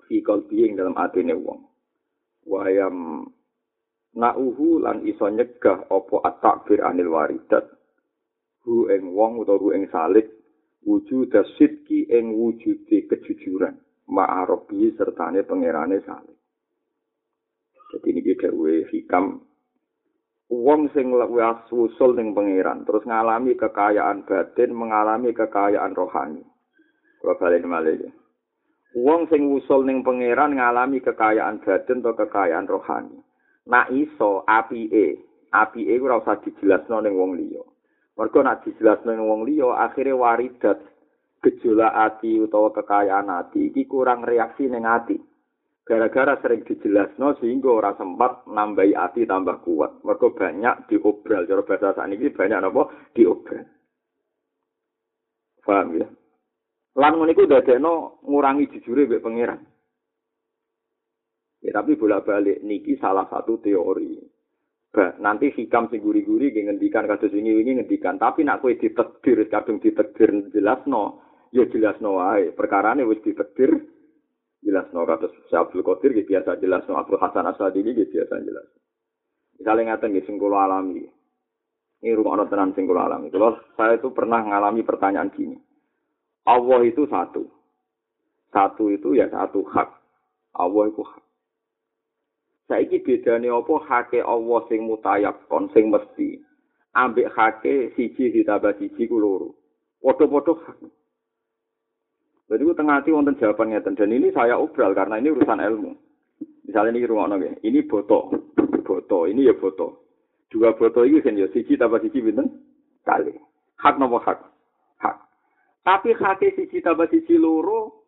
fi 0.08 0.26
qalbi 0.26 0.65
ing 0.65 0.74
dalam 0.80 0.98
atine 0.98 1.36
wong 1.38 1.70
wayam 2.48 3.28
Na'uhu 4.15 4.80
lan 4.80 5.04
iso 5.04 5.28
nyegah 5.28 5.91
apa 5.91 6.15
at-takbir 6.24 6.80
anil 6.88 7.12
waridat. 7.12 7.68
Hu 8.63 8.88
ing 8.88 9.12
wong 9.12 9.44
utawa 9.44 9.60
hu 9.60 9.76
ing 9.76 9.91
salik 9.91 10.32
wujud 10.88 11.36
sidki 11.60 12.08
ing 12.08 12.32
wujude 12.32 13.12
kejujuran 13.12 13.76
ma'arobi 14.10 14.94
sertane 14.94 15.41
pangerane 15.46 16.02
salik. 16.06 16.38
Jadi 17.96 18.08
ini 18.12 18.34
dawuhe 18.36 18.89
hikam 18.91 19.39
wong 20.50 20.94
sing 20.94 21.10
wis 21.10 21.70
usul 21.74 22.13
ning 22.13 22.38
pangeran 22.38 22.86
terus 22.86 23.06
ngalami 23.06 23.58
kekayaan 23.58 24.26
batin, 24.26 24.72
mengalami 24.74 25.34
kekayaan 25.34 25.98
rohani. 25.98 26.44
Kula 27.22 27.34
bali 27.39 27.58
malih. 27.65 28.12
Wong 28.96 29.28
sing 29.28 29.50
usul 29.50 29.84
ning 29.84 30.06
pangeran 30.06 30.56
ngalami 30.56 31.02
kekayaan 31.02 31.62
batin 31.65 32.06
atau 32.06 32.13
kekayaan 32.13 32.70
rohani. 32.70 33.18
Nak 33.65 33.89
iso 33.89 34.46
apike, 34.46 35.18
apike 35.50 35.98
ora 35.98 36.22
usah 36.22 36.38
dijelasno 36.46 37.02
ning 37.02 37.18
wong 37.18 37.34
liya. 37.34 37.63
Mergo 38.15 38.39
nak 38.46 38.62
dijelasno 38.62 39.10
ning 39.10 39.26
wong 39.26 39.41
liya 39.50 39.89
akhire 39.89 40.13
waridat 40.13 40.78
gejolak 41.45 41.93
ati 41.93 42.41
utawa 42.41 42.73
kekayaan 42.73 43.29
ati 43.29 43.69
iki 43.69 43.86
kurang 43.86 44.25
reaksi 44.25 44.65
ning 44.65 44.81
ati. 44.81 45.13
Gara-gara 45.86 46.41
sering 46.41 46.65
dijelasno 46.65 47.38
sehingga 47.38 47.69
ora 47.69 47.93
sempat 47.93 48.49
nambahi 48.49 48.97
ati 48.97 49.29
tambah 49.29 49.62
kuat. 49.62 50.01
Mergo 50.01 50.34
banyak 50.34 50.89
diobral 50.89 51.45
cara 51.45 51.62
bahasa 51.62 51.93
sakniki 51.93 52.34
banyak 52.34 52.58
napa 52.58 52.89
diobral. 53.13 53.69
Paham 55.62 55.97
ya? 56.01 56.10
Lan 56.97 57.13
ngono 57.13 57.29
iku 57.29 57.45
dadekno 57.45 58.23
ngurangi 58.25 58.71
jujure 58.73 59.05
mbek 59.05 59.21
pangeran. 59.21 59.62
Ya, 61.65 61.73
tapi 61.73 61.97
bolak-balik 61.97 62.62
niki 62.62 62.97
salah 63.01 63.25
satu 63.29 63.58
teori. 63.62 64.21
Nanti 64.95 65.51
hikam 65.51 65.91
sing 65.91 65.99
guri-guri 65.99 66.55
ngendikan 66.55 67.03
kados 67.03 67.34
wingi-wingi 67.34 67.84
ngendikan, 67.84 68.15
tapi 68.15 68.47
nak 68.47 68.63
kowe 68.63 68.71
ditekdir 68.71 69.43
kadung 69.51 69.84
ditekdir 69.84 70.53
jelasno, 70.55 71.25
ya 71.56 71.65
jelasno 71.72 72.20
wae. 72.20 72.52
Perkarane 72.52 73.08
wis 73.08 73.24
ditekdir 73.24 73.72
jelasno 74.60 75.08
kados 75.08 75.32
Abdul 75.48 75.88
Qadir 75.88 76.12
gitu 76.20 76.36
biasa 76.36 76.60
jelasno 76.60 77.00
Abdul 77.00 77.22
Hasan 77.24 77.48
Asadili 77.48 77.96
gitu 77.96 78.20
biasa 78.20 78.44
jelas. 78.44 78.68
Misalnya 79.56 79.96
ngaten 79.96 80.12
nggih 80.12 80.26
sing 80.28 80.36
alami. 80.36 81.08
Ini 82.04 82.12
rumah 82.12 82.44
tenan 82.52 82.76
sing 82.76 82.86
kula 82.86 83.08
alami. 83.08 83.32
Kalau 83.32 83.56
saya 83.80 83.96
itu 83.96 84.12
pernah 84.12 84.44
ngalami 84.44 84.84
pertanyaan 84.84 85.32
gini. 85.32 85.56
Allah 86.46 86.84
itu 86.84 87.08
satu. 87.08 87.48
Satu 88.52 88.91
itu 88.91 89.15
ya 89.15 89.32
satu 89.32 89.63
hak. 89.63 89.89
Allah 90.60 90.84
itu 90.91 91.02
hak. 91.02 91.24
Saiki 92.65 93.00
bedane 93.02 93.48
apa 93.50 93.76
hake 93.89 94.20
Allah 94.22 94.60
sing 94.68 94.86
mutayakon 94.86 95.72
sing 95.72 95.89
mesti. 95.89 96.41
Ambek 96.94 97.32
hake 97.32 97.96
siji 97.96 98.32
ditambah 98.32 98.78
siji 98.78 99.08
ku 99.08 99.18
loro. 99.18 99.56
Padha-padha. 100.04 100.78
Jadi 102.45 102.62
ku 102.62 102.73
tengah 102.77 103.01
hati 103.01 103.10
wonten 103.10 103.38
jawaban 103.41 103.73
ngeten 103.73 103.97
dan 103.97 104.13
ini 104.13 104.29
saya 104.29 104.62
obral 104.62 104.93
karena 104.93 105.17
ini 105.17 105.34
urusan 105.34 105.58
ilmu. 105.58 105.91
Misalnya 106.69 106.93
ini 106.93 107.10
rumah 107.10 107.29
nggih, 107.34 107.62
ini 107.65 107.81
boto, 107.86 108.29
boto, 108.86 109.25
ini 109.25 109.49
ya 109.49 109.58
boto. 109.58 110.05
Dua 110.49 110.77
boto 110.77 111.01
ini 111.01 111.25
kan 111.25 111.38
ya 111.38 111.49
siji 111.49 111.73
tambah 111.73 112.01
siji 112.05 112.21
binten 112.21 112.62
kali. 113.01 113.34
Hak 113.81 113.97
nopo 113.97 114.21
hak? 114.21 114.39
Hak. 115.01 115.15
Tapi 115.81 116.13
hak 116.13 116.41
siji 116.41 116.86
tambah 116.86 117.10
siji 117.10 117.36
loro 117.41 118.05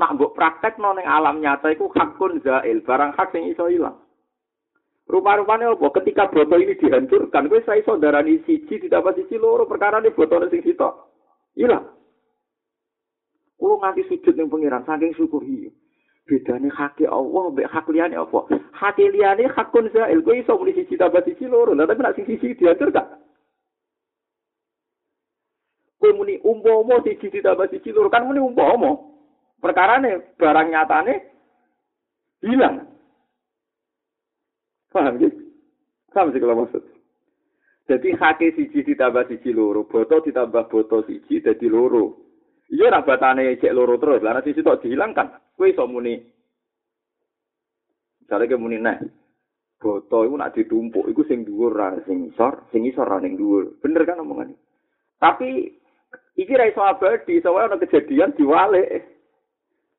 nak 0.00 0.16
mbok 0.16 0.34
praktek 0.34 0.80
no 0.80 0.96
ning 0.96 1.06
alam 1.06 1.38
nyata 1.38 1.70
iku 1.70 1.92
hakun 1.92 2.42
zail, 2.42 2.82
barang 2.82 3.14
hak 3.14 3.30
sing 3.30 3.46
iso 3.52 3.68
ilang. 3.68 4.00
Rupa-rupane 5.04 5.68
apa? 5.68 5.86
Ketika 6.00 6.32
boto 6.32 6.56
ini 6.56 6.80
dihancurkan, 6.80 7.52
kowe 7.52 7.60
saya 7.60 7.84
iso 7.84 8.00
darani 8.00 8.40
siji 8.48 8.80
ditambah 8.80 9.12
siji 9.12 9.36
loro 9.36 9.68
perkara 9.68 10.00
ini 10.00 10.16
botone 10.16 10.48
sing 10.48 10.64
sitok. 10.64 11.12
Ilang. 11.60 11.84
Kulo 13.58 13.78
nganti 13.78 14.02
sujud 14.10 14.34
ning 14.34 14.50
pangeran 14.50 14.82
saking 14.82 15.14
syukur 15.14 15.42
iki. 15.46 15.70
Bedane 16.24 16.72
hak 16.72 16.98
Allah 17.04 17.44
mbek 17.52 17.68
hak 17.68 17.86
liyane 17.92 18.16
apa? 18.16 18.48
Hak 18.72 18.96
liyane 18.96 19.44
hakun 19.52 19.92
zail, 19.92 20.24
kowe 20.24 20.32
iso 20.32 20.56
muni 20.56 20.72
siji 20.72 20.96
tambah 20.96 21.20
siji 21.20 21.44
loro, 21.44 21.76
tapi 21.76 22.00
nek 22.00 22.16
sing 22.16 22.24
siji 22.24 22.56
diatur 22.56 22.88
gak? 22.88 23.04
Kowe 26.00 26.10
muni 26.16 26.40
umpama 26.40 27.04
siji 27.04 27.28
ditambah 27.28 27.68
siji 27.68 27.92
loro, 27.92 28.08
kan 28.08 28.24
muni 28.24 28.40
umpama. 28.40 28.96
Perkara 29.60 30.00
nih 30.00 30.36
barang 30.40 30.68
nyatane 30.72 31.14
hilang. 32.40 32.88
Paham 34.92 35.20
gitu? 35.20 35.40
Paham 36.08 36.32
sih 36.32 36.40
kalau 36.40 36.64
maksud. 36.64 36.84
Jadi 37.84 38.16
hake 38.16 38.56
siji 38.56 38.80
ditambah 38.80 39.28
siji 39.28 39.52
loro, 39.52 39.84
boto 39.84 40.24
ditambah 40.24 40.72
boto 40.72 41.04
siji 41.04 41.44
jadi 41.44 41.68
loro. 41.68 42.23
Iya 42.72 42.88
rabatane 42.88 43.60
cek 43.60 43.74
loro 43.76 44.00
terus, 44.00 44.24
karena 44.24 44.40
sisi 44.40 44.64
tok 44.64 44.80
dihilangkan. 44.80 45.56
Kue 45.56 45.70
iso 45.70 45.84
muni. 45.84 46.16
Misalnya 48.24 48.50
ke 48.50 48.56
muni 48.56 48.80
nek, 48.80 49.04
boto 49.76 50.24
itu 50.24 50.32
nak 50.32 50.56
ditumpuk, 50.56 51.04
itu 51.12 51.22
sing 51.28 51.44
dhuwur 51.44 51.76
ra 51.76 51.92
sing 52.08 52.32
isor, 52.32 52.64
sing 52.72 52.88
isor 52.88 53.04
ra 53.04 53.20
ning 53.20 53.36
dhuwur. 53.36 53.76
Bener 53.84 54.08
kan 54.08 54.24
omongan 54.24 54.56
Tapi 55.20 55.68
iki 56.40 56.56
ra 56.56 56.64
iso 56.64 56.80
abadi, 56.80 57.44
soalnya 57.44 57.76
ana 57.76 57.82
kejadian 57.84 58.32
diwalik. 58.32 59.12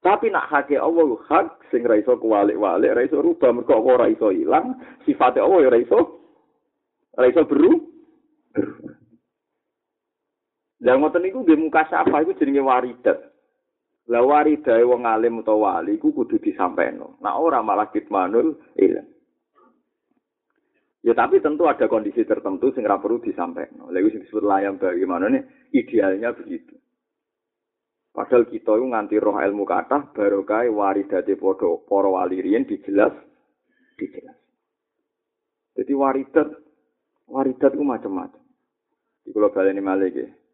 Tapi 0.02 0.30
nak 0.30 0.50
hake 0.50 0.78
Allah 0.78 1.18
hak 1.30 1.70
sing 1.70 1.86
ra 1.86 2.02
iso 2.02 2.18
kuwalik-walik, 2.18 2.94
ra 2.94 3.02
iso 3.06 3.22
rubah 3.22 3.54
mergo 3.54 3.78
apa 3.78 3.90
ora 3.90 4.08
iso 4.10 4.30
ilang, 4.34 4.78
sifate 5.06 5.38
Allah 5.42 5.66
ya 5.66 5.70
ra 5.70 5.80
iso 5.82 6.00
ra 7.14 7.26
iso 7.30 7.42
beru. 7.46 7.74
Lah 10.86 10.94
ngoten 11.02 11.26
niku 11.26 11.42
nggih 11.42 11.58
muka 11.58 11.90
sapa 11.90 12.22
iku 12.22 12.38
jenenge 12.38 12.62
waridat. 12.62 13.18
Lah 14.06 14.22
waridae 14.22 14.86
wong 14.86 15.10
alim 15.10 15.42
utawa 15.42 15.82
wali 15.82 15.98
iku 15.98 16.14
kudu 16.14 16.38
disampaikan. 16.38 17.02
Nah 17.26 17.42
ora 17.42 17.66
malah 17.66 17.90
kitmanul 17.90 18.54
ilang. 18.78 19.10
Ya 21.02 21.18
tapi 21.18 21.42
tentu 21.42 21.66
ada 21.66 21.90
kondisi 21.90 22.22
tertentu 22.22 22.70
sing 22.78 22.86
ora 22.86 23.02
perlu 23.02 23.18
disampaikan. 23.18 23.90
Lha 23.90 23.98
iku 23.98 24.14
disebut 24.14 24.46
layam 24.46 24.78
bagaimana 24.78 25.26
nih 25.34 25.42
idealnya 25.74 26.38
begitu. 26.38 26.78
Padahal 28.14 28.48
kita 28.48 28.72
itu 28.78 28.86
nganti 28.86 29.20
roh 29.20 29.42
ilmu 29.42 29.68
kata 29.68 30.16
baru 30.16 30.46
kai 30.48 30.72
waridate 30.72 31.36
podo 31.36 31.84
poro 31.84 32.16
walirian 32.16 32.64
dijelas, 32.64 33.12
dijelas. 34.00 34.40
Jadi 35.76 35.92
waridat, 35.92 36.48
waridat 37.28 37.76
itu 37.76 37.84
macam-macam. 37.84 38.40
Di 39.28 39.36
kalau 39.36 39.52
kalian 39.52 39.84
ini 39.84 40.45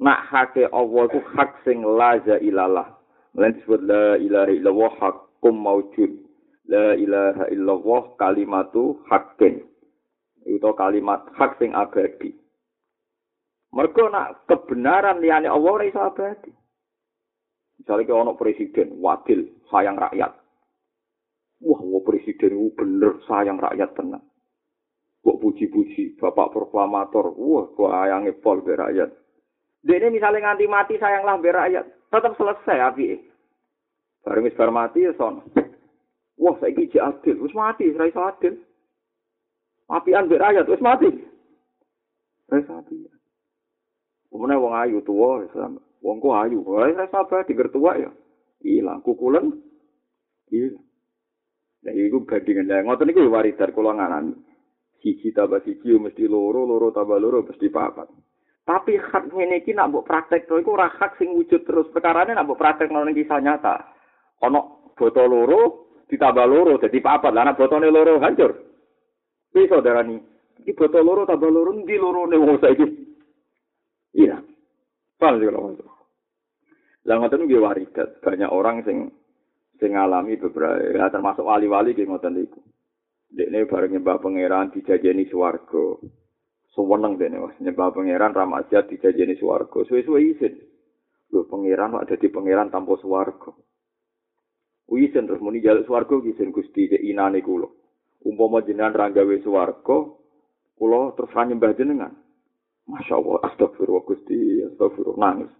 Nak 0.00 0.20
hake 0.32 0.64
Allah 0.72 1.02
itu 1.12 1.20
hak 1.36 1.60
sing 1.68 1.84
laza 1.84 2.40
ilalah. 2.40 2.96
Melain 3.36 3.52
disebut 3.52 3.84
la 3.84 4.16
ilaha 4.16 4.48
illallah 4.48 4.92
hakum 4.96 5.54
maujud. 5.60 6.10
La 6.72 6.96
ilaha 6.96 7.44
illallah 7.52 8.16
kalimatu 8.16 9.04
hakin. 9.12 9.60
Itu 10.48 10.72
kalimat 10.72 11.28
hak 11.36 11.60
sing 11.60 11.76
abadi. 11.76 12.32
Mereka 13.70 14.02
nak 14.08 14.48
kebenaran 14.48 15.20
liane 15.20 15.46
Allah 15.46 15.70
ora 15.70 15.84
iso 15.84 16.00
abadi. 16.00 16.50
Misalnya 17.80 18.12
kalau 18.12 18.24
ono 18.28 18.32
presiden, 18.36 19.00
wakil, 19.00 19.40
sayang 19.72 19.96
rakyat. 19.96 20.32
Wah, 21.64 21.80
wah 21.80 22.02
presiden 22.04 22.56
itu 22.56 22.76
bener 22.76 23.20
sayang 23.24 23.56
rakyat 23.56 23.96
tenang. 23.96 24.24
Kok 25.24 25.40
puji-puji, 25.40 26.16
bapak 26.20 26.52
proklamator, 26.52 27.32
wah, 27.36 27.68
sayangnya 27.76 28.36
pol 28.40 28.60
rakyat. 28.64 29.19
Dia 29.80 29.96
ini 29.96 30.20
misalnya 30.20 30.52
nganti 30.52 30.68
mati 30.68 30.94
sayanglah 31.00 31.40
be 31.40 31.48
rakyat, 31.48 31.84
tetap 32.12 32.36
selesai 32.36 32.78
api. 32.92 33.16
Bareng 34.20 34.44
wis 34.44 34.56
bar 34.56 34.68
mati 34.68 35.08
ya 35.08 35.16
son. 35.16 35.40
Wah, 36.40 36.56
saya 36.60 36.72
iki 36.72 37.00
adil, 37.00 37.40
wis 37.40 37.56
mati, 37.56 37.88
ora 37.92 38.08
iso 38.08 38.20
adil. 38.20 38.54
Apian 39.88 40.28
be 40.28 40.36
rakyat, 40.36 40.68
wis 40.68 40.84
mati. 40.84 41.08
Wis 42.52 42.66
mati. 42.68 42.96
Kemudian 44.28 44.60
wong 44.60 44.74
ayu 44.76 45.00
tua, 45.04 45.48
sama. 45.52 45.80
Wong 46.00 46.16
ku 46.20 46.32
ayu, 46.32 46.60
wae 46.64 46.92
ora 46.92 47.08
sabar 47.08 47.44
digertuak 47.48 47.96
ya. 48.00 48.10
Ilang 48.60 49.00
kukulen. 49.00 49.56
Iya. 50.52 50.76
Nah, 51.80 51.92
iku 51.96 52.28
bandingan 52.28 52.68
lah. 52.68 52.84
Ngoten 52.84 53.08
niku 53.08 53.24
waridat 53.32 53.72
kula 53.72 53.96
nganani. 53.96 54.36
Siji 55.00 55.32
tambah 55.32 55.64
siji 55.64 55.96
mesti 55.96 56.28
loro, 56.28 56.68
loro 56.68 56.92
tambah 56.92 57.16
loro 57.16 57.40
mesti 57.40 57.72
papat. 57.72 58.12
Tapi 58.70 58.94
hak 58.94 59.34
ngene 59.34 59.66
iki 59.66 59.74
nak 59.74 59.90
mbok 59.90 60.06
praktek 60.06 60.46
to 60.46 60.54
iku 60.62 60.78
ora 60.78 60.86
hak 60.86 61.18
sing 61.18 61.34
wujud 61.34 61.66
terus. 61.66 61.90
Perkarane 61.90 62.38
nak 62.38 62.46
mbok 62.46 62.62
praktek 62.62 62.86
nang 62.94 63.10
kisah 63.10 63.42
nyata. 63.42 63.82
Ono 64.46 64.94
botol 64.94 65.26
loro 65.26 65.62
ditambah 66.06 66.46
loro 66.46 66.78
dadi 66.78 67.02
papat. 67.02 67.34
Lah 67.34 67.50
nek 67.50 67.58
botone 67.58 67.90
loro 67.90 68.22
hancur. 68.22 68.54
Bisa 69.50 69.82
darani. 69.82 70.22
Iki 70.62 70.78
botol 70.78 71.02
loro 71.02 71.26
tambah 71.26 71.50
loro 71.50 71.74
ndi 71.74 71.98
lorone 71.98 72.38
wong 72.38 72.62
saiki? 72.62 72.86
Iya. 74.14 74.38
Paham 75.18 75.42
sih 75.42 75.50
kalau. 75.50 75.74
Lah 77.10 77.16
ngoten 77.18 77.50
nggih 77.50 77.58
waridat, 77.58 78.22
banyak 78.22 78.54
orang 78.54 78.86
sing 78.86 79.10
sing 79.82 79.98
ngalami 79.98 80.38
beberapa 80.38 80.78
ya 80.78 81.10
termasuk 81.10 81.42
wali-wali 81.42 81.90
nggih 81.90 82.06
ngoten 82.06 82.38
niku. 82.38 82.62
Dekne 83.34 83.66
bareng 83.66 83.98
nyembah 83.98 84.22
pangeran 84.22 84.70
dijajeni 84.70 85.26
swarga. 85.26 85.98
Suweneng 86.70 87.18
dene 87.18 87.42
wis 87.42 87.58
nyembah 87.58 87.90
pangeran 87.90 88.30
ra 88.30 88.46
maksiat 88.46 88.86
dijajeni 88.86 89.34
swarga. 89.34 89.82
Suwe-suwe 89.82 90.22
isin. 90.22 90.54
Lho 91.34 91.46
pangeran 91.50 91.98
kok 91.98 92.06
dadi 92.14 92.30
pangeran 92.30 92.70
tanpa 92.70 92.94
swarga. 93.02 93.50
Wisen 94.90 95.30
terus 95.30 95.38
muni 95.38 95.62
jaluk 95.62 95.86
swarga 95.86 96.18
wisen 96.18 96.50
Gusti 96.50 96.90
cek 96.90 97.02
inane 97.02 97.42
kula. 97.42 97.70
Umpama 98.26 98.60
jenengan 98.66 98.94
ra 98.94 99.06
gawe 99.14 99.36
swarga, 99.42 99.98
kula 100.74 101.14
terus 101.14 101.30
ra 101.30 101.42
nyembah 101.46 101.72
jenengan. 101.78 102.12
Masya 102.90 103.14
Allah, 103.14 103.38
astagfirullah 103.46 104.02
Gusti, 104.02 104.66
astagfirullah 104.66 105.18
nangis. 105.22 105.52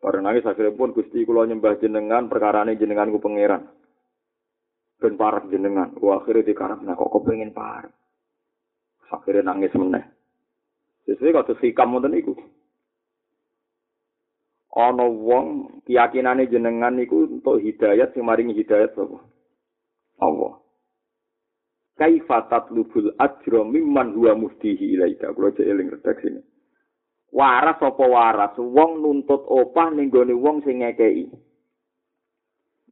Bareng 0.00 0.24
nangis 0.24 0.48
akhirnya 0.48 0.72
pun 0.72 0.96
Gusti 0.96 1.20
kula 1.28 1.44
nyembah 1.44 1.76
jenengan 1.84 2.32
perkara 2.32 2.64
ini 2.64 2.80
jenengan 2.80 3.12
ku 3.12 3.20
pangeran. 3.20 3.68
Ben 4.96 5.20
parah 5.20 5.44
jenengan. 5.52 5.92
Wah 6.00 6.24
akhirnya 6.24 6.48
dikarap 6.48 6.80
nah 6.80 6.96
kok 6.96 7.12
kepengen 7.12 7.52
parah. 7.52 7.92
Akhirnya 9.10 9.50
nangis 9.50 9.74
meneh. 9.74 10.06
Sesuai 11.06 11.34
kata 11.34 11.58
sikam 11.58 11.98
wonten 11.98 12.14
iku. 12.14 12.38
Ana 14.70 15.02
wong 15.02 15.82
keyakinane 15.82 16.46
jenengan 16.46 16.94
niku 16.94 17.26
untuk 17.26 17.58
hidayat 17.58 18.14
sing 18.14 18.22
maringi 18.22 18.54
hidayat 18.54 18.94
sapa? 18.94 19.18
Allah. 20.22 20.62
Kaifa 21.98 22.46
tatlubul 22.46 23.10
ajra 23.18 23.66
mimman 23.66 24.14
huwa 24.14 24.38
muftihi 24.38 24.94
ilaika. 24.94 25.34
Kula 25.34 25.50
cek 25.52 25.66
eling 25.66 25.90
redaksi 25.90 26.30
ini. 26.30 26.40
Waras 27.34 27.82
apa 27.82 28.04
waras? 28.06 28.54
Wong 28.56 29.02
nuntut 29.02 29.42
opah 29.50 29.90
ning 29.90 30.08
gone 30.08 30.32
wong 30.38 30.62
sing 30.62 30.86
ngekeki. 30.86 31.34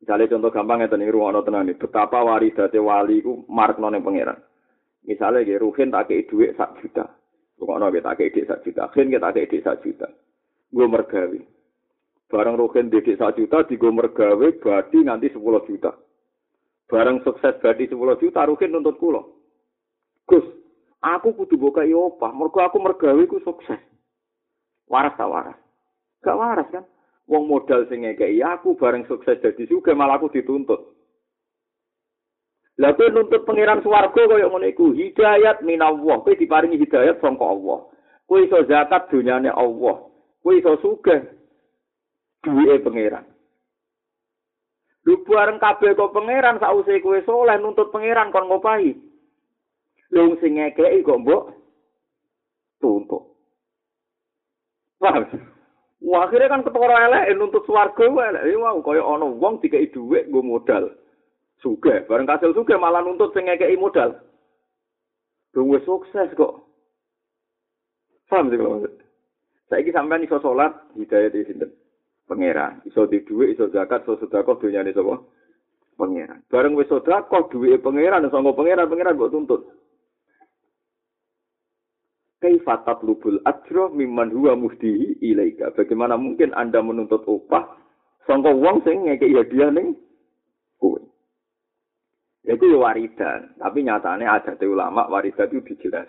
Misalnya 0.03 0.31
contoh 0.31 0.51
gampang 0.51 0.83
ya 0.83 0.91
tadi 0.91 1.11
ruang 1.11 1.35
tenan 1.43 1.75
betapa 1.75 2.23
waridate 2.23 2.79
wali 2.79 3.23
ku 3.23 3.47
markno 3.51 3.91
ning 3.91 4.03
pangeran. 4.03 4.39
Misalnya 5.09 5.41
ya 5.41 5.57
Ruhin 5.57 5.89
tak 5.89 6.13
kei 6.13 6.29
duit 6.29 6.53
sak 6.61 6.77
juta. 6.85 7.09
Ruang 7.57 7.89
kita 7.89 8.13
kei 8.13 8.45
sak 8.45 8.61
juta. 8.61 8.93
Ruhin 8.93 9.09
kita 9.09 9.33
tak 9.33 9.49
kei 9.49 9.65
sak 9.65 9.81
juta. 9.81 10.05
Gue 10.69 10.85
mergawi. 10.85 11.41
Barang 12.29 12.61
Ruhin 12.61 12.93
didik 12.93 13.17
sak 13.17 13.41
juta, 13.41 13.65
di 13.65 13.81
gue 13.81 13.89
mergawe 13.89 14.47
berarti 14.61 15.01
nanti 15.01 15.33
10 15.33 15.41
juta. 15.65 15.97
Barang 16.85 17.25
sukses 17.25 17.57
berarti 17.57 17.89
10 17.89 18.21
juta, 18.21 18.45
Ruhin 18.45 18.69
nuntut 18.69 19.01
kulo. 19.01 19.49
Gus, 20.29 20.45
aku 21.01 21.33
kudu 21.33 21.57
buka 21.57 21.89
opah, 21.89 22.29
mergo 22.37 22.61
aku 22.61 22.77
mergawe 22.85 23.23
ku 23.25 23.41
sukses. 23.41 23.81
Waras 24.93 25.17
tak 25.17 25.33
waras? 25.33 25.57
Gak 26.21 26.37
waras 26.37 26.69
kan? 26.69 26.85
Wong 27.29 27.45
modal 27.45 27.85
sing 27.89 28.05
ngekei 28.05 28.41
aku 28.41 28.77
bareng 28.77 29.05
sukses 29.05 29.41
dadi 29.41 29.69
juga 29.69 29.93
malah 29.93 30.17
aku 30.21 30.33
dituntut. 30.33 30.98
Lah 32.79 32.95
kowe 32.95 33.11
nuntut 33.11 33.43
pangeran 33.43 33.83
swarga 33.83 34.23
kaya 34.31 34.47
ngene 34.47 34.71
iku, 34.71 34.95
hidayat 34.95 35.67
minallah. 35.67 36.23
Kowe 36.23 36.39
diparingi 36.39 36.79
hidayat 36.79 37.19
saka 37.19 37.43
Allah. 37.43 37.91
Kowe 38.31 38.39
iso 38.39 38.63
zakat 38.71 39.11
dunyane 39.11 39.51
Allah. 39.51 40.07
Kowe 40.39 40.55
iso 40.55 40.79
sugih 40.79 41.27
duwe 42.47 42.79
pangeran. 42.79 43.27
Lu 45.03 45.27
bareng 45.27 45.59
kabeh 45.59 45.99
kok 45.99 46.15
pangeran 46.15 46.63
sause 46.63 47.03
kowe 47.03 47.19
soleh 47.27 47.59
nuntut 47.59 47.91
pangeran 47.91 48.31
kon 48.31 48.47
ngopahi. 48.47 48.95
Lu 50.15 50.39
sing 50.39 50.63
ngekei 50.63 51.03
kok 51.03 51.19
mbok 51.19 51.51
tuntut. 52.79 53.27
Paham? 55.03 55.27
Wah, 55.99 56.31
akhirnya 56.31 56.47
kan 56.47 56.63
ketara 56.63 57.11
elek 57.11 57.35
nuntut 57.35 57.67
swarga. 57.67 58.07
Ya 58.47 58.55
mau 58.55 58.79
kaya 58.87 59.03
ana 59.03 59.27
wong 59.27 59.59
dikei 59.59 59.91
dhuwit 59.91 60.31
nggo 60.31 60.47
modal. 60.47 60.95
Suge, 61.59 62.07
bareng 62.07 62.27
kasil 62.27 62.55
suge 62.55 62.79
malah 62.79 63.03
nuntut 63.03 63.35
sing 63.35 63.51
ngekei 63.51 63.75
modal. 63.75 64.15
Dong 65.51 65.75
sukses 65.83 66.31
kok. 66.39 66.63
Paham 68.29 68.53
sih 68.53 68.61
kalau 68.61 68.77
maksud? 68.77 68.93
Saiki 69.73 69.91
sampean 69.91 70.25
iso 70.25 70.37
salat 70.45 70.77
hidayah 70.95 71.33
di 71.33 71.49
sinten? 71.49 71.73
Pangeran. 72.29 72.85
Iso 72.85 73.09
di 73.09 73.25
dhuwit, 73.25 73.57
iso 73.57 73.73
zakat, 73.73 74.05
iso 74.05 74.21
sedekah 74.21 74.61
dunyane 74.61 74.93
sapa? 74.93 75.17
Pangeran. 75.97 76.45
Bareng 76.53 76.77
wis 76.77 76.93
sedekah 76.93 77.49
dhuwite 77.49 77.81
pangeran, 77.81 78.29
sanggo 78.29 78.53
pangeran, 78.53 78.85
pangeran 78.85 79.17
kok 79.17 79.33
tuntut. 79.33 79.63
kaifa 82.39 82.87
tatlubul 82.87 83.43
ajra 83.45 83.91
mimman 83.91 84.31
huwa 84.31 84.57
muhdihi 84.57 85.19
ilaika. 85.21 85.71
Bagaimana 85.75 86.15
mungkin 86.17 86.55
Anda 86.55 86.83
menuntut 86.83 87.27
upah 87.27 87.67
sangka 88.27 88.55
wong 88.55 88.83
sing 88.87 89.07
ngekeki 89.07 89.35
hadiah 89.35 89.71
ning. 89.75 89.99
Itu 92.49 92.65
ya 92.65 92.81
waridan, 92.81 93.61
tapi 93.61 93.85
nyatanya 93.85 94.41
ada 94.41 94.57
ulama 94.65 95.05
waridan 95.13 95.53
itu 95.53 95.77
dijelas. 95.77 96.09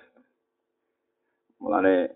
Mulane 1.60 2.16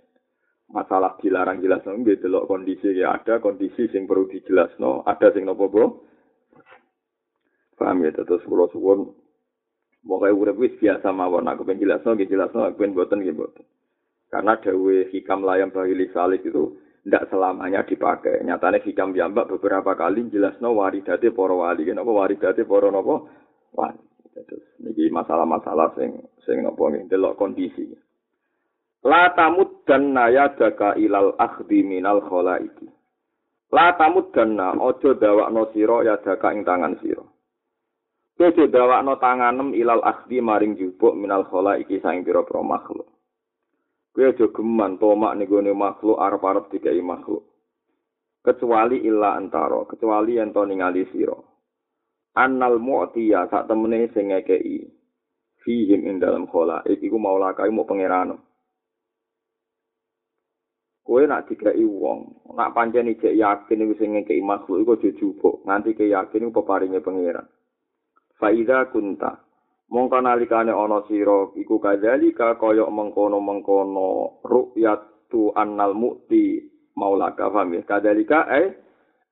masalah 0.72 1.20
dilarang 1.20 1.60
jelas 1.60 1.84
no, 1.84 2.00
gitu 2.08 2.32
loh 2.32 2.48
kondisi 2.48 2.96
ya 2.96 3.20
ada 3.20 3.44
kondisi 3.44 3.92
sing 3.92 4.08
perlu 4.08 4.32
dijelas 4.32 4.72
no, 4.80 5.04
ada 5.04 5.28
sing 5.36 5.44
nopo 5.44 5.68
bro. 5.68 5.88
Paham 7.76 8.06
ya, 8.06 8.16
terus 8.16 8.40
kalau 8.48 8.72
suwon, 8.72 9.12
pokoknya 10.08 10.32
urip 10.32 10.56
wis 10.56 10.74
biasa 10.80 11.12
mawon 11.12 11.52
aku 11.52 11.68
pengen 11.68 11.84
jelas 11.84 12.00
no, 12.08 12.16
jelas 12.16 12.48
no, 12.56 12.64
aku 12.64 12.80
pengen 12.80 12.96
boten 12.96 13.28
gitu 13.28 13.44
boten. 13.44 13.66
Karena 14.32 14.56
dawe 14.56 14.98
hikam 15.12 15.44
layam 15.44 15.70
bahili 15.76 16.08
salih 16.16 16.40
itu 16.40 16.80
tidak 17.04 17.28
selamanya 17.28 17.84
dipakai. 17.84 18.40
Nyatanya 18.42 18.80
hikam 18.82 19.12
jambak 19.12 19.52
beberapa 19.52 20.00
kali 20.00 20.32
jelas 20.32 20.56
no 20.64 20.80
waridate 20.80 21.28
poro 21.36 21.62
wali. 21.68 21.84
Kenapa 21.84 22.08
waridate 22.08 22.64
poro 22.64 22.88
nopo 22.88 23.28
wali. 23.76 24.13
Terus 24.34 24.66
ini 24.82 25.14
masalah-masalah 25.14 25.94
sing 25.94 26.18
sing 26.42 26.66
nopo 26.66 26.90
nih 26.90 27.06
delok 27.06 27.38
kondisi. 27.38 27.94
La 29.06 29.30
tamud 29.38 29.86
dan 29.86 30.16
naya 30.16 30.50
ilal 30.98 31.38
akhdi 31.38 31.86
minal 31.86 32.26
khola 32.26 32.58
iki. 32.58 32.88
La 33.70 33.94
tamud 33.94 34.34
dan 34.34 34.58
na 34.58 34.74
ojo 34.74 35.14
dawak 35.14 35.54
no 35.54 35.70
siro 35.70 36.02
ya 36.02 36.18
daka 36.18 36.50
ing 36.50 36.66
tangan. 36.66 36.98
Ojo 38.40 38.64
dawak 38.72 39.02
no 39.06 39.20
tanganem 39.22 39.78
ilal 39.78 40.02
akhdi 40.02 40.42
maring 40.42 40.80
jubuk 40.80 41.14
minal 41.14 41.46
khola 41.46 41.78
iki 41.78 42.02
saing 42.02 42.26
piro 42.26 42.42
pro 42.48 42.66
makhluk. 42.66 43.14
Kowe 44.14 44.30
aja 44.30 44.46
geman 44.46 45.02
tomak 45.02 45.34
ning 45.36 45.50
makhluk 45.74 46.22
arep-arep 46.22 46.70
dikai 46.70 47.02
makhluk. 47.02 47.50
Kecuali 48.44 49.02
illa 49.08 49.40
antara, 49.40 49.88
kecuali 49.90 50.38
yen 50.38 50.54
to 50.54 50.62
ningali 50.68 51.08
sira. 51.10 51.34
Annal 52.34 52.82
mu'tiya 52.82 53.46
sak 53.50 53.70
temene 53.70 54.10
sing 54.14 54.34
ngekeki. 54.34 54.90
Fihim 55.64 56.02
ing 56.10 56.18
dalam 56.20 56.50
khola, 56.50 56.84
iku 56.84 57.16
maula 57.16 57.56
kae 57.56 57.72
mau 57.72 57.88
pangeran. 57.88 58.36
Kowe 61.04 61.24
nak 61.28 61.48
dikai 61.48 61.84
wong, 61.84 62.52
nak 62.56 62.72
pancen 62.76 63.12
ijek 63.12 63.36
yakin 63.36 63.84
iku 63.86 63.94
sing 63.96 64.10
ngekeki 64.18 64.44
makhluk 64.44 64.82
iku 64.84 64.92
aja 64.98 65.10
jupuk, 65.16 65.56
nganti 65.64 65.96
ke 65.96 66.10
yakin 66.12 66.48
iku 66.48 66.64
peparinge 66.64 67.00
pangeran. 67.00 67.48
Faiza 68.40 68.90
kunta, 68.92 69.40
mongko 69.94 70.18
nalikane 70.20 70.74
ana 70.74 71.06
sira 71.06 71.54
iku 71.54 71.78
kadzalika 71.78 72.58
kaya 72.58 72.90
mengkono-mengkono 72.90 74.42
ru'yatu 74.42 75.54
annal 75.54 75.94
mu'ti 75.94 76.66
maulaka 76.98 77.54
ya 77.54 77.82
kadzalika 77.86 78.50
eh 78.50 78.74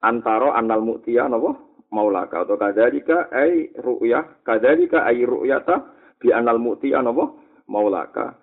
antara 0.06 0.54
annal 0.54 0.86
mu'ti 0.86 1.18
napa 1.18 1.71
maulaka 1.92 2.48
atau 2.48 2.56
kadzalika 2.56 3.30
eh 3.36 3.76
ru'yah 3.76 4.42
kadzalika 4.42 5.04
ai 5.04 5.28
ru'yata 5.28 5.76
bi 6.18 6.32
annal 6.32 6.58
mu'ti 6.58 6.96
napa 6.96 7.36
maulaka 7.68 8.40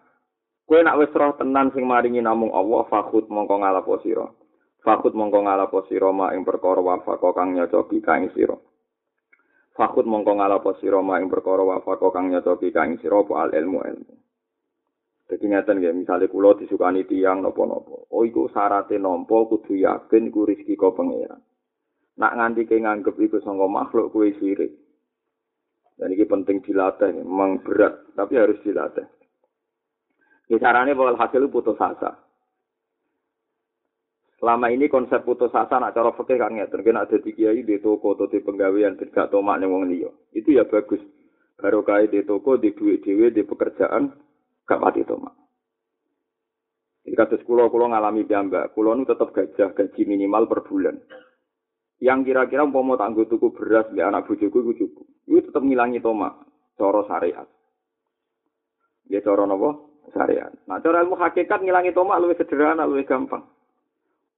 kowe 0.68 0.80
nak 0.84 1.00
wis 1.00 1.12
roh 1.16 1.32
tenan 1.40 1.72
sing 1.72 1.88
maringi 1.88 2.20
namung 2.20 2.52
Allah 2.52 2.84
fakhut 2.92 3.26
mongko 3.32 3.64
ngalapo 3.64 3.98
sira 4.04 4.28
fakhut 4.84 5.16
mongko 5.16 5.48
ngalapo 5.48 5.88
sira 5.88 6.12
mak 6.12 6.37
ing 6.37 6.44
perkara 6.44 6.84
wafako 6.84 7.32
kang 7.32 7.56
nyocoki 7.56 8.04
kang 8.04 8.28
sira 8.37 8.56
Fakut 9.78 10.11
mongko 10.11 10.42
ngalapo 10.42 10.74
sira 10.82 10.98
ing 11.22 11.30
perkara 11.30 11.62
wafako 11.62 12.11
kang 12.11 12.34
nyocoki 12.34 12.74
kang 12.74 12.98
sira 12.98 13.22
apa 13.22 13.46
al 13.46 13.50
ilmu 13.54 13.78
ilmu. 13.87 14.14
Jadi 15.30 15.44
ngeten 15.44 15.84
ya, 15.84 15.94
misalnya 15.94 16.26
kulo 16.26 16.58
disukani 16.58 17.06
tiang 17.06 17.46
nopo-nopo. 17.46 18.11
Oh 18.11 18.26
iku 18.26 18.51
syaratnya 18.51 18.99
nompo 18.99 19.46
kudu 19.46 19.78
yakin 19.78 20.34
iku 20.34 20.51
rezeki 20.51 20.74
kau 20.74 20.99
pangeran. 20.99 21.38
Nak 22.19 22.35
nganti 22.35 22.66
ke 22.66 22.83
nganggep 22.83 23.14
iku 23.14 23.39
sangka 23.39 23.71
makhluk 23.71 24.11
kue 24.11 24.35
sirik. 24.43 24.75
Dan 25.99 26.14
ini 26.14 26.27
penting 26.27 26.62
dilatih, 26.62 27.11
memang 27.11 27.62
berat, 27.62 28.14
tapi 28.14 28.39
harus 28.39 28.59
dilatih. 28.62 29.07
Ini 30.47 30.62
caranya 30.62 30.95
bahwa 30.95 31.19
hasil 31.19 31.51
putus 31.51 31.79
asa. 31.79 32.14
Selama 34.39 34.71
ini 34.71 34.87
konsep 34.87 35.27
putus 35.27 35.51
asa 35.51 35.83
nak 35.83 35.99
cara 35.99 36.14
fikih 36.14 36.39
kan 36.39 36.55
ngeten, 36.55 36.87
kena 36.87 37.03
ada 37.03 37.19
di 37.19 37.35
kiai 37.35 37.66
di 37.66 37.83
toko 37.83 38.14
atau 38.14 38.31
di 38.31 38.39
penggawean 38.39 38.95
gak 38.95 39.35
tomak 39.35 39.59
ning 39.59 39.75
wong 39.75 39.91
liya. 39.91 40.11
Itu 40.31 40.55
ya 40.55 40.62
bagus. 40.62 41.03
Baru 41.59 41.83
kaya 41.83 42.07
di 42.07 42.23
toko, 42.23 42.55
di 42.55 42.71
duit 42.71 43.03
dhewe, 43.03 43.35
di 43.35 43.43
pekerjaan 43.43 44.14
gak 44.62 44.79
mati 44.79 45.03
tomak. 45.03 45.35
Jadi 47.03 47.14
kados 47.19 47.43
kula 47.43 47.66
kula 47.66 47.91
ngalami 47.91 48.23
piyambak, 48.23 48.79
kula 48.79 48.95
nu 48.95 49.03
tetap 49.03 49.35
gajah 49.35 49.75
gaji 49.75 50.03
minimal 50.07 50.47
per 50.47 50.62
bulan. 50.62 51.03
Yang 51.99 52.30
kira-kira 52.30 52.62
umpama 52.62 52.94
tanggo 52.94 53.26
tuku 53.26 53.51
beras 53.51 53.90
di 53.90 53.99
anak 53.99 54.30
bojoku 54.30 54.62
iku 54.62 54.72
cukup. 54.78 55.07
Itu 55.26 55.51
tetap 55.51 55.66
ngilangi 55.66 55.99
tomak 55.99 56.46
cara 56.78 57.03
syariat. 57.11 57.49
Ya 59.11 59.18
cara 59.18 59.44
napa? 59.51 59.82
Syariat. 60.14 60.55
Nah, 60.70 60.78
cara 60.78 61.03
ilmu 61.03 61.18
hakikat 61.18 61.59
ngilangi 61.59 61.90
tomak 61.90 62.22
luwih 62.22 62.38
sederhana, 62.38 62.86
luwih 62.86 63.03
gampang. 63.03 63.44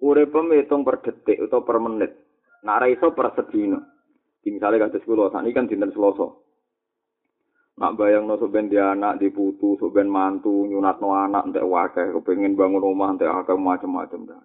Urip 0.01 0.33
hitung 0.33 0.81
per 0.81 1.05
detik 1.05 1.37
atau 1.45 1.61
per 1.61 1.77
menit. 1.77 2.17
Nah, 2.65 2.81
ra 2.81 2.89
iso 2.89 3.13
per 3.13 3.37
sedina. 3.37 3.77
Misalnya 4.41 4.89
kados 4.89 5.05
kula 5.05 5.29
sakniki 5.29 5.53
kan 5.53 5.69
dinten 5.69 5.93
Selasa. 5.93 6.33
Nak 7.81 7.97
bayang 7.97 8.25
no 8.29 8.37
soben 8.41 8.69
dia 8.73 8.93
anak 8.93 9.21
di 9.21 9.29
putu, 9.33 9.77
soben 9.77 10.09
mantu, 10.09 10.69
nyunat 10.69 11.01
no 11.01 11.17
anak, 11.17 11.49
entek 11.49 11.65
wakeh, 11.65 12.13
kepengen 12.13 12.57
bangun 12.57 12.81
rumah, 12.81 13.13
entek 13.13 13.29
akeh 13.29 13.57
macam-macam. 13.57 14.45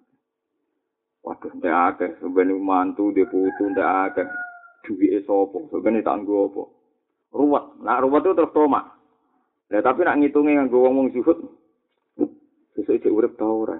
Waduh, 1.26 1.50
entek 1.58 1.74
akeh, 1.74 2.10
soben 2.22 2.54
mantu 2.62 3.10
di 3.10 3.26
putu, 3.26 3.66
entek 3.66 3.82
akeh. 3.82 4.26
Duwi 4.86 5.18
sopo, 5.26 5.66
soben 5.74 5.98
tanggo 6.06 6.46
apa. 6.46 6.62
Ruwet, 7.34 7.64
nak 7.82 8.00
ruwet 8.06 8.22
itu 8.22 8.38
terus 8.38 8.54
tomak. 8.54 8.86
Nah, 9.66 9.82
tapi 9.82 10.06
nak 10.06 10.22
ngitungnya 10.22 10.62
nganggo 10.62 10.78
wong-wong 10.86 11.10
zuhud, 11.10 11.42
sesuk 12.78 13.02
iki 13.02 13.10
urip 13.10 13.34
ta 13.34 13.50
ora. 13.50 13.74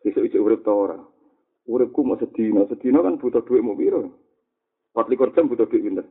Sesuk 0.00 0.24
iki 0.24 0.40
urip 0.40 0.64
ta 0.64 0.72
ora. 0.72 0.96
Uripku 1.68 2.00
mau 2.00 2.16
sedina, 2.16 2.64
sedina 2.72 3.04
kan 3.04 3.20
butuh 3.20 3.44
duit 3.44 3.60
mau 3.60 3.76
piro. 3.76 4.08
24 4.96 5.36
jam 5.36 5.52
butuh 5.52 5.68
duit 5.68 5.84
pinter. 5.84 6.06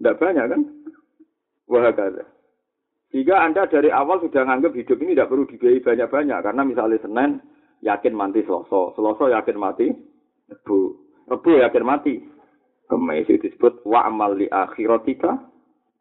Tidak 0.00 0.16
banyak 0.16 0.46
kan? 0.48 0.60
Wah, 1.68 1.92
kata. 1.92 2.24
Jika 3.12 3.36
Anda 3.44 3.68
dari 3.68 3.92
awal 3.92 4.24
sudah 4.24 4.48
nganggap 4.48 4.72
hidup 4.72 4.98
ini 5.04 5.12
tidak 5.12 5.28
perlu 5.28 5.44
dibiayai 5.44 5.84
banyak-banyak. 5.84 6.38
Karena 6.40 6.62
misalnya 6.64 6.98
Senin, 7.04 7.38
yakin 7.84 8.14
mati 8.16 8.44
Selasa. 8.44 8.96
Selasa 8.96 9.24
yakin 9.40 9.56
mati 9.56 9.86
Rebu. 10.50 10.78
Rebu 11.28 11.50
yakin 11.60 11.84
mati. 11.84 12.14
Kemis 12.90 13.30
itu 13.30 13.46
disebut 13.46 13.86
wa'amal 13.86 14.34
li 14.34 14.50
akhiratika 14.50 15.38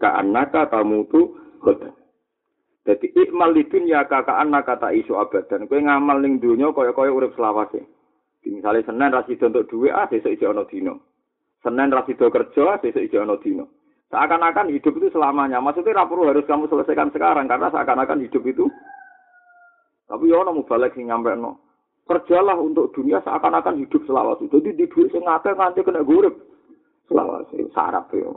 ka'annaka 0.02 0.74
tamutu 0.74 1.38
khodan. 1.62 1.94
Jadi 2.82 3.14
ikmal 3.14 3.54
di 3.54 3.70
dunia 3.70 4.10
ka'annaka 4.10 4.82
tak 4.82 4.98
isu 4.98 5.14
abadan. 5.14 5.70
Kue 5.70 5.78
ngamal 5.78 6.18
ning 6.26 6.42
dunia 6.42 6.74
kaya-kaya 6.74 7.14
urip 7.14 7.38
selawase. 7.38 7.86
Misalnya 8.50 8.88
Senin 8.88 9.14
rasido 9.14 9.46
untuk 9.52 9.68
duit, 9.70 9.94
ah 9.94 10.10
besok 10.10 10.34
isi 10.34 10.48
ono 10.48 10.66
dino. 10.66 10.94
Senin 11.62 11.94
rasido 11.94 12.32
kerja, 12.34 12.82
besok 12.82 13.04
isi 13.06 13.16
ono 13.20 13.38
dino. 13.38 13.66
Seakan-akan 14.10 14.74
hidup 14.74 14.98
itu 14.98 15.14
selamanya. 15.14 15.62
Maksudnya 15.62 16.02
rapuru 16.02 16.26
harus 16.26 16.48
kamu 16.50 16.66
selesaikan 16.66 17.14
sekarang 17.14 17.46
karena 17.46 17.70
seakan-akan 17.70 18.26
hidup 18.26 18.42
itu. 18.42 18.66
Tapi 20.10 20.34
ya 20.34 20.42
mau 20.42 20.66
balik 20.66 20.98
sing 20.98 21.06
nyampe 21.06 21.30
no. 21.38 21.69
Kerjalah 22.10 22.58
untuk 22.58 22.90
dunia 22.98 23.22
seakan-akan 23.22 23.86
hidup 23.86 24.02
selawasi. 24.10 24.50
Jadi 24.50 24.74
di 24.74 24.90
duit 24.90 25.14
sing 25.14 25.22
nganti 25.22 25.86
kena 25.86 26.02
gurip. 26.02 26.34
Selawasi, 27.06 27.70
sarap 27.70 28.10
ya. 28.10 28.26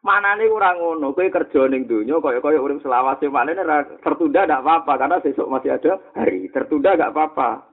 Mana 0.00 0.32
nih 0.32 0.48
orang 0.48 0.80
ngono, 0.80 1.12
kue 1.12 1.28
kerja 1.28 1.68
ning 1.68 1.84
dunia, 1.84 2.24
kaya 2.24 2.40
kaya 2.40 2.56
urip 2.56 2.80
mana 3.28 3.52
nih 3.52 4.00
tertunda 4.00 4.48
tidak 4.48 4.64
apa-apa 4.64 4.92
karena 4.96 5.20
besok 5.20 5.52
masih 5.52 5.76
ada 5.76 6.00
hari 6.16 6.48
tertunda 6.48 6.96
gak 6.96 7.12
apa-apa. 7.12 7.68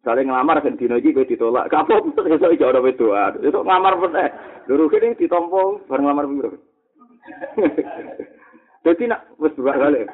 Saling 0.00 0.32
ngelamar 0.32 0.64
kan 0.64 0.80
dino 0.80 0.96
iki 0.96 1.12
kowe 1.12 1.28
ditolak. 1.28 1.68
Kapok 1.68 2.24
iso 2.24 2.48
iso 2.48 2.64
ora 2.64 2.80
wedoan. 2.80 3.36
Itu 3.44 3.60
ngelamar 3.60 4.00
meneh. 4.00 4.28
Luru 4.64 4.88
kene 4.88 5.12
ditompo 5.12 5.84
bareng 5.84 6.08
ngelamar 6.08 6.24
piro. 6.24 6.50
Dadi 8.84 9.04
nak 9.04 9.28
wis 9.36 9.52
dua 9.60 9.76
kali. 9.76 10.08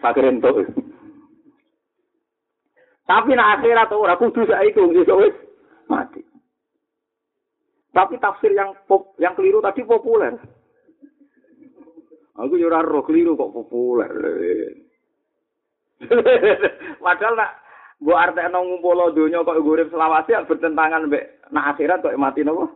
Sakren. 0.00 0.40
Tapi 3.06 3.30
nak 3.38 3.62
akhirat 3.62 3.90
ora 3.94 4.18
kudu 4.18 4.42
saiki 4.50 4.82
iso 4.82 5.14
wis 5.22 5.34
mati. 5.86 6.22
Tapi 7.94 8.18
tafsir 8.20 8.52
yang 8.52 8.74
pop, 8.84 9.14
yang 9.22 9.32
keliru 9.38 9.62
tadi 9.62 9.86
populer. 9.86 10.36
Aku 12.36 12.60
yo 12.60 12.68
ora 12.68 12.84
roh 12.84 13.06
keliru 13.06 13.38
kok 13.38 13.54
populer. 13.54 14.12
Padahal 17.00 17.34
nak 17.38 17.52
Bu 17.96 18.12
artekno 18.12 18.60
ngumpulo 18.60 19.08
donya 19.16 19.40
kok 19.40 19.56
urip 19.56 19.88
selawasi 19.88 20.36
bertentangan 20.44 21.08
mbek 21.08 21.48
nak 21.48 21.72
akhirat 21.72 22.04
kok 22.04 22.12
mati 22.20 22.44
napa? 22.44 22.68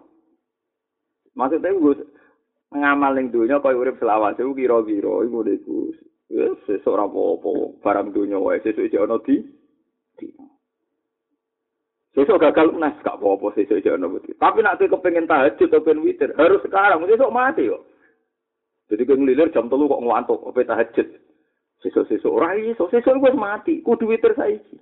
Maksudnya 1.36 1.76
gue 1.76 2.08
ngamal 2.72 3.12
ning 3.20 3.28
donya 3.28 3.60
kok 3.60 3.76
urip 3.76 4.00
selawasi 4.00 4.40
ku 4.40 4.56
kira-kira 4.56 5.28
iku 5.28 5.44
niku. 5.44 5.92
Wis 6.32 6.56
sesuk 6.64 6.94
ora 6.94 7.04
apa-apa, 7.04 7.82
barang 7.84 8.14
donya 8.16 8.40
wae 8.40 8.64
sesuk 8.64 8.88
ana 8.96 9.20
di. 9.20 9.44
Sesuk 12.10 12.42
gagal 12.42 12.74
nas 12.74 12.98
gak 13.06 13.22
apa-apa 13.22 13.54
sesuk 13.54 13.78
iki 13.78 13.86
ana 13.86 14.10
wedi. 14.10 14.34
Tapi 14.34 14.66
nek 14.66 14.82
kepengin 14.82 15.30
tahajud 15.30 15.70
atau 15.70 15.80
pengen 15.86 16.02
witir, 16.02 16.34
harus 16.34 16.58
sekarang, 16.66 17.06
sesuk 17.06 17.30
mati 17.30 17.70
kok. 17.70 17.86
Jadi 18.90 19.06
gue 19.06 19.14
ngelilir 19.14 19.54
jam 19.54 19.70
telu 19.70 19.86
kok 19.86 20.02
ngantuk, 20.02 20.42
apa 20.42 20.66
tahajud. 20.66 21.06
Sesuk-sesuk 21.80 22.34
ora 22.34 22.58
iso, 22.58 22.90
sesuk 22.90 23.22
wis 23.22 23.38
mati, 23.38 23.78
kudu 23.86 24.10
witir 24.10 24.34
saiki. 24.34 24.74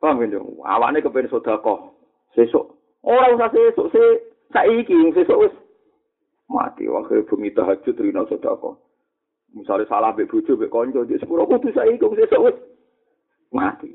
Paham 0.00 0.24
kan, 0.24 0.42
Awane 0.64 1.04
kepen 1.04 1.28
sedekah. 1.28 1.92
Sesuk. 2.32 2.80
Ora 3.04 3.28
usah 3.36 3.52
sesuk, 3.52 3.92
se 3.92 4.02
saiki 4.56 5.12
sesuk 5.12 5.44
wis 5.44 5.54
mati 6.48 6.88
wae 6.88 7.20
bengi 7.28 7.52
tahajud 7.52 8.00
rino 8.00 8.24
sedekah. 8.32 8.74
Misale 9.52 9.84
salah 9.86 10.16
mbek 10.16 10.32
bojo 10.32 10.56
mbek 10.56 10.72
kanca, 10.72 11.04
sepuro 11.20 11.44
kudu 11.44 11.68
saiki 11.76 12.00
sesuk 12.00 12.48
wis 12.48 12.56
mati. 13.52 13.92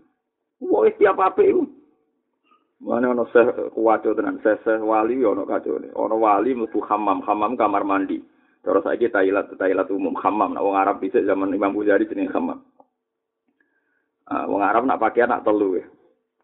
Woi 0.63 0.93
tiap 0.95 1.19
apik 1.19 1.49
iku. 1.49 1.63
Mana 2.83 3.15
ono 3.15 3.23
seh 3.31 3.47
kuwaco 3.71 4.11
tenan 4.11 4.43
seh 4.43 4.59
seh 4.67 4.79
wali 4.83 5.23
ono 5.23 5.47
kacone. 5.47 5.91
Ono 5.95 6.15
wali 6.19 6.51
mlebu 6.51 6.79
hammam, 6.83 7.23
hammam 7.23 7.55
kamar 7.55 7.83
mandi. 7.87 8.19
Terus 8.63 8.83
saiki 8.83 9.11
tailat 9.11 9.51
tailat 9.55 9.87
umum 9.91 10.15
hammam. 10.19 10.55
Nah, 10.55 10.63
wong 10.63 10.75
Arab 10.75 10.99
bisa 11.03 11.19
zaman 11.23 11.51
Imam 11.51 11.75
Ghazali 11.75 12.07
jenenge 12.07 12.31
hammam. 12.31 12.63
Uh, 14.23 14.47
wong 14.47 14.63
Arab 14.63 14.87
nak 14.87 14.99
pakaian 15.03 15.31
nak 15.31 15.43
telu 15.43 15.79
ya. 15.79 15.85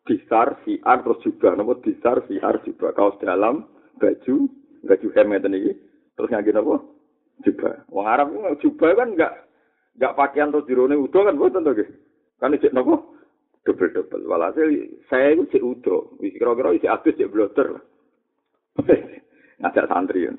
Disar, 0.03 0.59
siar, 0.63 0.99
terus 0.99 1.21
juga. 1.23 1.55
Nopo 1.55 1.79
disar, 1.79 2.19
siar, 2.27 2.59
juga. 2.67 2.91
Kaos 2.91 3.15
dalam, 3.23 3.67
baju, 3.99 4.35
baju 4.83 5.07
hem 5.15 5.27
ngeten 5.31 5.55
iki. 5.59 5.71
Terus 6.15 6.29
ngangge 6.31 6.51
nopo? 6.51 6.75
Juga. 7.43 7.83
Wong 7.87 8.07
Arab 8.07 8.35
juga 8.59 8.95
kan 8.95 9.15
enggak 9.15 9.33
enggak 9.95 10.15
pakaian 10.15 10.51
terus 10.51 10.67
dirone 10.67 10.95
udo 10.95 11.19
kan 11.23 11.39
boten 11.39 11.63
to 11.63 11.75
Kan 12.39 12.55
cek 12.55 12.71
nopo? 12.71 13.19
Double-double. 13.67 14.23
Walhasil 14.23 14.67
saya 15.11 15.35
itu 15.35 15.43
cek 15.51 15.63
udo. 15.63 16.15
Kira-kira 16.23 16.71
isi 16.73 16.87
abis 16.87 17.19
cek 17.19 17.31
bloter. 17.31 17.75
Ngajak 19.59 19.89
santri 19.91 20.25
ya. 20.25 20.33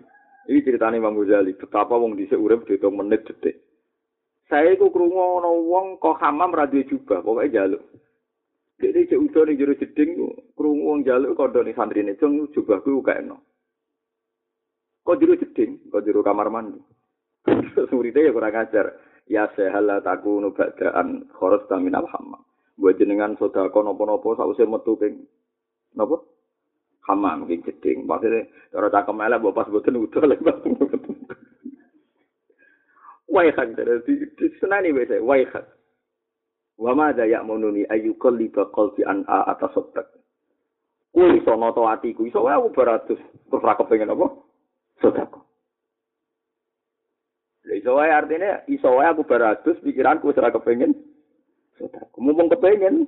Ini 0.49 0.65
ceritanya 0.65 0.97
Imam 0.97 1.21
Ghazali. 1.21 1.53
Betapa 1.53 1.95
wong 2.01 2.17
dhisik 2.17 2.41
urip 2.41 2.65
dihitung 2.65 2.97
menit 2.97 3.29
detik. 3.29 3.61
Saya 4.49 4.75
iku 4.75 4.91
krungu 4.91 5.39
ana 5.39 5.53
wong 5.53 6.01
kok 6.03 6.19
hamam 6.19 6.51
ra 6.51 6.67
duwe 6.67 6.83
jubah, 6.89 7.23
pokoke 7.23 7.53
njaluk. 7.53 7.85
Dene 8.81 9.07
cek 9.07 9.21
udo 9.21 9.41
ning 9.47 9.61
jero 9.61 9.79
jeding 9.79 10.11
krungu 10.57 10.91
wong 10.91 10.99
njaluk 11.05 11.39
kandhane 11.39 11.77
santrine, 11.77 12.19
"Jong 12.19 12.51
jubahku 12.51 13.05
kaeno." 13.05 13.39
Kok 15.07 15.19
jero 15.21 15.39
jeding, 15.39 15.87
kok 15.93 16.03
jero 16.03 16.25
kamar 16.25 16.51
mandi. 16.51 16.81
Muridnya 17.95 18.27
ya 18.27 18.35
kurang 18.35 18.57
ajar. 18.57 18.87
Ya 19.31 19.47
sehala 19.55 20.03
takunu 20.03 20.51
ba'daan 20.51 21.31
taminal 21.71 22.11
hammam. 22.11 22.43
Buat 22.75 22.99
jenengan 22.99 23.39
sodako 23.39 23.87
nopo-nopo 23.87 24.35
sausé 24.35 24.67
metu 24.67 24.99
ping 24.99 25.23
nopo? 25.95 26.27
Hamam 27.07 27.47
ping 27.47 27.63
jeding. 27.63 28.11
Maksudnya 28.11 28.51
cara 28.75 28.91
cakep 28.91 29.15
elek 29.23 29.39
mbok 29.39 29.55
pas 29.55 29.71
boten 29.71 30.03
udo 30.03 30.19
lek 30.27 30.43
Waihat 33.31 33.79
di, 33.79 34.27
di 34.35 34.47
senani 34.59 34.91
wese 34.91 35.23
waihat. 35.23 35.63
Wa 36.75 36.91
ma 36.99 37.15
da 37.15 37.23
ya'mununi 37.23 37.87
ayyukal 37.87 38.35
liba 38.35 38.67
qalbi 38.75 39.07
an 39.07 39.23
a 39.31 39.55
atas 39.55 39.71
sotak. 39.71 40.11
Kuwi 41.15 41.39
iso 41.39 41.55
noto 41.55 41.87
atiku, 41.87 42.27
iso 42.27 42.43
aku 42.43 42.75
beratus. 42.75 43.23
Terus 43.47 43.63
ra 43.63 43.79
kepengin 43.79 44.11
apa? 44.11 44.27
Sedekah. 44.99 45.50
Iso 47.71 47.95
wae 47.95 48.11
artine 48.11 48.67
iso 48.67 48.91
wae 48.91 49.07
aku 49.07 49.23
beratus 49.23 49.79
pikiranku 49.81 50.35
ora 50.35 50.51
kepengin 50.51 50.91
sedekah. 51.79 52.11
Mumpung 52.19 52.51
kepengin 52.51 53.07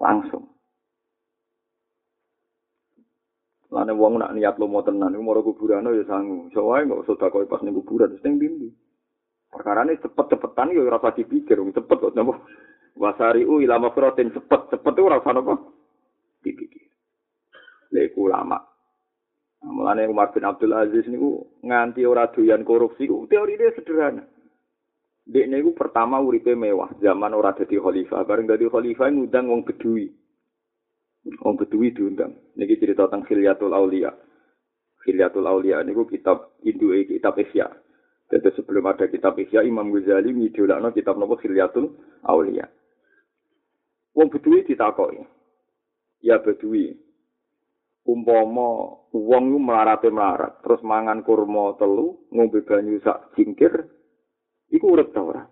langsung. 0.00 0.48
Lane 3.68 3.92
wong 3.92 4.22
nak 4.22 4.32
niat 4.32 4.56
lomo 4.56 4.80
tenan 4.80 5.12
iku 5.12 5.22
mara 5.22 5.40
kuburan 5.44 5.88
ya 5.92 6.04
sangu. 6.08 6.48
Iso 6.48 6.64
wae 6.64 6.88
kok 6.88 7.04
sedekah 7.04 7.44
pas 7.44 7.60
ning 7.60 7.76
kuburan 7.76 8.16
terus 8.16 8.24
ning 8.24 8.40
dindi. 8.40 8.68
Perkara 9.54 9.86
ini 9.86 9.94
cepet-cepetan 10.02 10.74
ya 10.74 10.82
rasa 10.90 11.14
dipikir, 11.14 11.54
cepet 11.54 11.98
kok 12.02 12.14
napa. 12.18 12.42
Wasari 12.98 13.46
u 13.46 13.62
ilama 13.62 13.94
protein 13.94 14.34
cepet, 14.34 14.66
cepet 14.74 14.94
itu 14.98 15.06
rasa 15.06 15.30
napa? 15.30 15.54
Dipikir. 16.42 16.90
Leku 17.94 18.26
lama. 18.26 18.73
Mulane 19.64 20.04
Umar 20.04 20.28
bin 20.36 20.44
Abdul 20.44 20.76
Aziz 20.76 21.08
niku 21.08 21.40
nganti 21.64 22.04
ora 22.04 22.28
doyan 22.28 22.60
korupsi 22.68 23.08
teori 23.08 23.56
dia 23.56 23.72
sederhana. 23.72 24.20
Dek 25.24 25.48
niku 25.48 25.72
pertama 25.72 26.20
uripe 26.20 26.52
mewah, 26.52 26.92
zaman 27.00 27.32
ora 27.32 27.56
dadi 27.56 27.80
khalifah, 27.80 28.28
bareng 28.28 28.44
dadi 28.44 28.68
khalifah 28.68 29.08
ngundang 29.08 29.48
wong 29.48 29.64
Bedui. 29.64 30.12
Wong 31.40 31.56
Bedui 31.56 31.96
diundang. 31.96 32.36
Niki 32.60 32.76
cerita 32.76 33.08
tentang 33.08 33.24
Khilyatul 33.24 33.72
Aulia. 33.72 34.12
Khilyatul 35.00 35.48
Aulia 35.48 35.80
niku 35.80 36.04
kitab 36.04 36.60
induke 36.60 37.08
kitab 37.08 37.40
Ihya. 37.40 37.72
Jadi 38.28 38.52
sebelum 38.52 38.84
ada 38.84 39.08
kitab 39.08 39.40
Ihya 39.40 39.64
Imam 39.64 39.88
Ghazali 39.88 40.28
ngidolakno 40.28 40.92
kitab 40.92 41.16
nopo 41.16 41.40
Khilyatul 41.40 41.88
Aulia. 42.28 42.68
Wong 44.12 44.28
Bedui 44.28 44.68
ditakoki. 44.68 45.24
Ya 46.20 46.36
Bedui. 46.36 46.92
Umpama 48.04 49.00
wong 49.16 49.44
ku 49.56 49.58
melarate 49.58 50.12
melarat, 50.12 50.60
terus 50.60 50.84
mangan 50.84 51.24
kurma 51.24 51.72
telu, 51.80 52.20
ngombe 52.28 52.60
banyu 52.60 53.00
sak 53.00 53.32
cingkir, 53.32 53.72
iku 54.68 54.92
urip 54.92 55.16
ta 55.16 55.24
ora? 55.24 55.42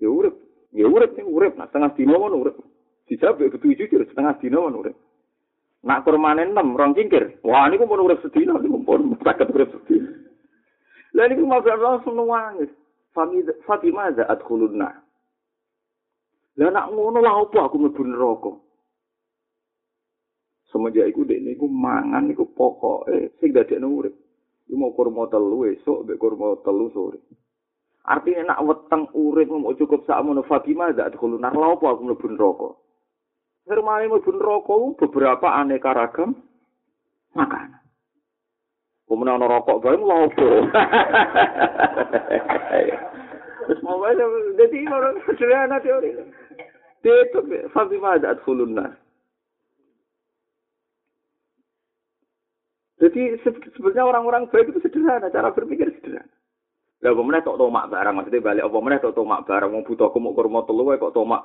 Ya 0.00 0.08
urip. 0.08 0.32
Ya 0.72 0.88
urip 0.88 1.12
ning 1.12 1.28
urip, 1.28 1.60
nah 1.60 1.68
setengah 1.68 1.92
dina 1.92 2.16
mon 2.16 2.40
urip. 2.40 2.56
Dijawab 3.04 3.52
Bedui 3.52 3.76
jujur 3.76 4.00
setengah 4.08 4.40
dina 4.40 4.64
mon 4.64 4.80
urip. 4.80 4.96
Nak 5.84 6.08
kurmane 6.08 6.48
enam, 6.48 6.72
rong 6.72 6.96
cingkir. 6.96 7.38
Wah, 7.44 7.68
ini 7.68 7.84
pun 7.84 8.00
urip 8.00 8.18
sedina, 8.24 8.56
ini 8.58 8.72
pun 8.82 9.14
sakit 9.20 9.52
urip 9.52 9.70
sedina. 9.76 10.08
Lah 11.16 11.24
ini 11.32 11.40
mau 11.44 11.64
langsung 11.64 12.16
nangis. 12.16 12.68
Fatimah 13.64 14.12
ada 14.12 14.28
adkhulunna. 14.28 14.92
Lah 16.60 16.68
nak 16.68 16.92
ngono 16.92 17.24
lah 17.24 17.40
apa 17.40 17.68
aku 17.68 17.76
mlebu 17.80 18.02
neraka. 18.04 18.52
Semenjak 20.76 21.08
iku 21.08 21.24
dek 21.24 21.40
niku 21.40 21.72
mangan 21.72 22.28
niku 22.28 22.52
pokoke 22.52 23.32
sing 23.40 23.56
dadekno 23.56 23.88
urip. 23.96 24.12
Iku 24.68 24.76
mau 24.76 24.92
kurma 24.92 25.24
telu 25.32 25.64
esuk 25.72 26.04
mbek 26.04 26.20
kurma 26.20 26.60
telu 26.60 26.92
sore. 26.92 27.16
Artinya 28.04 28.52
nak 28.52 28.60
weteng 28.68 29.08
urip 29.16 29.48
mau 29.48 29.72
cukup 29.72 30.04
sak 30.04 30.20
mono 30.20 30.44
Fatimah 30.44 30.92
ada 30.92 31.08
adkhulunna. 31.08 31.48
Lah 31.48 31.80
apa 31.80 31.96
aku 31.96 32.04
mlebu 32.04 32.28
neraka. 32.28 32.76
Hermane 33.64 34.04
mlebu 34.12 34.30
neraka 34.36 34.76
beberapa 35.00 35.48
aneka 35.48 35.96
ragam 35.96 36.44
makanan. 37.32 37.80
Kemudian 39.08 39.40
ana 39.40 39.48
rokok 39.48 39.80
bae 39.80 39.96
lho 39.96 40.16
opo. 40.28 40.48
Terus 43.64 43.80
mau 43.80 43.96
wae 44.04 44.12
dadi 44.60 44.84
orang 44.92 45.24
sederhana 45.24 45.80
teori. 45.80 46.12
Itu 47.00 47.40
Fatimah 47.72 48.20
ada 48.20 48.36
adkhulunna. 48.36 49.05
Jadi 53.06 53.38
sebenarnya 53.78 54.02
orang-orang 54.02 54.50
baik 54.50 54.74
itu 54.74 54.82
sederhana, 54.82 55.30
cara 55.30 55.54
berpikir 55.54 55.94
sederhana. 55.94 56.26
Lah 57.06 57.12
pemenang 57.14 57.46
tok 57.46 57.60
tomak 57.60 57.86
barang, 57.92 58.14
maksudnya 58.18 58.42
balik 58.42 58.66
apa 58.66 58.78
meneh 58.82 58.98
tok 58.98 59.14
tomak 59.14 59.46
barang, 59.46 59.70
wong 59.70 59.84
butuh 59.86 60.10
aku 60.10 60.18
mau 60.18 60.34
kurma 60.34 60.66
telu 60.66 60.90
kok 60.96 61.14
tomak 61.14 61.44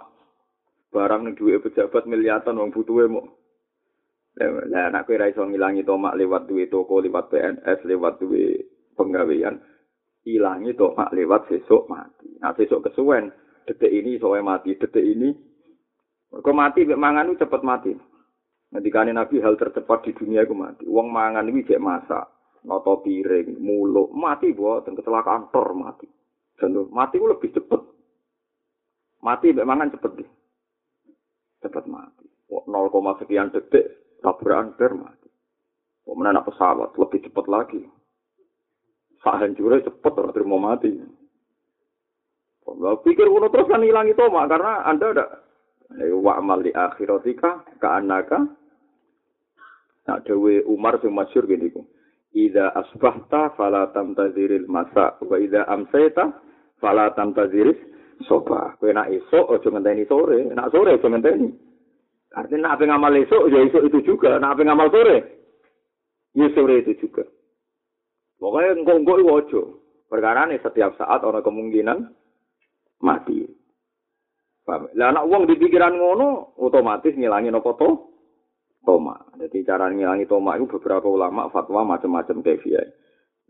barang 0.89 1.21
ning 1.27 1.35
duwe 1.37 1.61
pejabat 1.61 2.03
miliatan 2.09 2.57
wong 2.57 2.71
butuhe 2.73 3.05
mau 3.07 3.27
Lah 4.41 4.87
anak 4.87 5.11
kowe 5.11 5.19
ra 5.19 5.27
iso 5.27 5.43
ngilangi 5.43 5.83
tomak 5.83 6.15
lewat 6.15 6.47
duwe 6.47 6.71
toko, 6.71 7.03
lewat 7.03 7.27
PNS, 7.29 7.83
lewat 7.83 8.23
duwe 8.23 8.63
penggawean. 8.95 9.59
Ilangi 10.23 10.71
tomak 10.79 11.11
lewat 11.11 11.51
sesuk 11.51 11.91
mati. 11.91 12.39
Nah 12.39 12.55
sesuk 12.55 12.79
kesuwen, 12.79 13.27
detik 13.67 13.91
ini 13.91 14.15
soe 14.23 14.39
mati, 14.39 14.79
detik 14.79 15.03
ini 15.03 15.35
Kok 16.31 16.55
mati 16.55 16.87
mek 16.87 16.95
mangan 16.95 17.35
cepet 17.35 17.59
mati. 17.59 17.91
Ngendikane 18.71 19.11
Nabi 19.11 19.43
hal 19.43 19.59
tercepat 19.59 20.07
di 20.07 20.11
dunia 20.15 20.47
itu 20.47 20.55
mati. 20.55 20.87
Wong 20.87 21.11
mangan 21.11 21.43
iki 21.51 21.75
jek 21.75 21.83
masak, 21.83 22.23
noto 22.63 23.03
piring, 23.03 23.59
muluk, 23.59 24.15
mati 24.15 24.55
buat 24.55 24.87
kecelakaan 24.87 25.51
tor 25.51 25.75
mati. 25.75 26.07
Contoh, 26.55 26.87
mati 26.87 27.19
ku 27.19 27.27
lebih 27.27 27.51
cepet. 27.51 27.81
Mati 29.21 29.51
mek 29.51 29.67
mangan 29.67 29.91
cepet 29.91 30.11
deh. 30.23 30.29
Cepet 31.61 31.85
mati. 31.91 32.25
0, 32.51 33.19
sekian 33.19 33.51
detik 33.51 34.19
tabrakan 34.23 34.75
ber 34.79 34.91
mati. 34.95 35.29
Kemudian 36.07 36.35
anak 36.35 36.47
pesawat 36.51 36.95
lebih 36.95 37.19
cepat 37.27 37.45
lagi. 37.47 37.81
Saat 39.21 39.45
hancurnya 39.45 39.85
cepat 39.85 40.13
orang 40.17 40.33
terima 40.33 40.57
mati. 40.57 40.91
Kalau 42.61 43.01
pikir 43.03 43.27
kuno 43.27 43.49
terus 43.49 43.69
kan 43.69 43.83
hilang 43.83 44.07
itu 44.09 44.21
mak 44.31 44.49
karena 44.49 44.85
anda 44.85 45.13
ada 45.13 45.25
wa 46.17 46.39
amal 46.39 46.61
akhiratika 46.61 47.65
ka 47.81 47.89
anaka. 47.99 48.60
Nah 50.09 50.17
dewe 50.25 50.65
Umar 50.65 50.97
sing 51.01 51.13
masyhur 51.13 51.45
gini 51.45 51.69
ku. 51.69 51.85
Ida 52.31 52.71
asbahta 52.71 53.51
fala 53.59 53.91
tamtaziril 53.91 54.65
masa 54.71 55.19
wa 55.19 55.35
ida 55.35 55.67
amsayta 55.67 56.31
fala 56.79 57.11
tamtaziris 57.13 57.77
soba. 58.25 58.77
Kowe 58.79 58.89
nak 58.93 59.11
esuk 59.11 59.51
aja 59.51 59.67
ngenteni 59.67 60.07
sore, 60.07 60.49
nak 60.53 60.71
sore 60.71 60.95
aja 60.95 61.07
ngenteni. 61.07 61.49
Artinya 62.31 62.79
apa 62.79 62.87
ngamal 62.87 63.19
esok, 63.27 63.51
ya 63.51 63.59
esok 63.67 63.91
itu 63.91 64.15
juga. 64.15 64.39
Nah 64.39 64.55
apa 64.55 64.63
ngamal 64.63 64.87
sore, 64.87 65.17
ya 66.31 66.47
sore 66.55 66.79
itu 66.79 66.95
juga. 67.03 67.27
Pokoknya 68.39 68.79
engkau-engkau 68.79 69.19
itu 69.19 69.27
ojo. 69.27 69.61
Perkara 70.07 70.47
ini 70.49 70.59
setiap 70.59 70.95
saat 70.99 71.23
orang 71.23 71.43
kemungkinan 71.43 71.97
mati. 73.03 73.47
Lah 74.67 75.11
anak 75.11 75.27
uang 75.27 75.47
di 75.47 75.59
pikiran 75.59 75.95
ngono, 75.99 76.55
otomatis 76.59 77.15
ngilangin 77.15 77.55
apa 77.55 77.71
to? 77.75 78.10
Toma. 78.81 79.13
Jadi 79.37 79.61
cara 79.61 79.93
ngilangi 79.93 80.25
toma 80.25 80.57
itu 80.57 80.65
beberapa 80.65 81.05
ulama 81.05 81.53
fatwa 81.53 81.85
macam-macam 81.85 82.41
kefiah. 82.41 82.81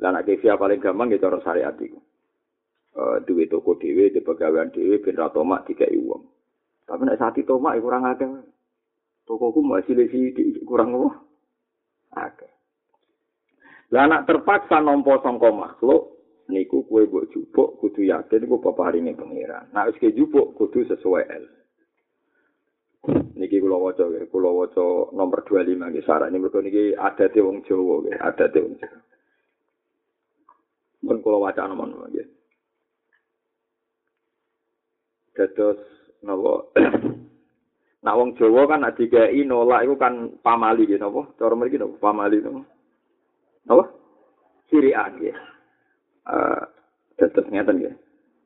Lah 0.03 0.11
anak 0.11 0.27
kefiah 0.27 0.59
paling 0.59 0.83
gampang 0.83 1.15
ya 1.15 1.23
cara 1.23 1.39
syariat 1.39 1.75
itu. 1.79 1.95
Duit 3.23 3.47
toko 3.47 3.79
dewe, 3.79 4.11
di 4.11 4.19
pegawaian 4.19 4.67
dewe, 4.75 4.99
ben 4.99 5.15
toma 5.31 5.63
tiga 5.63 5.87
uang. 5.87 6.23
Tapi 6.83 7.01
nek 7.07 7.15
saat 7.15 7.39
itu 7.39 7.47
toma 7.47 7.79
kurang 7.79 8.03
akeh. 8.03 8.27
Toko 9.23 9.55
ku 9.55 9.63
masih 9.63 9.95
lesi 9.95 10.35
kurang 10.67 10.91
apa? 10.99 11.09
Oke. 12.27 12.49
Lah 13.95 14.03
anak 14.07 14.27
terpaksa 14.27 14.83
nompo 14.83 15.15
sangka 15.23 15.47
makhluk 15.55 16.19
niku 16.51 16.83
kue 16.83 17.07
mbok 17.07 17.31
jupuk 17.31 17.79
kudu 17.79 18.11
yakin 18.11 18.43
iku 18.43 18.59
peparinge 18.59 19.15
pangeran. 19.15 19.71
Nek 19.71 19.95
wis 19.95 20.11
jupuk 20.11 20.59
kudu 20.59 20.83
sesuai 20.91 21.23
el. 21.31 21.47
Niki 23.71 23.79
kula 23.79 23.87
waca 23.87 24.03
nggih, 24.03 24.27
kula 24.27 24.51
waca 24.51 24.85
nomor 25.15 25.39
25 25.47 25.79
nggih 25.79 26.03
sarane 26.03 26.35
mergo 26.35 26.59
niki 26.59 26.91
adate 26.91 27.39
wong 27.39 27.63
Jawa 27.63 28.03
nggih, 28.03 28.19
adate 28.19 28.59
wong 28.59 28.75
Jawa. 28.75 28.99
Mun 31.07 31.17
kula 31.23 31.37
waca 31.39 31.71
nomor 31.71 31.87
nggih. 32.11 32.27
Dados 35.31 35.79
napa 36.19 36.67
Nah 38.03 38.13
wong 38.19 38.35
Jawa 38.35 38.67
kan 38.67 38.83
nek 38.83 38.99
dikai 38.99 39.39
nolak 39.47 39.87
iku 39.87 39.95
kan 39.95 40.35
pamali 40.43 40.83
gitu 40.83 40.99
napa? 40.99 41.31
Cara 41.39 41.55
mriki 41.55 41.79
napa 41.79 41.95
pamali 41.95 42.43
napa? 42.43 42.67
Napa? 43.71 43.83
Sirian 44.67 45.15
ya. 45.23 45.35
Eh 46.27 46.63
tetep 47.15 47.47
ngeten 47.47 47.87
ya. 47.87 47.91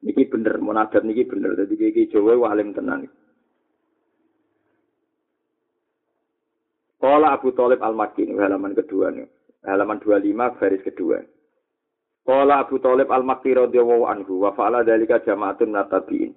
Niki 0.05 0.29
bener 0.29 0.61
munadat 0.61 1.01
niki 1.01 1.25
bener 1.25 1.57
dadi 1.57 1.73
iki 1.81 2.13
Jawa 2.13 2.37
walim 2.37 2.77
tenan. 2.77 3.09
Kala 7.15 7.31
Abu 7.31 7.55
Thalib 7.55 7.79
Al-Makki 7.79 8.27
halaman 8.35 8.75
kedua 8.75 9.07
nih. 9.07 9.23
Halaman 9.63 10.03
25 10.03 10.35
baris 10.35 10.83
kedua. 10.83 11.23
Kala 12.27 12.67
Abu 12.67 12.75
Thalib 12.83 13.07
Al-Makki 13.07 13.55
radhiyallahu 13.55 14.03
anhu 14.03 14.43
wa 14.43 14.51
fa'ala 14.51 14.83
dalika 14.83 15.23
jama'atun 15.23 15.71
natabiin. 15.71 16.35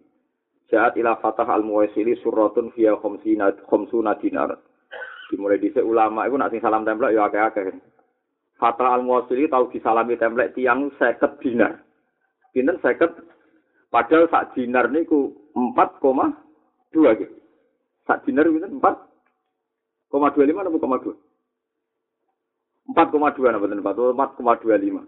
Jahat 0.70 0.94
ila 0.94 1.18
fatah 1.18 1.50
al 1.50 1.66
muwaisili 1.66 2.14
suratun 2.22 2.70
via 2.78 2.94
khomsuna 2.94 4.14
dinar. 4.22 4.54
Dimulai 5.26 5.58
dhisik 5.58 5.82
ulama 5.82 6.30
iku 6.30 6.38
nak 6.38 6.54
sing 6.54 6.62
salam 6.62 6.86
templek 6.86 7.10
ya 7.10 7.26
akeh-akeh. 7.26 7.74
Fatah 8.62 8.94
al 8.94 9.02
muwaisili 9.02 9.50
tau 9.50 9.66
disalami 9.74 10.14
templek 10.14 10.54
tiang 10.54 10.94
50 10.94 11.42
dinar. 11.42 11.82
Pinten 12.54 12.78
50 12.78 13.90
padahal 13.90 14.30
sak 14.30 14.54
dinar 14.54 14.86
niku 14.94 15.34
4,2 15.58 17.18
gitu. 17.18 17.34
Sak 18.06 18.22
dinar 18.22 18.46
pinten 20.08 20.32
4,25 20.34 20.64
atau 20.64 20.72
4,2? 20.72 21.28
4,2 22.96 23.52
napa 23.52 23.64
bener 23.68 23.84
4,25. 23.84 25.04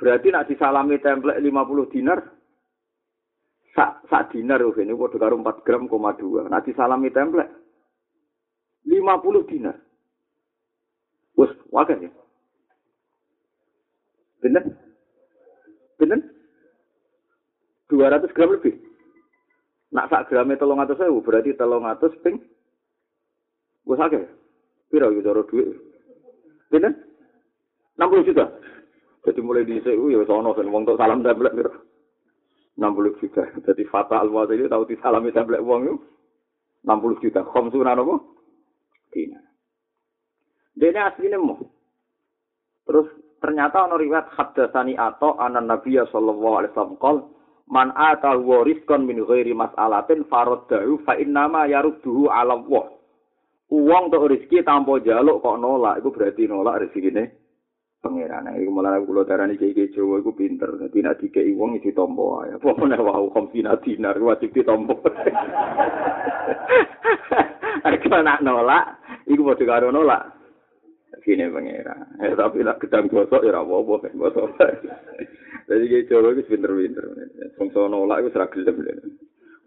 Berarti 0.00 0.26
nak 0.32 0.48
disalami 0.48 0.96
templek 0.98 1.38
50 1.38 1.92
dinar 1.92 2.18
sak 3.76 4.04
sak 4.08 4.32
dinar 4.32 4.60
ini 4.60 4.92
padha 4.96 5.16
karo 5.20 5.36
4 5.38 5.64
gram 5.64 5.84
koma 5.86 6.16
2. 6.16 6.48
Nah 6.48 6.64
disalami 6.64 7.12
templek 7.12 7.52
50 8.88 9.50
dinar. 9.52 9.76
Wes 11.36 11.52
wae 11.68 11.94
ya. 12.00 12.10
Bener? 14.42 14.64
Bener? 16.00 16.18
200 17.92 18.34
gram 18.34 18.50
lebih. 18.58 18.74
Nak 19.92 20.08
sak 20.08 20.32
gramnya 20.32 20.56
tolong 20.56 20.80
atas 20.80 20.98
berarti 20.98 21.52
tolong 21.52 21.84
atas 21.84 22.16
ping. 22.24 22.40
Gue 23.92 24.00
sakit. 24.00 24.24
Pira 24.88 25.12
gitu 25.12 25.20
cara 25.20 25.44
duit. 25.52 25.68
Bener? 26.72 26.96
60 28.00 28.24
juta. 28.24 28.48
Jadi 29.28 29.40
mulai 29.44 29.68
di 29.68 29.84
CU 29.84 30.08
ya 30.08 30.24
sono 30.24 30.56
kan 30.56 30.64
wong 30.64 30.88
tok 30.88 30.96
salam 30.96 31.20
templek 31.20 31.52
pira. 31.52 31.68
60 32.80 33.20
juta. 33.20 33.44
Jadi 33.68 33.84
Fatah 33.92 34.24
Al-Wasili 34.24 34.64
tahu 34.64 34.88
disalami 34.88 35.28
templek 35.28 35.60
uang 35.60 35.80
itu 35.92 35.96
60 36.88 37.20
juta. 37.20 37.44
Khomsuna 37.44 37.92
apa? 37.92 38.16
Dina. 39.12 39.40
Dene 40.72 41.00
asline 41.04 41.36
mau. 41.36 41.60
ternyata 43.44 43.84
ana 43.84 44.00
riwayat 44.00 44.32
haddatsani 44.32 44.96
ato 44.96 45.36
anan 45.36 45.68
nabiyya 45.68 46.08
sallallahu 46.08 46.64
alaihi 46.64 46.72
wasallam 46.72 46.96
qol 46.96 47.16
man 47.68 47.92
ata 47.92 48.40
wariskan 48.40 49.04
min 49.04 49.20
ghairi 49.20 49.52
mas'alatin 49.52 50.24
faraddahu 50.32 51.04
fa 51.04 51.20
innama 51.20 51.68
yarudduhu 51.68 52.32
ala 52.32 52.56
Allah. 52.56 53.01
Uang 53.72 54.12
untuk 54.12 54.28
rezeki 54.28 54.68
tanpa 54.68 55.00
jaluk 55.00 55.40
kok 55.40 55.56
nolak, 55.56 56.04
itu 56.04 56.12
berarti 56.12 56.44
nolak 56.44 56.84
rezekine 56.84 57.42
pangeran. 58.02 58.50
Iku 58.58 58.68
malah 58.68 59.00
kula 59.00 59.24
darani 59.24 59.56
iki 59.56 59.94
Jawa 59.94 60.20
iku 60.20 60.34
pinter. 60.34 60.76
Dadi 60.76 61.00
nek 61.00 61.22
dikeki 61.22 61.54
wong 61.56 61.78
iki 61.78 61.94
ditampa 61.94 62.44
ae. 62.44 62.58
Apa 62.58 62.68
meneh 62.76 63.00
wau 63.00 63.30
komsina 63.30 63.78
dinar 63.80 64.18
wajib 64.18 64.52
ditampa. 64.52 64.92
Arek 67.88 68.04
nak 68.10 68.44
nolak, 68.44 69.00
iku 69.24 69.40
padha 69.46 69.64
karo 69.64 69.88
nolak. 69.88 70.22
Gini 71.22 71.46
pangeran. 71.48 72.18
Eh 72.18 72.34
tapi 72.34 72.66
nak 72.66 72.82
gedang 72.82 73.06
gosok 73.06 73.46
ya 73.46 73.54
ora 73.54 73.62
apa-apa 73.62 74.10
gosok. 74.12 74.58
Dadi 75.70 75.84
iki 75.86 76.12
Jawa 76.12 76.34
iku 76.34 76.44
pinter-pinter. 76.50 77.06
Wong 77.56 77.68
nolak 77.72 78.20
iku 78.20 78.28
ora 78.36 78.52
gelem. 78.52 79.16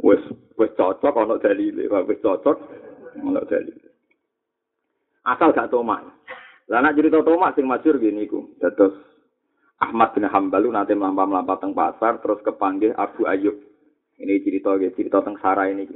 Wes 0.04 0.22
wes 0.60 0.70
cocok 0.76 1.16
ana 1.16 1.40
dalile, 1.40 1.88
wis 1.88 2.20
cocok 2.20 2.60
ana 3.24 3.42
dalile. 3.48 3.95
Asal 5.26 5.52
gak 5.52 5.74
tomak. 5.74 6.06
Lah 6.70 6.80
nek 6.82 6.98
cerita 6.98 7.22
tomak 7.26 7.54
sing 7.58 7.66
masyhur 7.66 7.98
gini 7.98 8.26
iku. 8.30 8.46
Dados 8.62 8.94
Ahmad 9.82 10.16
bin 10.16 10.24
Hambal 10.26 10.64
nanti 10.72 10.96
melampah-melampah 10.96 11.58
teng 11.60 11.76
pasar 11.76 12.24
terus 12.24 12.40
kepanggil 12.46 12.96
Abu 12.96 13.28
Ayub. 13.28 13.58
Ini 14.16 14.40
cerita 14.48 14.80
gitu, 14.80 14.96
cerita 14.96 15.20
teng 15.20 15.36
Sarah 15.44 15.68
ini. 15.68 15.92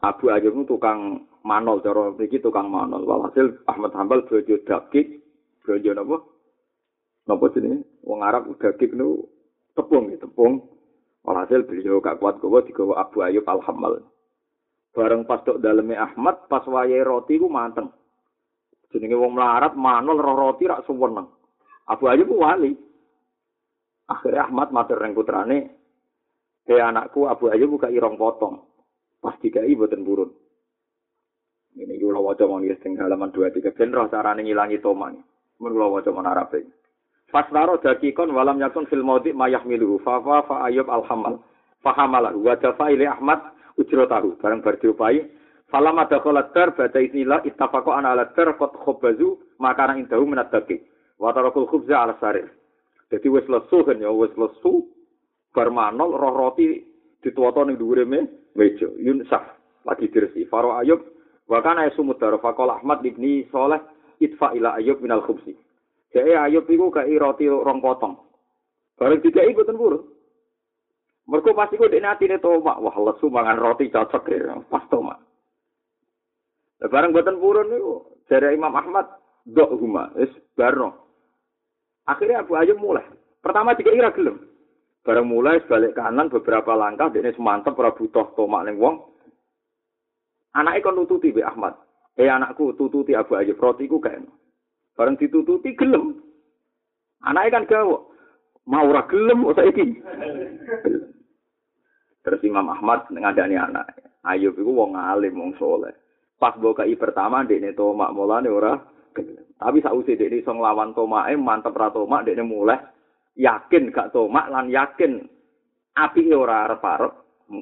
Abu 0.00 0.32
Ayub 0.32 0.56
itu 0.56 0.78
tukang 0.78 1.28
manol, 1.44 1.84
cara 1.84 2.16
iki 2.16 2.40
tukang 2.40 2.72
manol. 2.72 3.04
Walhasil 3.04 3.60
Ahmad 3.68 3.92
Hambal 3.92 4.24
bojo 4.24 4.56
daging, 4.64 5.20
bojo 5.66 5.90
napa? 5.92 6.16
Napa 7.28 7.44
jenenge? 7.52 7.84
Wong 8.08 8.24
Arab 8.24 8.48
daging 8.56 8.96
nu 8.96 9.28
tepung 9.76 10.08
gitu, 10.08 10.24
tepung. 10.24 10.64
Walhasil 11.28 11.68
beliau 11.68 12.00
gak 12.00 12.24
kuat 12.24 12.40
gowo 12.40 12.64
digawa 12.64 13.04
Abu 13.04 13.20
Ayub 13.20 13.44
Al-Hammal. 13.44 14.00
Bareng 14.96 15.28
pas 15.28 15.44
tok 15.44 15.60
daleme 15.60 15.92
Ahmad 15.92 16.48
pas 16.48 16.64
wayahe 16.64 17.04
roti 17.04 17.36
ku 17.36 17.52
manteng. 17.52 17.92
Jenenge 18.92 19.16
wong 19.16 19.36
melarat 19.36 19.76
manul 19.76 20.20
roh 20.20 20.36
roti 20.36 20.64
rak 20.68 20.84
suweneng. 20.88 21.28
Abu 21.88 22.04
Ayyub 22.08 22.28
wali. 22.32 22.72
Akhirnya 24.08 24.48
Ahmad 24.48 24.72
matur 24.72 25.00
ring 25.00 25.12
putrane, 25.12 25.58
"He 26.64 26.76
anakku 26.80 27.28
Abu 27.28 27.52
Ayyub 27.52 27.76
buka 27.76 27.92
irong 27.92 28.16
potong." 28.16 28.64
Pas 29.20 29.36
dikai 29.42 29.76
boten 29.76 30.06
burun. 30.06 30.30
Ini 31.76 32.00
kula 32.00 32.22
waca 32.22 32.48
mau 32.48 32.58
nggih 32.58 32.80
teng 32.80 32.96
halaman 32.96 33.30
23 33.30 33.76
ben 33.76 33.92
roh 33.92 34.08
carane 34.08 34.40
ngilangi 34.42 34.80
toman. 34.80 35.20
Mun 35.60 35.72
kula 35.74 35.86
waca 35.92 36.10
mon 36.10 36.26
Arabe. 36.26 36.64
Fasnaro 37.28 37.76
dakikon 37.76 38.32
walam 38.32 38.56
yakun 38.56 38.88
fil 38.88 39.04
mayah 39.04 39.60
miluhu 39.68 40.00
fa 40.00 40.24
fa 40.24 40.64
ayub 40.64 40.88
alhamal 40.88 41.44
fahamala 41.84 42.32
wa 42.32 42.56
dafa 42.56 42.88
Ahmad 42.88 43.40
ujrotahu 43.76 44.40
bareng 44.40 44.64
bar 44.64 44.80
diopai 44.80 45.22
Falam 45.68 46.00
ada 46.00 46.24
kolat 46.24 46.56
dar 46.56 46.72
baca 46.72 46.96
inilah 46.96 47.44
ittafaqo 47.44 47.92
ana 47.92 48.16
ala 48.16 48.32
dar 48.32 48.56
kot 48.56 48.72
khobazu 48.72 49.36
makanan 49.60 50.08
indahu 50.08 50.24
daki. 50.32 50.80
Watarakul 51.20 51.68
khubza 51.68 52.08
ala 52.08 52.16
sarir. 52.16 52.48
Jadi 53.12 53.28
wis 53.28 53.44
lesu 53.44 53.84
kan 53.84 54.00
ya 54.00 54.08
wis 54.08 54.32
lesu 54.32 54.88
bar 55.52 55.68
manol 55.68 56.16
roh 56.16 56.32
roti 56.32 56.80
dituwoto 57.20 57.68
ning 57.68 57.76
dhuwure 57.76 58.08
me 58.08 58.48
meja. 58.56 58.88
Yunsaf 58.96 59.44
lagi 59.84 60.08
dirsi. 60.08 60.48
Faro 60.48 60.72
Ayub 60.80 61.04
wa 61.44 61.60
kana 61.60 61.84
yasumud 61.84 62.16
dar 62.16 62.32
faqala 62.40 62.80
Ahmad 62.80 63.04
ibni 63.04 63.44
Saleh 63.52 63.84
itfa 64.24 64.56
ila 64.56 64.72
Ayub 64.80 65.04
minal 65.04 65.20
khubsi. 65.20 65.52
Jadi 66.16 66.32
Ayub 66.32 66.64
iku 66.64 66.88
kai 66.88 67.12
roti 67.20 67.44
rong 67.44 67.84
potong. 67.84 68.16
Bareng 68.96 69.20
tiga 69.20 69.44
iku 69.44 69.68
ten 69.68 69.76
purun. 69.76 70.00
Mergo 71.28 71.52
pasti 71.52 71.76
kok 71.76 71.92
dekne 71.92 72.08
atine 72.08 72.40
tomak. 72.40 72.80
Wah 72.80 72.96
lesu 72.96 73.28
mangan 73.28 73.60
roti 73.60 73.92
cocok 73.92 74.32
ya. 74.32 74.56
Pas 74.64 74.88
tomak. 74.88 75.27
Barang 76.86 77.10
buatan 77.10 77.42
purun 77.42 77.74
itu 77.74 78.06
dari 78.30 78.54
Imam 78.54 78.70
Ahmad 78.70 79.10
dok 79.42 79.74
huma 79.74 80.14
es 80.14 80.30
barno 80.54 80.94
akhirnya 82.06 82.46
Abu 82.46 82.54
Ayyub 82.54 82.78
mulai. 82.78 83.04
Pertama 83.42 83.74
tiga 83.74 83.90
ira 83.90 84.14
gelem. 84.14 84.38
Barang 85.02 85.26
mulai 85.26 85.58
sebalik 85.64 85.98
kanan 85.98 86.30
beberapa 86.30 86.74
langkah 86.78 87.10
ini 87.14 87.34
semantep 87.34 87.74
ora 87.74 87.90
butuh 87.90 88.30
tomak 88.38 88.62
ning 88.68 88.78
wong. 88.78 89.02
Anaknya 90.54 90.84
kon 90.86 90.96
nututi 90.96 91.34
be 91.34 91.42
Ahmad. 91.42 91.74
Eh 92.18 92.30
anakku 92.30 92.74
tututi 92.78 93.14
Abu 93.18 93.34
Ayyub 93.34 93.58
roti 93.58 93.90
ku 93.90 93.98
kae 93.98 94.22
barang 94.94 95.18
ditututi 95.18 95.74
gelem. 95.74 96.18
Anaknya 97.22 97.62
kan 97.62 97.68
gawe 97.70 97.98
mau 98.66 98.86
ora 98.86 99.02
gelem 99.10 99.46
kok 99.46 99.56
saiki? 99.58 99.86
Terus 102.22 102.44
Imam 102.46 102.70
Ahmad 102.70 103.06
ngadani 103.10 103.54
anak. 103.58 103.86
Ayub 104.26 104.58
iku 104.58 104.74
wong 104.74 104.98
alim 104.98 105.38
wong 105.38 105.54
soleh 105.62 105.94
pas 106.38 106.54
bokai 106.54 106.94
pertama 106.94 107.42
dekne 107.42 107.74
tomak 107.74 108.14
mulane 108.14 108.46
ora 108.46 108.78
tapi 109.58 109.82
sausi 109.82 110.14
dekne 110.14 110.38
iso 110.38 110.54
nglawan 110.54 110.94
tomake 110.94 111.34
mantep 111.34 111.74
ra 111.74 111.90
tomak 111.90 112.22
dekne 112.22 112.46
mulai 112.46 112.78
yakin 113.34 113.90
gak 113.90 114.14
tomak 114.14 114.46
lan 114.46 114.70
yakin 114.70 115.26
api 115.98 116.30
ora 116.30 116.70
arep-arep. 116.70 117.12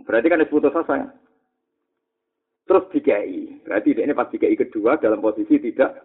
Berarti 0.05 0.29
kan 0.29 0.45
putus 0.53 0.77
asa 0.77 1.09
terus 2.67 2.85
dikai 2.93 3.63
berarti 3.65 3.97
dekne 3.97 4.13
pas 4.13 4.29
dikai 4.29 4.53
kedua 4.61 5.01
dalam 5.01 5.25
posisi 5.25 5.57
tidak 5.57 5.97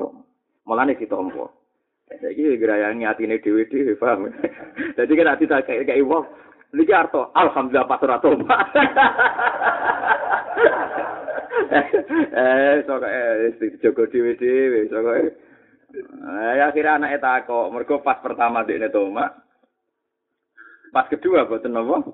tomak. 0.00 0.24
Mulane 0.64 0.96
ditompo. 0.96 1.60
Jadi 2.08 2.56
gerayangi 2.56 3.04
atine 3.04 3.36
dhewe-dhewe 3.40 4.00
paham. 4.00 4.32
Jadi 4.96 5.12
kan 5.12 5.28
ati 5.28 5.44
tak 5.44 5.68
kayak 5.68 5.88
kayak 5.88 6.08
wong. 6.08 6.24
Niki 6.72 6.92
arto 6.92 7.28
alhamdulillah 7.36 7.84
pas 7.84 8.00
ora. 8.00 8.16
eh 11.74 12.82
sok 12.86 13.02
eh 13.02 13.54
jogo 13.82 14.06
dhewe-dhewe 14.06 14.86
sok 14.88 15.06
eh 15.10 16.62
akhirnya 16.62 16.98
anake 16.98 17.18
takok 17.18 17.70
mergo 17.70 18.02
pas 18.02 18.18
pertama 18.22 18.62
dekne 18.66 18.90
toma 18.90 19.44
pas 20.94 21.10
kedua 21.10 21.50
boten 21.50 21.74
napa? 21.74 22.06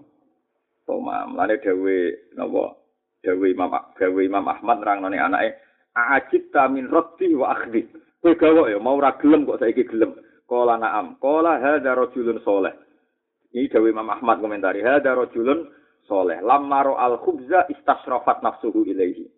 Toma 0.88 1.28
mlane 1.28 1.61
dewe 1.61 2.16
napa? 2.32 2.80
Dewe 3.20 3.52
Imam 3.52 3.76
dewe 4.00 4.24
Imam 4.24 4.48
Ahmad 4.48 4.80
rangne 4.80 5.20
anake 5.20 5.61
ajib 5.92 6.48
ta 6.48 6.64
min 6.72 6.88
rabbi 6.88 7.36
wa 7.36 7.52
akhdi. 7.52 7.84
Kowe 8.24 8.32
gawe 8.32 8.72
ya 8.72 8.80
mau 8.80 8.96
ora 8.96 9.20
gelem 9.20 9.44
kok 9.44 9.61
saiki 9.61 9.84
gelem. 9.84 10.16
Kala 10.48 10.80
naam. 10.80 11.20
Kala 11.20 11.61
hadza 11.61 11.92
rajulun 11.92 12.40
saleh. 12.40 12.72
Ini 13.52 13.68
dewe 13.68 13.92
Imam 13.92 14.08
Ahmad 14.08 14.40
komentari 14.40 14.80
hadza 14.80 15.12
rajulun 15.12 15.68
soleh. 16.08 16.40
Lamaro 16.40 16.96
al 16.96 17.20
khubza 17.20 17.68
istasrofat 17.68 18.40
nafsuhu 18.40 18.88
ilaihi. 18.88 19.28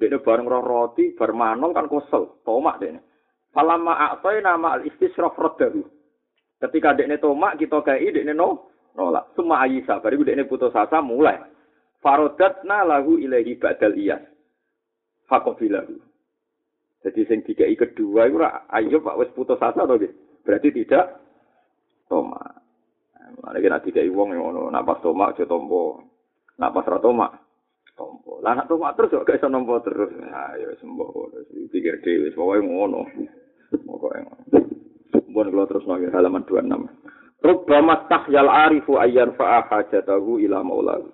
Dia 0.00 0.16
bareng 0.16 0.48
roh 0.48 0.64
roti, 0.64 1.12
bermanong 1.12 1.76
kan 1.76 1.84
kosel, 1.84 2.40
tomak 2.40 2.80
dia. 2.80 2.96
Falama 3.52 4.16
aksoi 4.16 4.40
nama 4.40 4.80
al 4.80 4.88
istisrof 4.88 5.36
rodahu. 5.36 5.84
Ketika 6.56 6.96
dia 6.96 7.20
tomak, 7.20 7.60
kita 7.60 7.84
kaya 7.84 8.08
dia 8.08 8.32
no, 8.32 8.72
nolak. 8.96 9.36
Semua 9.36 9.68
ayisa, 9.68 10.00
baru 10.00 10.24
dia 10.24 10.40
putus 10.48 10.72
asa 10.72 11.04
mulai. 11.04 11.36
Farodatna 12.00 12.88
lahu 12.88 13.20
ilaihi 13.20 13.60
badal 13.60 13.92
iyas. 13.92 14.24
Fakobilahu. 15.28 16.00
Jadi 17.04 17.20
sing 17.28 17.44
tiga 17.44 17.68
kedua 17.68 18.24
itu 18.24 18.40
ayo 18.72 19.04
pak 19.04 19.16
wes 19.20 19.32
putus 19.36 19.60
asa 19.60 19.84
atau 19.84 20.00
Berarti 20.40 20.68
tidak 20.72 21.20
tomak. 22.08 22.60
Mana 23.40 23.60
kena 23.60 23.84
tiga 23.84 24.00
wong 24.08 24.32
yang 24.32 24.52
ono 24.52 24.72
napas 24.72 25.00
tomak 25.04 25.36
aja 25.36 25.44
ra 26.68 26.98
tomak 27.00 27.32
tompo. 28.00 28.40
Lah 28.40 28.56
nak 28.56 28.72
tomak 28.72 28.96
terus 28.96 29.12
kok 29.12 29.28
iso 29.28 29.52
nompo 29.52 29.76
terus. 29.84 30.08
Ha 30.16 30.56
ya 30.56 30.72
sembuh 30.80 31.36
wis 31.36 31.68
pikir 31.68 32.00
dhewe 32.00 32.32
pokoke 32.32 32.64
ngono. 32.64 33.00
Pokoke 33.84 34.18
ngono. 34.24 34.42
Mbon 35.28 35.52
kula 35.52 35.68
terus 35.68 35.84
nang 35.84 36.00
halaman 36.08 36.48
26. 36.48 37.44
Rubbama 37.44 38.08
tahyal 38.08 38.48
arifu 38.48 38.96
ayyan 38.96 39.36
fa'a 39.36 39.68
hajatahu 39.68 40.40
ila 40.40 40.64
maulahu. 40.64 41.12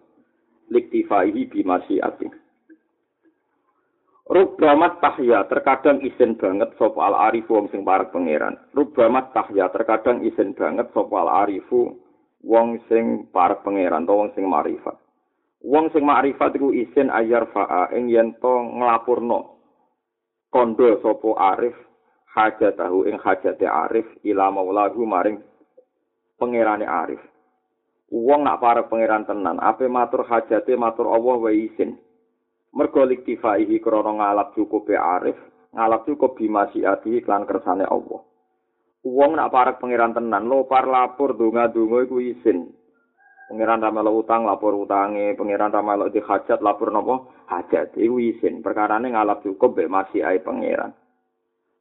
Liktifaihi 0.70 1.50
bimasyiatih. 1.50 2.30
Rubamat 4.26 4.98
tahya 4.98 5.46
terkadang 5.46 6.02
isin 6.02 6.34
banget 6.34 6.74
sapa 6.74 6.98
al 6.98 7.30
arifu 7.30 7.62
wong 7.62 7.70
sing 7.70 7.86
parek 7.86 8.10
pangeran. 8.10 8.58
Rubamat 8.74 9.30
tahya 9.30 9.70
terkadang 9.70 10.26
isin 10.26 10.50
banget 10.50 10.90
sapa 10.90 11.14
al 11.14 11.46
arifu 11.46 11.94
wong 12.42 12.82
sing 12.90 13.30
parek 13.30 13.62
pangeran 13.62 14.02
utawa 14.02 14.26
wong 14.26 14.30
sing 14.34 14.42
marifat. 14.50 14.98
Wong 15.66 15.90
sing 15.90 16.06
marifat 16.06 16.54
iku 16.54 16.70
isin 16.70 17.10
ayar 17.10 17.50
fa'a 17.50 17.90
ing 17.98 18.06
yen 18.06 18.38
to 18.38 18.54
nglapurno 18.78 19.58
kondo 20.54 21.02
sapa 21.02 21.30
arif 21.58 21.74
hajatahu 22.30 23.10
ing 23.10 23.18
hajate 23.18 23.66
arif 23.66 24.06
ila 24.22 24.54
maulahu 24.54 25.02
maring 25.02 25.42
pangerane 26.38 26.86
arif. 26.86 27.18
Wong 28.06 28.46
nak 28.46 28.62
parek 28.62 28.86
pangeran 28.86 29.26
tenan, 29.26 29.58
ape 29.58 29.90
matur 29.90 30.22
hajate 30.22 30.78
matur 30.78 31.10
Allah 31.10 31.34
wa 31.42 31.50
isin. 31.50 31.98
mergo 32.76 33.08
liktifaihi 33.08 33.80
krana 33.80 34.12
ngalap 34.12 34.52
cukup 34.52 34.86
arif 34.92 35.34
ngalap 35.72 36.04
cukup 36.04 36.36
bimasi 36.36 36.84
ati 36.84 37.24
iklan 37.24 37.48
kersane 37.48 37.88
Allah 37.88 38.20
Wong 39.06 39.38
nak 39.38 39.54
parek 39.54 39.78
pangeran 39.78 40.12
tenan, 40.18 40.50
lopar 40.50 40.82
lapor 40.82 41.38
donga-donga 41.38 42.10
iku 42.10 42.18
isin. 42.18 42.74
Pangeran 43.46 43.78
ra 43.78 43.94
melok 43.94 44.26
utang 44.26 44.42
lapor 44.42 44.74
utange, 44.74 45.38
pangeran 45.38 45.70
ra 45.70 45.78
melok 45.78 46.10
di 46.10 46.18
hajat 46.18 46.58
lapor 46.58 46.90
nopo 46.90 47.30
hajat. 47.46 47.94
Iku 47.94 48.18
isin. 48.18 48.58
Perkarane 48.58 49.14
ngalap 49.14 49.46
cukup 49.46 49.78
mek 49.78 49.86
masih 49.86 50.26
ae 50.26 50.42
pangeran. 50.42 50.90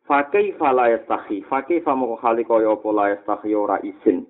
Fakai 0.05 0.53
fala 0.61 0.93
yastahi, 0.93 1.41
fakai 1.49 1.82
famo 1.82 2.13
khali 2.22 2.45
kaya 2.45 2.70
apa 2.70 2.89
la 2.93 3.05
yastahi 3.18 3.57
ora 3.57 3.82
isin. 3.82 4.30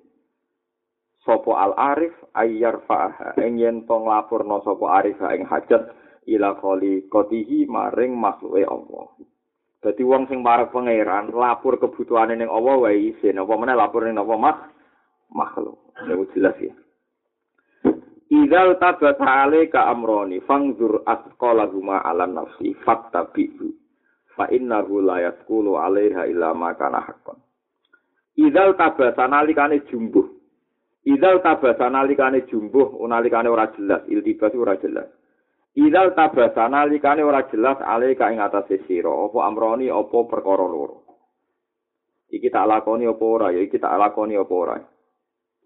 Sopo 1.28 1.60
al 1.60 1.76
arif 1.76 2.16
ayyar 2.32 2.80
fa'aha 2.88 3.36
ing 3.44 3.60
yen 3.60 3.84
to 3.84 3.98
nglapurna 4.00 4.64
sapa 4.64 5.04
arif 5.04 5.20
ing 5.36 5.44
hajat 5.44 5.92
ila 6.32 6.56
khali 6.64 7.12
kotihi 7.12 7.68
maring 7.68 8.16
makhluke 8.16 8.64
Allah. 8.64 9.12
Dadi 9.84 10.08
wong 10.08 10.32
sing 10.32 10.40
parek 10.40 10.72
pangeran 10.72 11.36
lapor 11.36 11.76
kebutuhane 11.76 12.40
ning 12.40 12.48
Allah 12.48 12.80
wae 12.80 13.12
isin, 13.12 13.36
apa 13.36 13.54
meneh 13.60 13.76
lapor 13.76 14.08
ning 14.08 14.16
apa 14.16 14.34
mak 14.40 14.58
makhluk. 15.36 15.76
Niku 16.08 16.24
jelas 16.32 16.56
ya. 16.64 16.72
Idzal 18.30 18.82
tabata 18.82 19.46
alaika 19.46 19.86
amroni 19.86 20.42
fangzur 20.42 21.06
asqalahuma 21.06 22.02
ala 22.02 22.26
nafsi 22.26 22.74
fattabi'u 22.82 23.70
fa 24.34 24.50
innahu 24.50 25.02
la 25.06 25.30
yasqulu 25.30 25.78
'alaiha 25.78 26.26
illa 26.26 26.54
ma 26.58 26.74
kana 26.74 27.06
haqqan. 27.06 27.38
Idzal 28.38 28.74
tabata 28.76 29.30
nalikane 29.30 29.86
jumbuh. 29.86 30.26
Idzal 31.06 31.46
tabata 31.46 31.90
nalikane 31.90 32.50
jumbuh 32.50 32.98
unalikane 32.98 33.50
ora 33.50 33.70
jelas, 33.78 34.02
iltibas 34.10 34.54
ora 34.58 34.74
jelas. 34.82 35.06
Idal 35.76 36.16
tabasa 36.16 36.72
nalikane 36.72 37.20
ora 37.20 37.44
jelas 37.52 37.76
ale 37.84 38.16
ka 38.16 38.32
ing 38.32 38.40
atase 38.40 38.88
sira 38.88 39.12
apa 39.12 39.44
amroni 39.44 39.92
apa 39.92 40.24
perkara 40.24 40.64
loro. 40.64 41.04
Iki 42.32 42.48
tak 42.48 42.64
lakoni 42.72 43.04
apa 43.04 43.26
ora 43.28 43.52
ya 43.52 43.60
iki 43.60 43.76
tak 43.76 43.92
lakoni 44.00 44.40
apa 44.40 44.54
ora. 44.56 44.80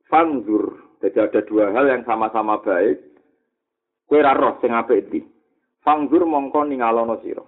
Fangzur, 0.09 0.88
jadi 0.99 1.31
ada 1.31 1.39
dua 1.47 1.71
hal 1.71 1.87
yang 1.87 2.03
sama-sama 2.03 2.59
baik. 2.59 2.99
Kue 4.03 4.19
roh 4.19 4.59
sing 4.59 4.75
apik 4.75 5.07
iki. 5.07 5.21
Fangzur 5.79 6.27
mongko 6.27 6.67
ningalono 6.67 7.23
sira. 7.23 7.45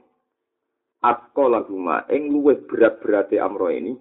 Atko 1.03 1.51
laguma 1.51 2.07
ing 2.07 2.31
luwih 2.31 2.63
berat-berate 2.63 3.41
amro 3.41 3.67
ini. 3.67 3.91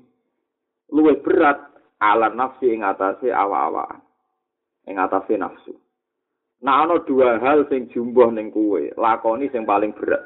Luwih 0.94 1.18
berat 1.18 1.58
ala 1.98 2.30
nafsi 2.30 2.70
ing 2.70 2.86
atase 2.86 3.34
awa-awaan. 3.34 3.98
Ing 4.86 4.96
atase 5.02 5.34
nafsu. 5.34 5.74
Nah 6.60 6.84
ana 6.84 7.02
dua 7.02 7.40
hal 7.40 7.66
sing 7.72 7.88
jumbuh 7.90 8.28
ning 8.30 8.52
kuwe, 8.52 8.92
lakoni 8.94 9.48
sing 9.48 9.64
paling 9.64 9.96
berat. 9.96 10.20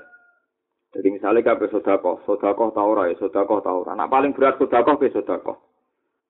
Jadi 0.91 1.11
misalnya 1.11 1.55
kabeh 1.55 1.71
sedekah, 1.71 2.23
sedekah 2.27 2.69
ta 2.71 2.83
ora 2.83 3.11
ya, 3.11 3.15
sedekah 3.19 3.59
ta 3.63 3.71
ora. 3.71 3.95
Nah 3.95 4.11
paling 4.11 4.35
berat 4.35 4.59
sedekah 4.59 4.99
ke 4.99 5.15
sedekah. 5.15 5.59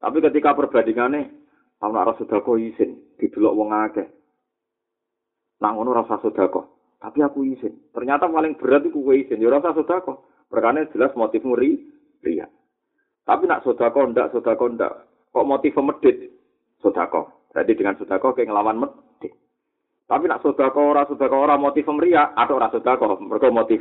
Tapi 0.05 0.19
ketika 0.21 0.53
perbandingane 0.53 1.44
ana 1.85 2.09
ora 2.09 2.15
sedekah 2.17 2.57
isin, 2.57 2.97
didelok 3.21 3.57
wong 3.57 3.71
akeh. 3.71 4.09
Nang 5.61 5.77
ngono 5.77 5.93
rasa 5.93 6.17
sedekah, 6.25 6.65
tapi 6.99 7.21
aku 7.21 7.45
isin. 7.45 7.77
Ternyata 7.93 8.27
paling 8.33 8.57
berat 8.57 8.89
iku 8.89 9.05
kuwe 9.05 9.29
isin, 9.29 9.45
ya 9.45 9.53
rasa 9.53 9.77
sedekah. 9.77 10.17
Perkane 10.49 10.89
jelas 10.97 11.13
motif 11.13 11.45
muri 11.45 11.85
ria. 12.25 12.49
Tapi 13.29 13.45
nak 13.45 13.65
sedekah 13.65 14.05
ndak 14.09 14.33
sedekah 14.33 14.69
ndak, 14.73 14.93
kok 15.33 15.49
motif 15.49 15.77
medit 15.77 16.17
sedekah. 16.81 17.29
Jadi 17.55 17.73
dengan 17.77 17.97
sedekah 18.01 18.33
kayak 18.33 18.49
ngelawan 18.51 18.81
medit. 18.81 19.05
Tapi 20.05 20.29
nak 20.29 20.45
sodako 20.45 20.93
ora 20.93 21.09
sodako 21.09 21.37
ora 21.41 21.57
motif 21.57 21.89
ria 21.97 22.37
atau 22.37 22.61
ora 22.61 22.69
sodako 22.69 23.17
mereka 23.25 23.49
motif 23.49 23.81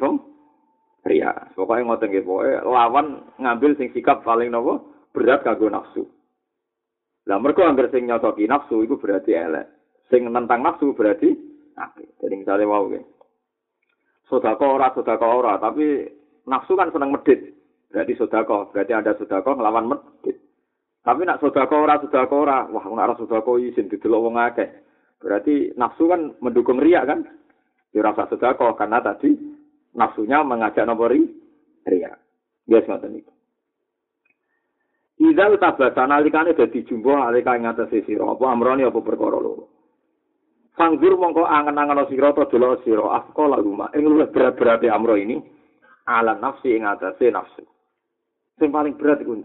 ria. 1.04 1.32
Pokoknya 1.52 1.84
ngoten 1.84 2.08
nggih 2.08 2.24
pokoke 2.24 2.54
lawan 2.64 3.08
ngambil 3.36 3.76
sing 3.76 3.92
sikap 3.92 4.24
paling 4.24 4.48
nopo 4.48 4.88
berat 5.12 5.44
kanggo 5.44 5.68
nafsu. 5.68 6.08
Lah 7.24 7.40
mereka 7.40 7.64
anggar 7.64 7.88
sing 7.90 8.08
nyotoki 8.08 8.44
nafsu 8.46 8.84
itu 8.84 9.00
berarti 9.00 9.32
elek. 9.32 9.66
Sing 10.12 10.28
nentang 10.28 10.60
nafsu 10.60 10.92
berarti 10.92 11.32
apik. 11.80 12.20
Jadi 12.20 12.34
misalnya 12.44 12.68
mau 12.68 12.86
nggih. 12.86 13.04
Sodako 14.28 14.76
ora 14.76 14.92
sodako 14.92 15.26
ora 15.26 15.56
tapi 15.60 16.04
nafsu 16.48 16.76
kan 16.76 16.92
seneng 16.92 17.16
medit. 17.16 17.56
Berarti 17.94 18.18
sodako, 18.18 18.74
berarti 18.74 18.92
ada 18.92 19.14
sodako 19.16 19.56
ngelawan 19.56 19.88
medit. 19.88 20.42
Tapi 21.04 21.22
nak 21.24 21.40
sodako 21.40 21.84
ora 21.84 22.00
sodako 22.00 22.36
ora, 22.48 22.66
wah 22.68 22.84
nak 22.84 23.06
ora 23.12 23.16
sodako 23.20 23.62
izin 23.62 23.92
didelok 23.92 24.24
wong 24.24 24.36
akeh. 24.40 24.70
Berarti 25.24 25.72
nafsu 25.80 26.12
kan 26.12 26.36
mendukung 26.44 26.84
ria 26.84 27.08
kan? 27.08 27.24
Ya 27.94 28.02
rasa 28.02 28.28
sedekah 28.28 28.74
karena 28.76 29.00
tadi 29.00 29.38
nafsunya 29.94 30.42
mengajak 30.42 30.84
nombori 30.84 31.24
ria. 31.86 32.12
Biasa 32.66 32.98
ngoten 32.98 33.20
itu. 33.20 33.33
Ida 35.22 35.46
utabasa 35.54 36.10
nalikane 36.10 36.58
dadi 36.58 36.82
jumbo 36.90 37.14
alika 37.14 37.54
ing 37.54 37.70
atase 37.70 38.02
sira 38.06 38.26
apa 38.34 38.46
amrone 38.50 38.82
apa 38.82 39.00
perkara 39.00 39.38
loro. 39.38 39.70
Sanggur 40.74 41.14
mongko 41.22 41.46
angen-angen 41.46 42.10
sira 42.10 42.34
to 42.34 42.50
delok 42.50 42.82
sira 42.82 43.06
afqala 43.22 43.62
rumah 43.62 43.94
ing 43.94 44.10
luwih 44.10 44.26
berat-berate 44.34 44.90
amro 44.90 45.14
ini 45.14 45.38
ala 46.10 46.34
nafsi 46.34 46.74
ing 46.74 46.90
atase 46.90 47.30
nafsu. 47.30 47.62
Sing 48.58 48.74
paling 48.74 48.98
berat 48.98 49.22
iku 49.22 49.38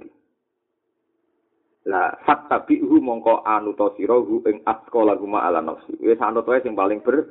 La 1.89 2.13
fattabi'hu 2.25 3.01
mongko 3.01 3.45
anuta 3.45 3.93
sira 3.97 4.17
hu 4.17 4.45
ing 4.49 4.65
atqa 4.65 5.01
laguma 5.05 5.45
ala 5.45 5.61
nafsi. 5.61 5.97
Wis 6.01 6.21
anut 6.21 6.49
wae 6.49 6.61
sing 6.65 6.77
paling 6.77 7.05
berat. 7.05 7.29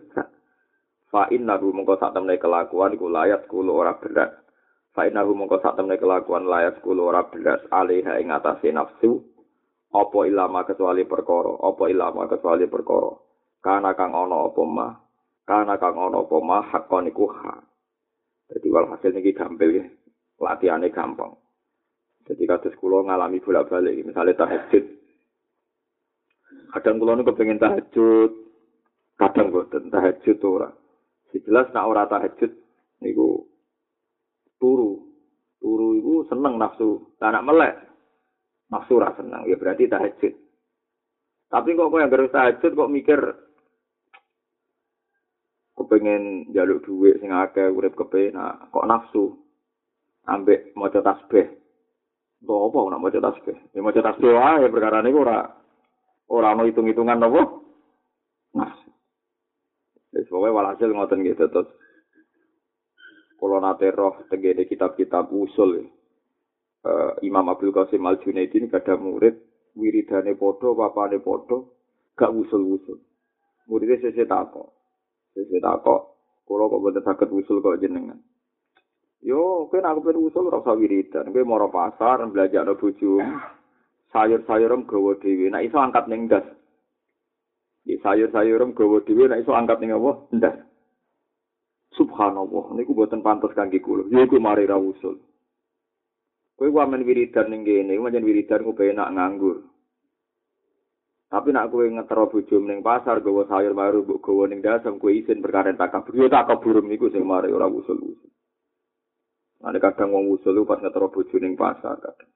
Fa 1.11 1.29
innahu 1.33 1.73
mongko 1.73 1.97
sak 1.97 2.13
temne 2.13 2.37
kelakuan 2.37 2.93
iku 2.93 3.09
layat 3.09 3.49
kulo 3.49 3.77
ora 3.77 3.97
berat. 3.97 4.46
Fa 4.97 5.05
innahu 5.05 5.37
mongko 5.37 5.61
sak 5.61 5.77
temne 5.77 5.93
kelakuan 6.01 6.49
layat 6.49 6.81
kulo 6.81 7.13
ora 7.13 7.21
berat 7.29 7.69
alaiha 7.69 8.17
ing 8.17 8.33
atase 8.33 8.73
nafsu. 8.73 9.21
Apa 9.93 10.25
ilama 10.25 10.65
kecuali 10.65 11.05
perkara, 11.05 11.53
apa 11.61 11.83
ilama 11.85 12.25
kecuali 12.25 12.65
perkara. 12.65 13.13
Kana 13.61 13.93
kang 13.93 14.17
ana 14.17 14.49
apa 14.49 14.61
mah. 14.65 14.93
Kana 15.45 15.77
kang 15.77 16.01
ana 16.01 16.25
apa 16.25 16.37
mah 16.41 16.65
hakon 16.73 17.13
iku 17.13 17.29
hak. 17.29 17.61
Jadi 18.49 18.67
walhasil 18.73 19.13
niki 19.13 19.37
gampil 19.37 19.69
ya. 19.77 19.85
Latihane 20.41 20.89
gampang. 20.89 21.37
Jadi 22.25 22.43
kados 22.49 22.73
kula 22.81 23.05
ngalami 23.05 23.37
bolak-balik 23.37 24.01
misalnya 24.01 24.33
tahajud. 24.33 24.85
Kadang 26.73 26.97
kula 26.97 27.21
niku 27.21 27.31
kepengin 27.31 27.61
tahajud, 27.61 28.31
kadang 29.15 29.53
boten 29.53 29.93
tahajud 29.93 30.37
ora. 30.41 30.73
Jelas 31.37 31.69
nak 31.69 31.85
ora 31.85 32.09
tahajud 32.09 32.49
niku 33.05 33.45
turu. 34.61 35.05
Turu 35.57 35.97
iku 35.97 36.13
seneng 36.29 36.61
nafsu, 36.61 37.17
anak 37.17 37.45
melek. 37.45 37.75
Nafsu 38.69 38.99
ora 38.99 39.15
seneng, 39.15 39.47
ya 39.47 39.55
berarti 39.55 39.87
tahajud. 39.87 40.33
Tapi 41.47 41.69
kok 41.79 41.87
kowe 41.87 42.03
yang 42.03 42.11
tahajud 42.11 42.71
kok 42.75 42.91
mikir 42.91 43.19
kepengen 45.77 46.51
jaluk 46.51 46.83
duit 46.83 47.21
sing 47.23 47.31
akeh 47.31 47.71
urip 47.71 47.95
kepenak 47.95 48.67
kok 48.73 48.89
nafsu 48.89 49.39
ambek 50.27 50.75
maca 50.75 50.99
tasbih 50.99 51.47
Mbok 52.37 52.69
apa 52.69 52.79
nak 52.93 53.01
maca 53.01 53.19
tasbih? 53.21 53.57
Ya 53.73 53.81
maca 53.81 54.01
tasbih 54.01 54.29
wae 54.29 54.69
perkara 54.69 55.01
niku 55.01 55.25
ora 55.25 55.49
ora 56.29 56.53
ana 56.53 56.69
hitung-hitungan 56.69 57.17
apa? 57.17 57.41
Nah. 58.53 58.71
Wis 60.13 60.29
pokoke 60.29 60.53
walhasil 60.53 60.89
ngoten 60.93 61.25
nggih 61.25 61.33
terus. 61.33 61.65
Kula 63.37 63.61
nate 63.61 63.93
roh 63.93 64.25
tegene 64.33 64.65
kitab-kitab 64.65 65.29
usul 65.29 65.85
uh, 66.81 67.13
Imam 67.21 67.53
Abdul 67.53 67.69
Qasim 67.69 68.01
Al 68.09 68.17
Junaidi 68.17 68.57
ini 68.57 68.67
kada 68.73 68.97
murid 68.97 69.37
wiridane 69.77 70.33
padha 70.33 70.73
papane 70.73 71.21
padha 71.21 71.57
gak 72.17 72.33
usul-usul. 72.33 72.97
Muridnya 73.69 74.01
sese 74.01 74.25
takok. 74.25 74.73
Sese 75.37 75.61
takok, 75.61 76.01
kula 76.49 76.65
kok 76.65 76.81
boten 76.81 77.05
saged 77.05 77.29
usul 77.29 77.61
kok 77.61 77.77
jenengan. 77.77 78.17
Yo, 79.21 79.69
kowe 79.69 79.77
nek 79.81 80.01
pengen 80.01 80.23
usul 80.23 80.49
ora 80.49 80.61
usah 80.61 80.77
wiridan. 80.77 81.29
Kowe 81.29 81.43
moro 81.45 81.69
pasar 81.69 82.21
belajar 82.29 82.65
no 82.65 82.77
bojo. 82.77 83.21
Sayur-sayuram 84.13 84.87
gawa 84.89 85.19
dhewe. 85.21 85.51
Nek 85.51 85.67
iso 85.67 85.77
angkat 85.77 86.05
ning 86.09 86.25
ndas. 86.25 86.45
Di 87.85 87.97
sayur-sayuram 88.01 88.73
gawa 88.77 89.03
dhewe 89.05 89.29
nek 89.29 89.41
iso 89.45 89.51
angkat 89.53 89.77
ning 89.81 89.93
apa? 89.93 90.11
Ndas. 90.33 90.57
Subhanallah, 91.97 92.77
niku 92.77 92.93
boten 92.93 93.25
pantes 93.25 93.57
kangge 93.57 93.81
kula. 93.81 94.05
Yo 94.13 94.21
iku 94.21 94.37
mari 94.37 94.69
ra 94.69 94.77
usul. 94.77 95.17
Kowe 96.57 96.69
ku 96.69 96.77
amen 96.77 97.05
wiridan 97.05 97.49
ning 97.49 97.65
kene, 97.65 97.97
pancen 97.97 98.25
wiridan 98.25 98.65
ku 98.65 98.77
penak 98.77 99.13
nganggur. 99.13 99.65
Tapi 101.27 101.51
nak 101.51 101.73
kowe 101.73 101.83
ngetero 101.83 102.31
bojo 102.31 102.55
ning 102.63 102.79
pasar 102.79 103.19
gawa 103.19 103.49
sayur 103.51 103.75
baru 103.75 104.05
mbok 104.05 104.23
gawa 104.23 104.47
ning 104.47 104.63
dasem 104.63 104.95
kowe 104.95 105.11
isin 105.11 105.41
perkara 105.41 105.73
takabur. 105.73 106.13
Yo 106.15 106.29
takabur 106.29 106.85
niku 106.85 107.09
sing 107.09 107.25
mari 107.25 107.49
ora 107.49 107.67
usul-usul. 107.67 108.31
Ada 109.57 109.81
kadang 109.81 110.13
wong 110.13 110.37
usul 110.37 110.63
pas 110.63 110.79
ngetero 110.79 111.11
bojo 111.11 111.35
ning 111.41 111.57
pasar 111.57 111.97
kadang. 111.99 112.29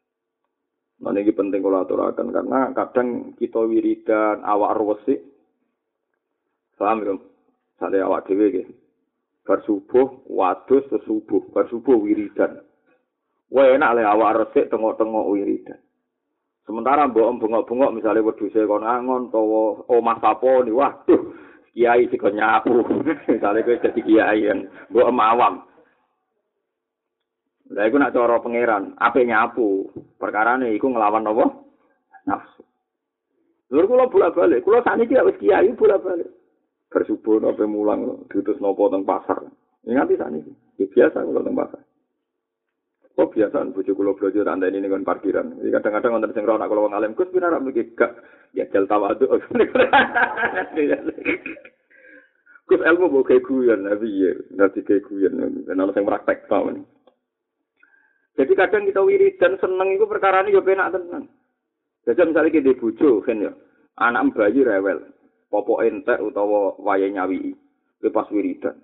Nah 1.01 1.17
ini 1.17 1.33
penting 1.33 1.65
kalau 1.65 1.81
aturakan 1.81 2.29
karena 2.29 2.59
kadang 2.77 3.33
kita 3.37 3.57
wiridan 3.65 4.45
awak 4.45 4.77
rwesi. 4.77 5.17
Paham 6.77 7.05
ya? 7.05 7.13
Sale 7.77 7.97
awak 8.01 8.25
dhewe. 8.25 8.65
Bar 9.41 9.59
subuh 9.65 10.25
wadus 10.29 10.85
subuh, 11.05 11.41
bar 11.49 11.65
subuh 11.67 11.97
wiridan. 11.97 12.61
Wah 13.51 13.67
enak 13.67 13.99
le 13.99 14.01
awak 14.05 14.37
resik 14.37 14.69
tengok-tengok 14.69 15.29
wiridan. 15.33 15.79
Sementara 16.63 17.09
mbok 17.09 17.41
bengok-bengok 17.41 17.93
misalnya 17.97 18.21
wedhuse 18.21 18.63
kon 18.69 18.85
angon 18.85 19.33
utawa 19.33 19.81
omah 19.89 20.17
sapo 20.21 20.61
ni 20.61 20.71
waduh 20.71 21.33
kiai 21.73 22.05
sing 22.07 22.21
nyapu. 22.21 22.85
misalnya 23.33 23.65
kowe 23.65 23.81
dadi 23.81 24.01
kiai 24.05 24.45
kan 24.45 24.59
mbok 24.93 25.09
awam. 25.09 25.65
Lah 27.71 27.87
iku 27.87 27.95
nak 27.95 28.11
cara 28.11 28.35
pangeran, 28.43 28.99
ape 28.99 29.23
nyapu. 29.23 29.87
Perkarane 30.19 30.75
iku 30.75 30.91
nglawan 30.91 31.23
apa? 31.23 31.45
Nafsu. 32.27 32.63
Lur 33.71 33.87
kula 33.87 34.11
bolak-balik, 34.11 34.67
kula 34.67 34.83
sakniki 34.83 35.15
wis 35.15 35.39
kiai 35.39 35.71
bolak-balik. 35.71 36.27
Bersubuh 36.91 37.39
nopo 37.39 37.63
mulang 37.63 38.27
diutus 38.27 38.59
nopo 38.59 38.91
teng 38.91 39.07
pasar. 39.07 39.39
Ingat 39.87 40.11
sakniki. 40.19 40.51
Ya 40.75 40.85
biasa 40.91 41.23
kula 41.23 41.41
teng 41.41 41.55
pasar. 41.55 41.79
Oh 43.15 43.27
biasa 43.31 43.71
bojo 43.71 43.91
kula 43.95 44.11
blojo 44.11 44.43
tak 44.43 44.59
ini 44.67 44.83
ning 44.83 45.07
parkiran. 45.07 45.55
Jadi 45.59 45.71
kadang-kadang 45.71 46.11
wonten 46.19 46.35
sing 46.35 46.43
ronak 46.43 46.67
kula 46.67 46.83
wong 46.87 46.95
alim 46.95 47.15
Gus 47.15 47.31
pira 47.31 47.47
mriki 47.55 47.95
gak 47.95 48.11
ya 48.51 48.67
jel 48.75 48.87
tawadu. 48.91 49.27
Gus 52.71 52.81
ilmu 52.87 53.11
mbok 53.11 53.27
kayak 53.27 53.43
guyon 53.43 53.83
nabi 53.83 54.07
ya, 54.07 54.31
nanti 54.55 54.79
kayak 54.83 55.03
guyon. 55.07 55.63
Ana 55.67 55.91
sing 55.91 56.07
praktek 56.07 56.47
pamane. 56.47 56.87
Jadi 58.39 58.55
kadang 58.55 58.87
kita 58.87 59.03
wiridan 59.03 59.59
seneng 59.59 59.99
itu 59.99 60.07
perkara 60.07 60.39
ini 60.43 60.55
ya 60.55 60.63
penak 60.63 60.95
tenan. 60.95 61.27
Jadi 62.07 62.31
misalnya 62.31 62.55
kita 62.55 62.79
bojo 62.79 63.19
kan 63.21 63.43
ya, 63.43 63.51
anak 63.99 64.33
bayi 64.33 64.63
rewel, 64.63 65.03
popok 65.51 65.83
entek 65.83 66.23
utawa 66.23 66.79
waya 66.79 67.11
nyawi, 67.11 67.51
pas 68.09 68.31
wiridan. 68.31 68.79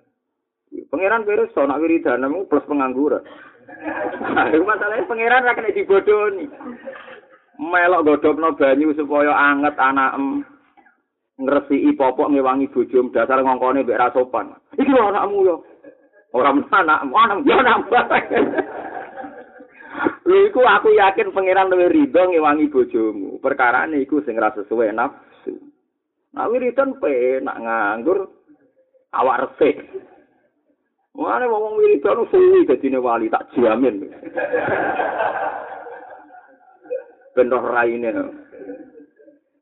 Pangeran 0.92 1.24
beres 1.24 1.48
so 1.56 1.64
nak 1.64 1.80
wiridan 1.80 2.20
namu 2.20 2.44
plus 2.44 2.64
pengangguran. 2.68 3.24
Masalahnya 4.68 5.08
pangeran 5.08 5.44
ra 5.48 5.56
kena 5.56 5.72
dibodoni. 5.72 6.44
Melok 7.58 8.04
godhogno 8.06 8.54
banyu 8.54 8.94
supaya 8.94 9.32
anget 9.34 9.74
em 9.80 10.44
ngresiki 11.38 11.96
popok 11.96 12.30
ngewangi 12.30 12.70
bojom 12.70 13.10
dasar 13.10 13.40
ngongkone 13.42 13.82
mbek 13.82 13.98
ra 13.98 14.12
sopan. 14.12 14.54
Iki 14.76 14.92
anakmu 14.92 15.46
yo. 15.46 15.56
Ora 16.36 16.52
anakmu, 16.52 17.14
anak 17.16 17.38
yo 17.48 17.56
nambah. 17.58 18.04
Lha 20.28 20.38
iku 20.46 20.60
aku 20.62 20.92
yakin 20.94 21.32
pangeran 21.32 21.72
luwih 21.72 21.88
rido 21.90 22.22
ngewangi 22.28 22.70
bojomu. 22.70 23.40
Perkarane 23.40 24.04
iku 24.04 24.20
sing 24.22 24.36
ra 24.36 24.52
sesuai 24.52 24.92
nafsu. 24.92 25.27
Nah 26.38 26.46
wiridan 26.46 27.02
penak 27.02 27.58
nganggur 27.58 28.30
awak 29.10 29.58
resik. 29.58 29.90
Mana 31.18 31.50
wong 31.50 31.82
wiridan 31.82 32.22
suwi 32.30 32.62
dadine 32.62 33.02
wali 33.02 33.26
tak 33.26 33.50
jamin. 33.58 34.06
Bener 37.34 37.62
raine. 37.74 38.10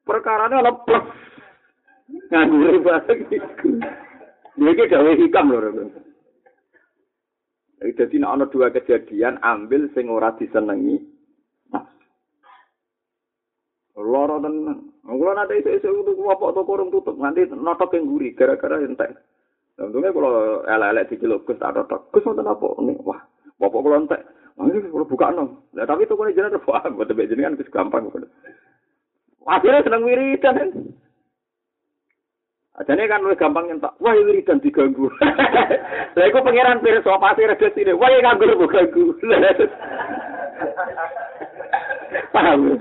Perkarane 0.04 0.60
lepas. 0.60 1.04
Nganggur 2.28 2.76
bareng 2.84 3.20
iku. 3.32 3.68
Iki 4.60 4.84
gawe 4.92 5.10
hikam 5.16 5.56
lho. 5.56 5.88
Jadi 7.80 8.20
ana 8.20 8.44
dua 8.52 8.68
kejadian 8.68 9.40
ambil 9.40 9.88
sing 9.96 10.12
ora 10.12 10.36
disenengi. 10.36 11.15
Loro 13.96 14.36
tenan. 14.44 14.92
Kulo 15.00 15.32
nate 15.32 15.56
isuk-isuk 15.56 16.04
kudu 16.04 16.28
apa 16.28 16.52
to 16.52 16.60
kurung 16.68 16.92
tutup 16.92 17.16
nanti 17.16 17.48
notok 17.48 17.96
yang 17.96 18.04
guri 18.04 18.36
gara-gara 18.36 18.76
entek. 18.84 19.16
Untungnya 19.80 20.12
kalau 20.12 20.60
elek-elek 20.68 21.08
diceluk 21.08 21.48
Gus 21.48 21.56
tak 21.56 21.72
notok. 21.72 22.12
Gus 22.12 22.24
wonten 22.28 22.48
apa? 22.48 22.68
Nih, 22.84 22.96
wah, 23.00 23.20
bapak 23.56 23.80
kulo 23.80 23.96
entek. 23.96 24.20
Ini 24.56 24.92
kulo 24.92 25.08
buka 25.08 25.32
no. 25.32 25.64
Nah, 25.72 25.88
tapi 25.88 26.04
toko 26.04 26.28
ini 26.28 26.36
jenengan 26.36 26.60
wah, 26.68 26.84
buat 26.92 27.08
jenengan 27.08 27.56
wis 27.56 27.72
gampang. 27.72 28.12
Akhirnya 29.48 29.84
seneng 29.84 30.04
wiridan. 30.04 30.92
Ajane 32.76 33.08
kan 33.08 33.24
luwih 33.24 33.40
gampang 33.40 33.72
nyentak. 33.72 33.96
Wah, 34.04 34.12
wiridan 34.12 34.60
diganggu. 34.60 35.08
Lah 36.16 36.24
iku 36.28 36.44
pangeran 36.44 36.84
pirsa 36.84 37.16
pasti 37.16 37.48
redes 37.48 37.80
ini. 37.80 37.96
Wah, 37.96 38.12
nganggur 38.12 38.52
kok 38.52 38.72
ganggu. 38.76 39.16
Paham. 42.36 42.76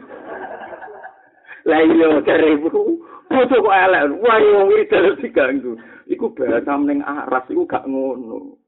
Lah 1.66 1.82
iya 1.82 2.22
cerebu. 2.22 3.02
Putu 3.26 3.56
kok 3.58 3.78
elek. 3.90 4.22
Wah, 4.22 4.38
wong 4.38 4.70
wiridan 4.70 5.18
diganggu. 5.18 5.74
Iku 6.06 6.30
bahasa 6.38 6.78
ning 6.78 7.02
aras 7.02 7.50
iku 7.50 7.66
gak 7.66 7.90
ngono. 7.90 8.62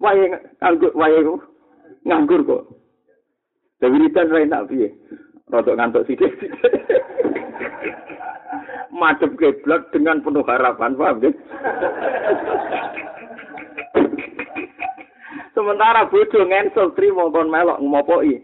Wah, 0.00 0.16
nganggur, 0.16 0.92
wah 0.96 1.08
nganggur 2.08 2.40
kok. 2.48 2.64
Lah 3.84 3.88
wiridan 3.92 4.32
ra 4.32 4.38
enak 4.40 4.66
piye? 4.72 4.88
Rodok 5.52 5.76
ngantuk 5.76 6.06
sithik. 6.08 6.32
madhep 8.98 9.38
kiblat 9.38 9.86
dengan 9.94 10.18
penuh 10.20 10.42
harapan, 10.42 10.98
paham 10.98 11.22
ya? 11.22 11.30
Sementara 15.54 16.06
bojo 16.10 16.40
ngensel 16.46 16.94
trimo 16.94 17.30
kon 17.34 17.50
melok 17.50 17.82
ngopoki. 17.82 18.42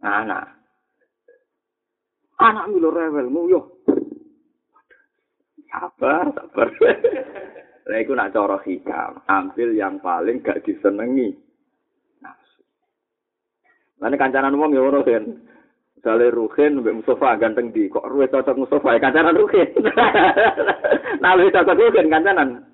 Anak. 0.00 0.59
Anak 2.40 2.72
milo 2.72 2.88
rewel 2.88 3.28
nguyuh. 3.28 3.64
Sabar, 5.68 6.24
sabar. 6.32 6.68
Lah 7.90 7.98
iku 8.00 8.14
nak 8.14 8.32
cara 8.32 8.56
hikam, 8.64 9.18
ambil 9.26 9.68
yang 9.74 9.98
paling 9.98 10.40
gak 10.40 10.62
disenengi. 10.62 11.34
Nafsu. 12.22 12.62
Lah 13.98 14.08
kancanan 14.14 14.56
wong 14.56 14.72
ya 14.72 14.82
ora 14.84 15.02
kan. 15.02 15.26
Misalnya 16.00 16.32
Ruhin, 16.32 16.80
Mbak 16.80 16.96
Mustafa 17.02 17.36
ganteng 17.36 17.76
di, 17.76 17.90
kok 17.92 18.08
Ruhin 18.08 18.32
cocok 18.32 18.56
Mustafa, 18.56 18.96
kancanan 18.96 19.36
Ruhin. 19.36 19.68
nah, 21.22 21.36
lebih 21.36 21.52
cocok 21.52 21.76
Ruhin, 21.76 22.08
kancanan. 22.08 22.64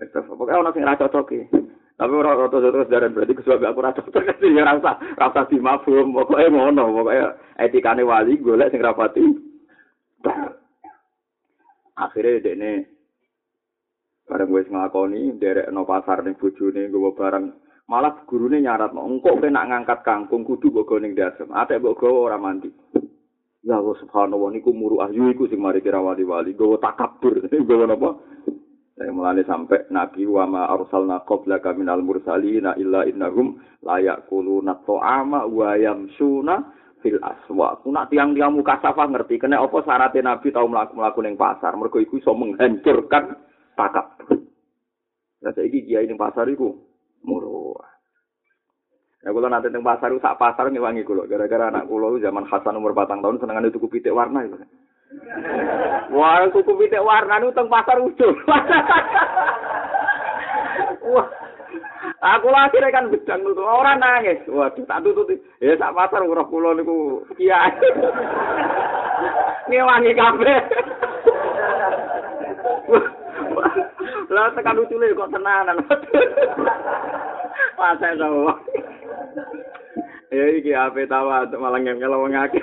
Pokoknya 0.00 0.56
orang 0.56 0.74
yang 0.80 0.96
cocok 0.96 1.26
ya. 1.36 1.44
Tapi 1.92 2.12
orang 2.18 2.48
rata 2.48 2.58
terus 2.58 2.88
dari 2.88 3.12
berarti 3.12 3.36
kesuai 3.36 3.68
aku 3.68 3.80
rasa 3.84 4.00
sih 4.40 4.50
ya 4.50 4.64
rasa 4.64 4.96
rasa 5.14 5.46
mabum 5.60 6.16
pokoknya 6.16 6.48
ngono 6.48 6.84
pokoknya 6.88 7.26
etikane 7.60 8.02
wali 8.02 8.40
golek 8.40 8.72
sing 8.72 8.80
rapati. 8.80 9.22
Akhirnya 11.92 12.40
dekne 12.40 12.72
bareng 14.24 14.50
wis 14.50 14.66
nglakoni 14.72 15.36
derek 15.36 15.68
no 15.68 15.84
pasar 15.84 16.24
ning 16.24 16.34
bojone 16.40 16.88
nggawa 16.88 17.12
barang. 17.12 17.44
Malah 17.86 18.24
gurune 18.24 18.62
nyarat 18.64 18.96
engko 18.96 19.36
kowe 19.36 19.48
nak 19.52 19.68
ngangkat 19.68 20.00
kangkung 20.06 20.48
kudu 20.48 20.72
mbok 20.72 20.88
go 20.88 20.96
ning 20.96 21.12
dasem 21.12 21.52
atek 21.52 21.84
mbok 21.84 22.00
gawa 22.00 22.32
ora 22.32 22.38
mandi. 22.40 22.72
Ya 23.62 23.78
Allah 23.78 23.94
subhanallah 24.00 24.50
niku 24.50 24.74
muru 24.74 25.04
ahyu 25.04 25.30
iku 25.30 25.46
sing 25.46 25.60
mari 25.62 25.84
kira 25.84 26.00
wali-wali 26.00 26.56
gawa 26.56 26.80
takabur. 26.82 27.36
Gawa 27.68 27.84
napa 27.86 28.10
saya 28.92 29.08
mulane 29.08 29.40
sampai 29.48 29.88
nabi 29.88 30.28
wa 30.28 30.44
ma 30.44 30.62
arsalna 30.68 31.24
qablaka 31.24 31.72
minal 31.72 32.04
mursalina 32.04 32.76
illa 32.76 33.08
innahum 33.08 33.56
la 33.80 33.96
yaquluna 33.96 34.84
ta'ama 34.84 35.48
wa 35.48 35.72
yamsuna 35.80 36.60
fil 37.00 37.16
aswa. 37.24 37.80
Kuna 37.80 38.04
tiang-tiang 38.12 38.52
muka 38.52 38.78
safah 38.84 39.08
ngerti 39.08 39.40
kena 39.40 39.64
apa 39.64 39.80
syaratnya 39.80 40.36
nabi 40.36 40.52
tau 40.52 40.68
melaku-melaku 40.68 41.20
ning 41.24 41.40
pasar 41.40 41.72
mergo 41.74 41.98
iku 42.04 42.20
iso 42.20 42.36
menghancurkan 42.36 43.32
takabur. 43.74 44.38
Lah 45.40 45.52
saiki 45.56 45.88
kiai 45.88 46.04
ning 46.04 46.20
pasar 46.20 46.44
iku 46.52 46.76
murah. 47.24 47.88
Ya 49.22 49.30
kalau 49.30 49.48
nanti 49.48 49.70
teng 49.70 49.86
pasar 49.86 50.10
sak 50.18 50.36
pasar 50.36 50.68
ngewangi 50.68 51.06
kulo 51.06 51.24
gara-gara 51.30 51.70
anak 51.70 51.86
kulo 51.86 52.18
zaman 52.18 52.44
Hasan 52.44 52.74
umur 52.74 52.92
batang 52.92 53.22
tahun 53.22 53.38
senengan 53.38 53.70
itu 53.70 53.80
pitik 53.88 54.12
warna 54.12 54.44
itu. 54.44 54.58
Wah, 56.12 56.44
kuku 56.52 56.72
pitik 56.76 57.04
warna 57.04 57.40
itu 57.40 57.52
teng 57.56 57.68
pasar 57.68 58.00
ujung. 58.00 58.36
Wah. 61.12 61.28
Aku 62.22 62.54
akhirnya 62.54 62.94
kan 62.94 63.10
bedang 63.10 63.42
tuh 63.42 63.66
orang 63.66 63.98
nangis. 63.98 64.38
Waduh, 64.46 64.86
tak 64.86 65.02
tutup. 65.02 65.26
Ya 65.58 65.74
sak 65.74 65.90
pasar 65.90 66.22
umur 66.22 66.46
kulo 66.46 66.70
niku 66.70 67.26
kiai. 67.34 67.74
Ngewangi 69.66 70.14
kabeh. 70.14 70.58
Lah 74.30 74.54
tekan 74.54 74.78
lucu 74.78 74.94
kok 74.96 75.30
tenanan. 75.34 75.82
Pasal 77.74 78.14
sama. 78.14 78.54
Ya 80.30 80.44
iki 80.56 80.72
ape 80.72 81.10
tawa 81.10 81.44
malah 81.58 81.82
ngel 81.82 82.14
wong 82.14 82.38
akeh. 82.38 82.62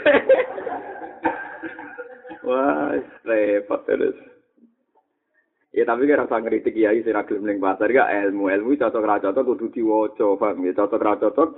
Wah, 2.50 2.98
repot 3.30 3.86
terus. 3.86 4.18
Ya 5.70 5.86
tapi 5.86 6.10
kira 6.10 6.26
rasa 6.26 6.42
ngeritik 6.42 6.74
ya 6.74 6.90
sing 6.98 7.14
ra 7.14 7.22
gelem 7.30 7.46
ning 7.46 7.62
pasar 7.62 7.94
gak 7.94 8.10
ilmu 8.10 8.50
ilmu 8.50 8.74
ra 9.06 9.22
cocok 9.22 9.46
kudu 9.54 9.70
diwaca 9.70 10.34
paham 10.42 10.66
ya 10.66 10.74
cocok 10.74 10.98
ra 10.98 11.14
cocok 11.22 11.50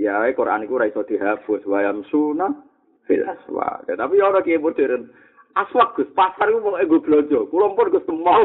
ya 0.00 0.24
Quran 0.32 0.64
iku 0.64 0.80
ra 0.80 0.88
iso 0.88 1.04
dihapus 1.04 1.68
wa 1.68 1.84
yamsuna 1.84 2.56
fil 3.04 3.20
aswa 3.28 3.84
tapi 3.84 4.16
ya 4.16 4.32
ora 4.32 4.40
kiye 4.40 4.56
modern 4.56 5.12
aswak 5.56 5.92
Gus, 5.96 6.08
pasar 6.16 6.48
iku 6.52 6.60
pokoke 6.60 6.84
gue 6.84 7.04
blonjo. 7.04 7.40
Kula 7.48 7.72
pun 7.72 7.92
Gus 7.92 8.08
mau. 8.12 8.44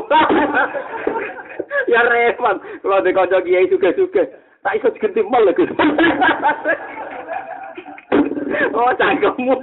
ya 1.92 2.02
repot. 2.08 2.58
Kalau 2.84 3.04
di 3.04 3.12
kanca 3.12 3.44
kiai 3.44 3.68
suge-suge, 3.68 4.24
tak 4.64 4.76
iso 4.80 4.88
diganti 4.96 5.24
mal 5.28 5.48
Gus. 5.52 5.72
oh 8.76 8.92
cangkemmu. 8.96 9.56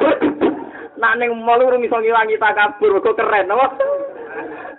Nak 0.99 1.15
ning 1.15 1.31
mall 1.47 1.63
urung 1.63 1.87
iso 1.87 1.95
ngilangi 1.95 2.43
takabur 2.43 2.99
kok 2.99 3.15
keren 3.15 3.55
apa? 3.55 3.67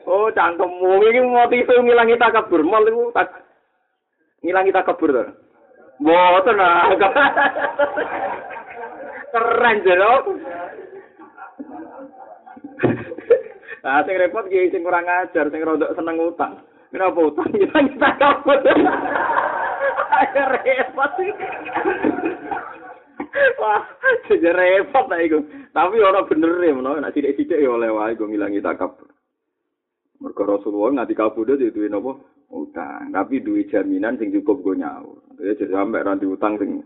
Oh 0.04 0.28
cangkemmu 0.36 1.00
iki 1.08 1.24
motif 1.24 1.64
ngilangi 1.64 2.20
takabur 2.20 2.60
mall 2.60 2.84
iku 2.84 3.16
tak 3.16 3.48
ngilangi 4.44 4.76
takabur 4.76 5.16
to. 5.16 5.24
Mboten 6.04 6.60
ah. 6.60 6.92
Keren 9.32 9.78
jero. 9.88 10.14
Ah 13.80 14.04
sing 14.04 14.20
repot 14.20 14.44
ki 14.52 14.76
sing 14.76 14.84
kurang 14.84 15.08
ajar, 15.08 15.48
sing 15.48 15.64
rodok 15.64 15.96
seneng 15.96 16.20
utang. 16.20 16.68
Kenapa 16.92 17.20
utang 17.24 17.48
ngilangi 17.48 17.96
takabur? 17.96 18.60
Ayo 20.20 20.44
repot. 20.52 21.12
Wah, 23.62 23.84
jadi 24.26 24.50
repot 24.50 25.06
lah 25.06 25.20
itu. 25.22 25.40
Tapi 25.70 26.02
orang 26.02 26.26
bener 26.26 26.52
ya, 26.64 26.74
mana 26.74 26.98
nak 26.98 27.14
sidik-sidik 27.14 27.62
ya 27.62 27.70
oleh 27.70 27.94
wae 27.94 28.18
gue 28.18 28.26
ngilangi 28.26 28.64
takabur. 28.64 29.10
Mereka 30.20 30.44
Rasulullah 30.44 31.00
nganti 31.00 31.16
kabur 31.16 31.48
dia 31.48 31.72
duit 31.72 31.94
apa? 31.96 32.12
Utang. 32.52 33.14
Tapi 33.16 33.40
duit 33.40 33.72
jaminan 33.72 34.20
sing 34.20 34.36
cukup 34.36 34.60
gue 34.60 34.84
nyaur. 34.84 35.24
Ya 35.40 35.56
jadi 35.56 35.72
sampai 35.72 36.04
ranti 36.04 36.28
utang 36.28 36.60
sing. 36.60 36.84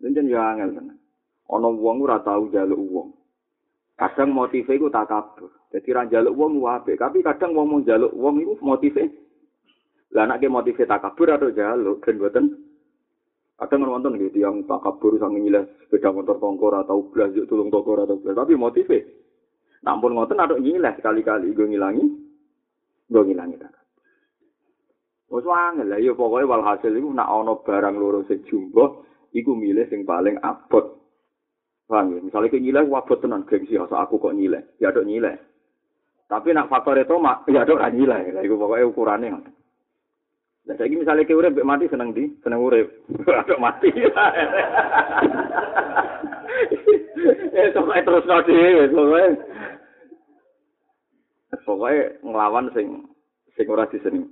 Dan 0.00 0.16
jen 0.16 0.32
ya 0.32 0.56
angel 0.56 0.72
tenan. 0.72 0.96
Ono 1.52 1.76
wong 1.76 2.00
ora 2.08 2.24
tau 2.24 2.48
jaluk 2.48 2.80
wong. 2.80 3.08
Kadang 4.00 4.32
motive 4.32 4.72
iku 4.72 4.88
takabur. 4.88 5.52
Jadi 5.68 5.88
ra 5.92 6.08
jaluk 6.08 6.32
wong 6.32 6.56
wae. 6.64 6.96
Tapi 6.96 7.20
kadang 7.20 7.52
wong 7.52 7.66
mau 7.68 7.84
jaluk 7.84 8.16
wong 8.16 8.40
iku 8.40 8.56
motive. 8.64 9.12
Lah 10.16 10.24
nek 10.24 10.40
motive 10.48 10.88
takabur 10.88 11.36
atau 11.36 11.52
jaluk 11.52 12.00
ben 12.00 12.16
boten 12.16 12.63
Kadang 13.54 13.86
nonton 13.86 14.18
gitu 14.18 14.42
yang 14.42 14.66
takabur 14.66 15.14
sang 15.22 15.38
ngilas 15.38 15.70
sepeda 15.86 16.10
motor 16.10 16.42
tongkor 16.42 16.74
atau 16.74 17.06
belas 17.06 17.30
yuk 17.38 17.46
tulung 17.46 17.70
tongkor 17.70 18.02
atau 18.02 18.18
belas. 18.18 18.34
Tapi 18.34 18.58
motifnya. 18.58 19.06
Nampun 19.86 20.18
ngoten 20.18 20.42
ada 20.42 20.58
ngilas 20.58 20.98
sekali-kali 20.98 21.54
gue 21.54 21.70
ngilangi. 21.70 22.04
Gue 23.06 23.22
ngilangi 23.22 23.56
tak. 23.62 23.84
Wes 25.30 25.46
wangel 25.46 25.90
lah 25.90 25.98
ya 25.98 26.12
pokoknya 26.14 26.50
walhasil 26.50 26.94
iku 26.94 27.10
nak 27.10 27.26
ana 27.26 27.54
barang 27.58 27.94
loro 27.98 28.22
sing 28.26 28.46
jumbo 28.46 29.06
iku 29.34 29.54
milih 29.54 29.86
sing 29.86 30.02
paling 30.02 30.38
abot. 30.42 31.00
Paham 31.84 32.16
ya? 32.16 32.20
Misalnya 32.22 32.52
ke 32.54 32.58
nyileh 32.58 32.84
wabot 32.90 33.18
tenan 33.20 33.46
gengsi 33.46 33.78
asa 33.78 34.02
aku 34.02 34.18
kok 34.18 34.34
nyileh. 34.34 34.78
Ya 34.82 34.90
dok 34.90 35.06
nyileh. 35.06 35.36
Tapi 36.26 36.50
nak 36.50 36.72
faktor 36.72 36.98
itu 36.98 37.14
mak 37.22 37.46
ya 37.46 37.62
dok 37.62 37.78
ra 37.78 37.90
nyileh. 37.90 38.34
Lah 38.34 38.42
iku 38.42 38.58
pokoke 38.58 38.84
ukurane 38.88 39.26
ngoten. 39.30 39.53
Lah 40.64 40.74
saiki 40.80 40.96
misale 40.96 41.28
ke 41.28 41.36
urip 41.36 41.60
mati 41.60 41.84
seneng 41.92 42.16
di, 42.16 42.24
seneng 42.40 42.64
urip. 42.64 42.88
Aduk 43.44 43.60
mati. 43.60 43.92
Eh 47.54 47.70
pokoke 47.70 48.02
terus 48.04 48.26
no 48.26 48.36
dhewe, 48.42 48.84
pokoke. 48.90 49.24
Pokoke 51.64 51.94
nglawan 52.26 52.66
sing 52.74 53.06
sing 53.54 53.66
ora 53.70 53.86
diseneng. 53.88 54.28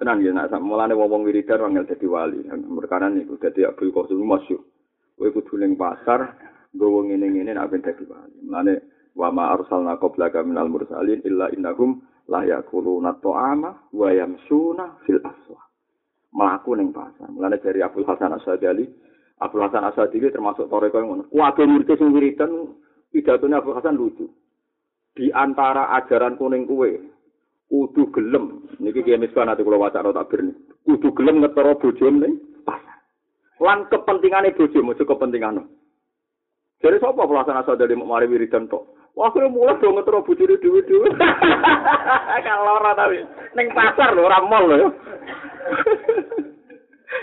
Tenan 0.00 0.24
ya 0.24 0.32
nak 0.32 0.52
mulane 0.64 0.96
wong 0.96 1.24
wiridan 1.24 1.60
wangel 1.60 1.84
dadi 1.84 2.06
wali. 2.08 2.40
Merkana 2.48 3.12
niku 3.12 3.36
dadi 3.36 3.64
Abdul 3.68 3.92
Qasim 3.92 4.20
masyhur. 4.24 4.64
Kowe 5.16 5.28
kudu 5.28 5.60
ning 5.60 5.76
pasar 5.76 6.36
nggowo 6.72 7.08
ngene-ngene 7.08 7.52
nak 7.56 7.68
ben 7.68 7.84
dadi 7.84 8.04
wali. 8.08 8.36
Mulane 8.44 8.72
wa 9.16 9.28
ma 9.28 9.52
arsalna 9.52 10.00
qablaka 10.00 10.40
minal 10.44 10.72
mursalin 10.72 11.20
illa 11.24 11.52
innahum 11.52 12.00
la 12.28 12.44
yakuluna 12.44 13.16
ta'ama 13.22 13.92
wa 13.94 14.08
yamsuna 14.12 15.00
fil 15.06 15.22
aswa. 15.24 15.60
Melaku 16.30 16.78
ning 16.78 16.94
pasar. 16.94 17.26
Mulane 17.32 17.58
dari 17.58 17.82
Abdul 17.82 18.06
Hasan 18.06 18.34
Asadali, 18.36 18.86
Abdul 19.42 19.66
Hasan 19.66 19.82
Asadili 19.82 20.30
termasuk 20.30 20.70
toreko 20.70 21.02
yang 21.02 21.08
ngono. 21.10 21.22
Kuwabe 21.26 21.66
murid 21.66 21.90
sing 21.98 22.14
wiridan 22.14 22.76
pidatone 23.10 23.58
Abdul 23.58 23.74
Hasan 23.74 23.98
lucu. 23.98 24.30
Di 25.10 25.34
antara 25.34 25.90
ajaran 25.98 26.38
kuning 26.38 26.70
kue, 26.70 27.02
kudu 27.66 28.14
gelem. 28.14 28.62
Niki 28.78 29.02
kiye 29.02 29.18
miskan 29.18 29.50
ati 29.50 29.66
kula 29.66 29.80
wacana 29.80 30.14
takbir 30.14 30.46
nih. 30.46 30.56
Kudu 30.86 31.10
gelem 31.18 31.42
ngetara 31.42 31.74
bojone 31.74 32.18
ning 32.22 32.34
pasar. 32.62 33.02
Lan 33.58 33.90
kepentingane 33.90 34.54
bojo, 34.54 34.78
aja 34.86 35.02
kepentingane. 35.02 35.62
Jadi 36.80 36.96
sapa 36.96 37.28
pelaksana 37.28 37.66
sadari 37.66 37.92
mau 37.92 38.08
mari 38.08 38.30
wiridan 38.30 38.70
tok? 38.70 38.99
Wah, 39.20 39.28
kira 39.36 39.52
mulai 39.52 39.76
dong 39.84 40.00
ngetro 40.00 40.24
bujuri 40.24 40.56
duit 40.64 40.88
duit. 40.88 41.12
Kalau 42.40 42.80
orang 42.80 42.96
tapi 42.96 43.20
neng 43.52 43.68
pasar 43.76 44.16
loh, 44.16 44.24
ramol 44.24 44.64
loh. 44.64 44.96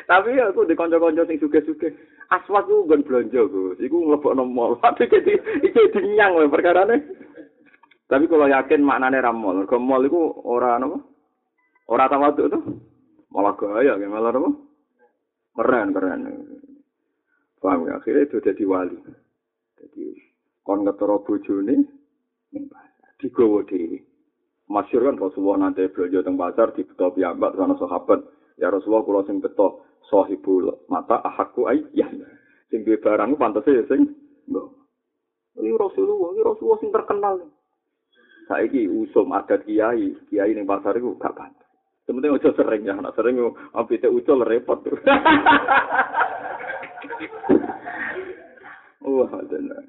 tapi 0.06 0.38
aku 0.38 0.70
di 0.70 0.78
konco-konco 0.78 1.26
sing 1.26 1.42
suge-suge. 1.42 1.90
Aswat 2.30 2.70
ku 2.70 2.86
gon 2.86 3.02
belanja 3.02 3.50
Gus. 3.50 3.82
Iku 3.82 3.98
nglebok 3.98 4.38
mall. 4.46 4.78
Tapi 4.84 5.10
jadi 5.10 5.42
iki 5.64 5.96
dinyang 5.96 6.38
wae 6.38 6.52
perkarane. 6.52 7.02
Tapi 8.06 8.28
kalau 8.28 8.46
yakin 8.52 8.84
maknane 8.84 9.18
ramol, 9.18 9.64
mergo 9.64 9.80
mall 9.82 10.04
iku 10.06 10.38
ora 10.46 10.78
napa? 10.78 11.02
Ora 11.88 12.12
tawaduk 12.12 12.52
tuh. 12.52 12.64
Malah 13.32 13.56
gaya, 13.56 13.96
malah 13.96 14.36
napa? 14.36 14.50
Keren, 15.56 15.96
keren. 15.96 16.20
Paham 17.64 17.90
ya? 17.90 17.98
Akhirnya 17.98 18.28
itu 18.28 18.38
jadi 18.44 18.64
wali. 18.68 19.00
Jadi 19.80 20.27
kon 20.68 20.84
ngetara 20.84 21.24
bojone 21.24 21.88
digowo 23.24 23.64
dhewe. 23.64 24.04
Masyhur 24.68 25.08
kan 25.08 25.16
Rasulullah 25.16 25.72
nanti 25.72 25.88
belanja 25.88 26.28
teng 26.28 26.36
pasar 26.36 26.76
di 26.76 26.84
beto 26.84 27.16
piyambak 27.16 27.56
sana 27.56 27.80
sahabat. 27.80 28.20
Ya 28.60 28.68
Rasulullah 28.68 29.08
kula 29.08 29.22
sing 29.24 29.40
beto 29.40 29.88
sahibul 30.12 30.84
mata 30.92 31.24
ahakku 31.24 31.72
ay 31.72 31.88
ya 31.96 32.12
sing 32.68 32.84
duwe 32.84 33.00
barang 33.00 33.40
pantese 33.40 33.72
ya 33.72 33.84
sing 33.88 34.12
iki 35.56 35.72
Rasulullah 35.72 36.36
iki 36.36 36.42
Rasulullah 36.44 36.80
sing 36.84 36.92
terkenal. 36.92 37.36
Saiki 38.52 38.92
usum 38.92 39.32
adat 39.32 39.64
kiai 39.64 40.20
kiai 40.28 40.52
ning 40.52 40.68
pasar 40.68 41.00
iku 41.00 41.16
gak 41.16 41.36
pantes 41.36 41.68
Sementing 42.08 42.40
ojo 42.40 42.56
sering 42.56 42.88
ya, 42.88 42.96
nak 42.96 43.20
sering 43.20 43.36
ucul 43.36 44.40
repot. 44.48 44.80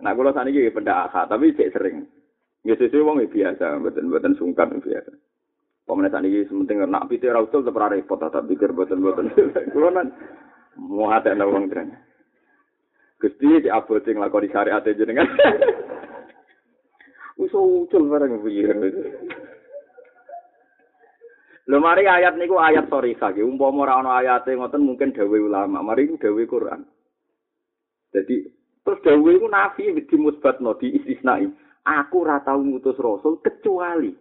Nah 0.01 0.13
kalau 0.17 0.33
sana 0.33 0.49
juga 0.49 0.81
benda 0.81 1.05
asa, 1.05 1.29
tapi 1.29 1.53
cek 1.53 1.77
sering. 1.77 2.09
Ya 2.65 2.75
sesuai 2.75 3.05
wong 3.05 3.19
biasa, 3.29 3.77
mboten-mboten 3.83 4.35
sungkan 4.41 4.81
biasa. 4.81 5.13
Pemenang 5.89 6.13
sana 6.13 6.29
juga 6.29 6.53
sementing 6.53 6.85
nak 6.85 7.09
pitir 7.09 7.33
rautul 7.33 7.65
tetap 7.65 7.89
repot, 7.89 8.21
tetap 8.21 8.45
pikir 8.45 8.77
beten 8.77 9.01
beten. 9.01 9.33
Kalau 9.73 9.89
nan 9.97 10.13
mau 10.77 11.09
ada 11.09 11.33
nawa 11.33 11.57
wong 11.57 11.73
keren. 11.73 11.97
Gusti 13.19 13.65
di 13.65 13.73
abot 13.73 14.05
sing 14.05 14.21
di 14.21 14.49
syariat 14.53 14.85
jenengan. 14.85 15.25
dengan. 15.25 15.29
Usah 17.43 17.63
ucul 17.63 18.11
bareng 18.11 18.45
biran. 18.45 18.85
Lho 21.69 21.85
mari 21.85 22.09
ayat 22.09 22.41
niku 22.41 22.57
ayat 22.57 22.89
sori 22.89 23.13
saiki 23.21 23.45
umpama 23.45 23.85
ora 23.85 24.01
ana 24.01 24.25
ayate 24.25 24.57
ngoten 24.57 24.81
mungkin 24.81 25.13
dewe 25.13 25.37
ulama 25.37 25.85
mari 25.85 26.09
dewe 26.17 26.49
Quran. 26.49 26.81
Jadi 28.09 28.41
Terus 28.89 29.05
dawuh 29.05 29.37
iku 29.37 29.53
nafi 29.53 29.93
di 29.93 30.17
musbatno 30.17 30.73
di 30.81 30.97
istisnai. 30.97 31.45
Aku 31.85 32.25
ora 32.25 32.41
tau 32.41 32.65
ngutus 32.65 32.97
rasul 32.97 33.37
kecuali 33.45 34.17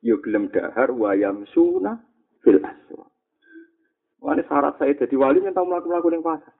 yo 0.00 0.16
gelem 0.24 0.48
dahar 0.48 0.88
wayam 0.88 1.44
suna 1.52 2.00
fil 2.40 2.56
aswa. 2.64 3.04
Wani 4.24 4.40
syarat 4.48 4.80
saya 4.80 4.96
jadi 4.96 5.12
wali 5.20 5.44
yang 5.44 5.52
tahu 5.52 5.68
melakukan 5.68 6.16
ning 6.16 6.24
pasar. 6.24 6.56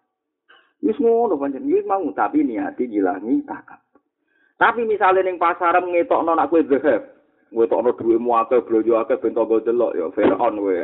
Wis 0.84 1.00
ngono 1.00 1.40
pancen, 1.40 1.64
wis 1.64 1.80
mau 1.88 2.04
tapi 2.12 2.44
niati 2.44 2.92
ngilangi 2.92 3.48
takap. 3.48 3.80
Tapi 4.60 4.84
misalnya 4.84 5.24
ning 5.24 5.40
pasar 5.40 5.80
ngetokno 5.80 6.36
nak 6.36 6.52
kowe 6.52 6.60
zahab, 6.60 7.08
ngetokno 7.56 7.96
dhuwitmu 7.96 8.36
akeh, 8.36 8.60
blojo 8.68 9.00
akeh 9.00 9.16
ben 9.16 9.32
tanggo 9.32 9.64
delok 9.64 9.96
ya 9.96 10.12
Firaun 10.12 10.60
kowe. 10.60 10.76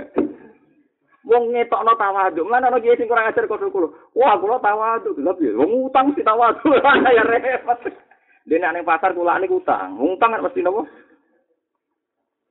Wong 1.26 1.54
ngetokno 1.54 1.92
tawaduk. 1.94 2.46
Mana 2.46 2.68
ana 2.68 2.82
kiye 2.82 2.98
sing 2.98 3.06
kurang 3.06 3.30
ajar 3.30 3.46
kok 3.46 3.62
kula. 3.70 3.88
Wah, 4.14 4.34
kula 4.38 4.58
tawaduk 4.58 5.16
gelap 5.18 5.38
ya. 5.38 5.54
Wong 5.54 5.90
utang 5.90 6.14
si 6.14 6.22
tawaduk. 6.26 6.82
ya 7.16 7.22
repot. 7.22 7.78
Dene 8.42 8.68
ning 8.74 8.84
pasar 8.86 9.14
kula 9.14 9.38
niku 9.38 9.62
utang. 9.62 9.98
Utang 10.02 10.34
kan 10.34 10.42
mesti 10.42 10.60
nopo? 10.62 10.82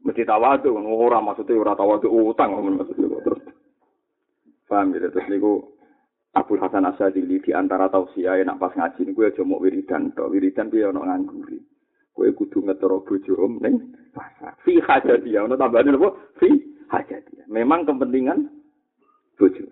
Mesti 0.07 0.23
tawaduk. 0.23 0.71
Ora 0.87 1.19
maksudnya 1.19 1.59
ora 1.59 1.73
tawaduk 1.75 2.11
utang 2.11 2.55
maksudnya 2.55 3.19
terus. 3.23 3.43
Paham 4.71 4.95
gitu 4.95 5.11
terus 5.11 5.27
niku 5.27 5.75
Abu 6.31 6.55
Hasan 6.55 6.87
Asadili 6.87 7.43
di 7.43 7.51
antara 7.51 7.91
tausiah 7.91 8.39
nak 8.47 8.55
pas 8.55 8.71
ngaji 8.71 9.11
niku 9.11 9.27
aja 9.27 9.43
mau 9.43 9.59
wiridan 9.59 10.15
tok. 10.15 10.31
Wiridan 10.31 10.71
piye 10.71 10.87
ana 10.87 11.03
ngangguri. 11.03 11.59
Kowe 12.15 12.27
kudu 12.35 12.63
ngetoro 12.63 13.03
bojo 13.03 13.35
om 13.35 13.59
ning 13.59 13.99
pasar. 14.15 14.55
Fi 14.63 14.79
hajati 14.79 15.35
ono 15.35 15.59
tambahane 15.59 15.91
napa? 15.91 16.15
Fi 16.39 16.47
hajati. 16.87 17.51
Memang 17.51 17.83
kepentingan 17.83 18.60
bojo. 19.41 19.65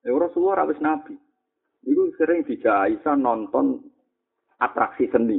Ya 0.00 0.16
Rasulullah 0.16 0.64
wis 0.64 0.80
nabi. 0.80 1.12
Iku 1.84 2.16
sering 2.16 2.48
dijak 2.48 2.88
Aisyah 2.88 3.12
nonton 3.20 3.84
atraksi 4.56 5.04
seni. 5.12 5.36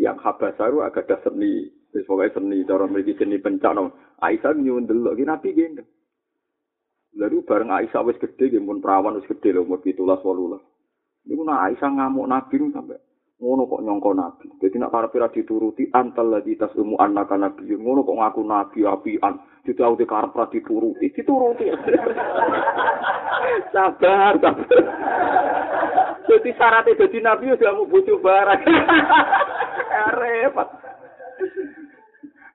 Yang 0.00 0.24
Habasaru 0.24 0.80
agak 0.80 1.12
ada 1.12 1.28
seni, 1.28 1.68
wis 1.92 2.08
pokoke 2.08 2.32
seni 2.32 2.64
cara 2.64 2.88
mriki 2.88 3.12
seni 3.20 3.36
bencana. 3.36 3.92
Aisyah 4.24 4.56
nyuwun 4.56 4.88
delok 4.88 5.20
ki 5.20 5.24
nabi 5.28 5.52
gendeng. 5.52 5.88
Lalu 7.20 7.44
bareng 7.44 7.68
Aisyah 7.68 8.00
wis 8.08 8.16
gede, 8.16 8.48
nggih 8.48 8.64
pun 8.64 8.80
perawan 8.80 9.20
wis 9.20 9.28
gede 9.28 9.52
lho 9.52 9.68
umur 9.68 9.84
17 9.84 10.00
18. 10.00 11.28
Niku 11.28 11.42
nak 11.44 11.68
Aisyah 11.68 11.90
ngamuk 11.92 12.30
Nabi 12.32 12.56
sampai 12.72 12.96
ngono 13.40 13.64
kok 13.64 13.80
nyongko 13.80 14.10
Nabi. 14.12 14.46
Jadi 14.60 14.76
nak 14.76 14.92
karepe 14.92 15.16
ra 15.16 15.32
dituruti 15.32 15.88
antal 15.96 16.28
ladzi 16.28 16.60
tasumu 16.60 17.00
annaka 17.00 17.40
nabi. 17.40 17.72
Ngono 17.72 18.04
kok 18.04 18.18
ngaku 18.20 18.40
nabi 18.44 18.84
apian. 18.84 19.34
Ditauti 19.64 20.04
karep 20.04 20.36
ra 20.36 20.46
dituruti, 20.52 21.08
dituruti. 21.08 21.64
sabar, 23.74 24.36
sabar. 24.40 24.82
Jadi 26.28 26.50
syaratnya 26.54 27.00
jadi 27.00 27.18
nabi 27.24 27.56
udah 27.56 27.72
mau 27.74 27.88
bojo 27.88 28.14
barang. 28.20 28.60
Repot. 30.20 30.68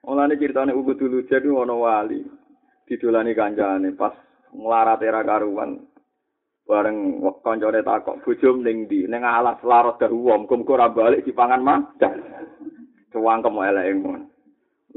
Mulane 0.06 0.38
ceritane 0.38 0.70
ugu 0.70 0.94
dulu 0.94 1.26
jadi 1.26 1.50
ono 1.50 1.82
wali. 1.82 2.22
Didolani 2.86 3.34
kancane 3.34 3.90
pas 3.98 4.14
nglarat 4.54 5.02
era 5.02 5.26
karuan. 5.26 5.82
Bareng 6.66 7.22
kancane 7.46 7.78
takok 7.86 8.26
bojo 8.26 8.58
ning 8.58 8.90
ndi? 8.90 9.06
Ning 9.06 9.22
alas 9.22 9.62
larot 9.62 10.02
dahu 10.02 10.26
wong, 10.26 10.50
muga 10.50 10.74
ora 10.74 10.90
balik 10.90 11.22
dipangan 11.22 11.62
macan. 11.62 12.18
Cuwangkem 13.14 13.54
eleke 13.62 13.92
ngono. 13.94 14.26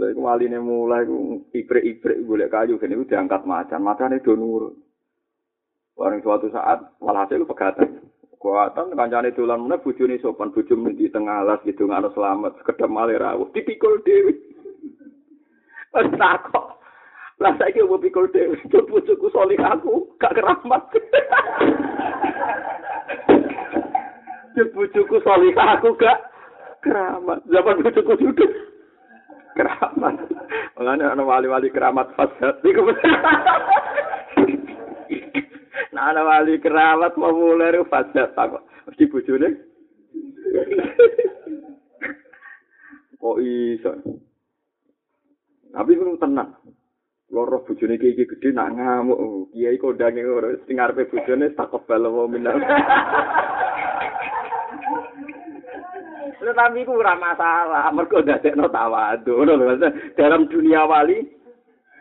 Lha 0.01 0.05
iku 0.09 0.21
waline 0.25 0.57
mulai 0.57 1.05
ku 1.05 1.45
ibrik-ibrik 1.53 2.25
golek 2.25 2.49
kayu 2.49 2.81
kene 2.81 2.97
iku 2.97 3.05
diangkat 3.05 3.45
macan, 3.45 3.85
macane 3.85 4.17
do 4.25 4.33
nurut. 4.33 4.73
Bareng 5.93 6.25
suatu 6.25 6.49
saat 6.49 6.97
walhasil 6.97 7.45
pegatan. 7.45 8.01
Kuatan 8.41 8.97
kancane 8.97 9.35
dolan 9.37 9.61
meneh 9.61 9.77
bojone 9.77 10.17
sopan 10.23 10.49
bojo 10.49 10.73
di 10.95 11.05
tengah 11.13 11.45
alas 11.45 11.61
gitu 11.69 11.85
ngono 11.85 12.09
selamat 12.17 12.57
sekedap 12.63 12.89
male 12.89 13.13
rawuh 13.13 13.51
dipikul 13.53 14.01
dhewe. 14.01 14.33
Wes 15.93 16.09
takok. 16.17 16.78
Lah 17.39 17.55
saiki 17.55 17.79
opo 17.87 17.95
pikul 18.03 18.27
dhewe 18.35 18.59
bojoku 18.67 19.31
solih 19.31 19.55
aku 19.63 20.11
gak 20.19 20.35
keramat. 20.35 20.83
bojoku 24.75 25.23
solih 25.23 25.55
aku 25.55 25.95
gak 25.95 26.19
keramat. 26.83 27.39
Zaman 27.47 27.79
bojoku 27.79 28.13
sudah 28.19 28.51
keramat. 29.55 30.19
Mulane 30.75 31.03
ana 31.07 31.23
wali-wali 31.23 31.71
keramat 31.71 32.11
fasad 32.19 32.59
iku. 32.59 32.91
Nah, 35.95 36.11
ana 36.11 36.21
wali 36.27 36.59
keramat 36.59 37.15
mulai 37.15 37.79
fasad 37.87 38.35
tak 38.35 38.51
mesti 38.83 39.07
bojone. 39.07 39.49
Kok 43.19 43.37
iso? 43.43 43.91
Tapi 45.71 45.91
itu 45.95 46.19
tenang. 46.19 46.51
Loro 47.29 47.61
bojone 47.61 47.93
iki 47.95 48.17
iki 48.17 48.25
gedhe 48.25 48.49
nak 48.57 48.73
ngamuk. 48.73 49.53
Kiai 49.53 49.77
kondange 49.77 50.25
ora 50.25 50.49
sing 50.65 50.81
arepe 50.81 51.05
bojone 51.13 51.53
tak 51.53 51.69
kebal 51.69 52.09
wa 52.09 52.25
minal. 52.25 52.57
Tetapi 56.39 56.81
ku 56.81 56.97
ora 56.97 57.13
masalah, 57.13 57.93
mergo 57.93 58.25
dadekno 58.25 58.73
tawadu. 58.73 59.37
Ngono 59.37 59.53
lho, 59.53 59.77
dalam 60.17 60.49
dunia 60.49 60.81
wali. 60.89 61.21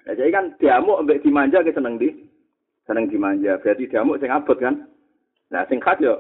Ya, 0.08 0.16
jadi 0.16 0.32
kan 0.32 0.56
diamuk 0.56 1.04
mbek 1.04 1.20
dimanja 1.20 1.60
ke 1.60 1.76
seneng 1.76 2.00
di. 2.00 2.08
Seneng 2.88 3.12
dimanja. 3.12 3.60
Berarti 3.60 3.84
diamuk 3.92 4.16
sing 4.16 4.32
abot 4.32 4.56
kan. 4.56 4.88
Nah, 5.52 5.68
sing 5.68 5.76
khas 5.84 6.00
yo 6.00 6.16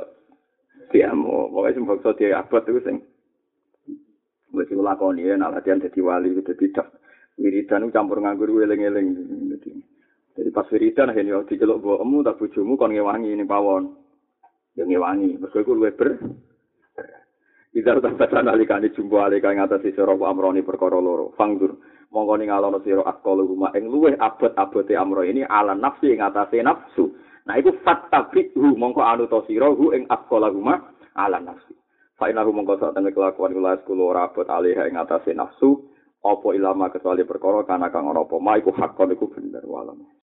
diamuk. 0.92 1.48
Pokoke 1.56 1.72
sing 1.72 1.88
bangsa 1.88 2.10
dia 2.20 2.36
abot 2.36 2.60
iku 2.68 2.80
sing 2.84 3.00
wis 4.52 4.68
lakoni 4.72 5.28
nak 5.36 5.60
latihan 5.60 5.80
dadi 5.80 6.00
wali 6.00 6.32
dadi 6.40 6.72
dak 6.72 6.88
wiridan 7.38 7.88
campur 7.94 8.18
nganggur 8.18 8.50
eling-eling. 8.50 9.08
Jadi, 9.54 9.70
jadi 10.34 10.50
pas 10.50 10.66
wiridan 10.68 11.14
akhirnya 11.14 11.46
diceluk 11.46 11.80
mbokmu 11.80 12.26
tak 12.26 12.36
bojomu 12.42 12.74
kon 12.74 12.92
ngewangi 12.92 13.32
ning 13.32 13.48
pawon. 13.48 13.94
Ya 14.74 14.86
ngewangi, 14.86 15.38
mergo 15.38 15.58
iku 15.58 15.74
luwih 15.74 15.94
ber 15.94 16.18
Idar 17.76 18.00
tabatan 18.00 18.48
alikane 18.48 18.88
jumbo 18.96 19.20
alika 19.20 19.52
ing 19.52 19.60
atas 19.60 19.84
sira 19.84 20.16
amroni 20.16 20.64
perkara 20.64 20.96
loro. 20.98 21.36
Fangdur 21.36 21.76
mongko 22.10 22.34
ningalono 22.40 22.80
sira 22.80 23.04
akal 23.04 23.44
rumah 23.44 23.76
ing 23.76 23.92
luweh 23.92 24.16
abot-abote 24.16 24.96
amro 24.96 25.20
ini 25.20 25.44
ala 25.44 25.76
nafsi 25.76 26.16
ing 26.16 26.24
atase 26.24 26.64
nafsu. 26.64 27.12
Nah 27.44 27.60
iku 27.60 27.76
fattabihu 27.84 28.72
mongko 28.72 29.04
anu 29.04 29.28
to 29.28 29.44
sira 29.44 29.68
hu 29.68 29.92
ing 29.92 30.08
akal 30.08 30.48
rumah 30.48 30.80
ala 31.12 31.44
nafsi. 31.44 31.76
Fa 32.16 32.32
inahu 32.32 32.56
mongko 32.56 32.80
sak 32.80 32.96
temne 32.96 33.12
kelakuan 33.12 33.52
kula 33.52 33.76
ora 34.00 34.32
abot 34.32 34.48
alih 34.48 34.74
ing 34.74 34.96
atase 34.96 35.36
nafsu 35.36 35.84
apa 36.24 36.48
ilama 36.56 36.90
kecuali 36.90 37.22
perkara 37.22 37.62
kana 37.68 37.92
kang 37.92 38.08
ora 38.08 38.24
apa 38.24 38.36
ma 38.40 38.56
iku 38.56 38.72
hakon 38.74 39.12
iku 39.14 39.28
bener 39.30 39.62
walam. 39.68 40.08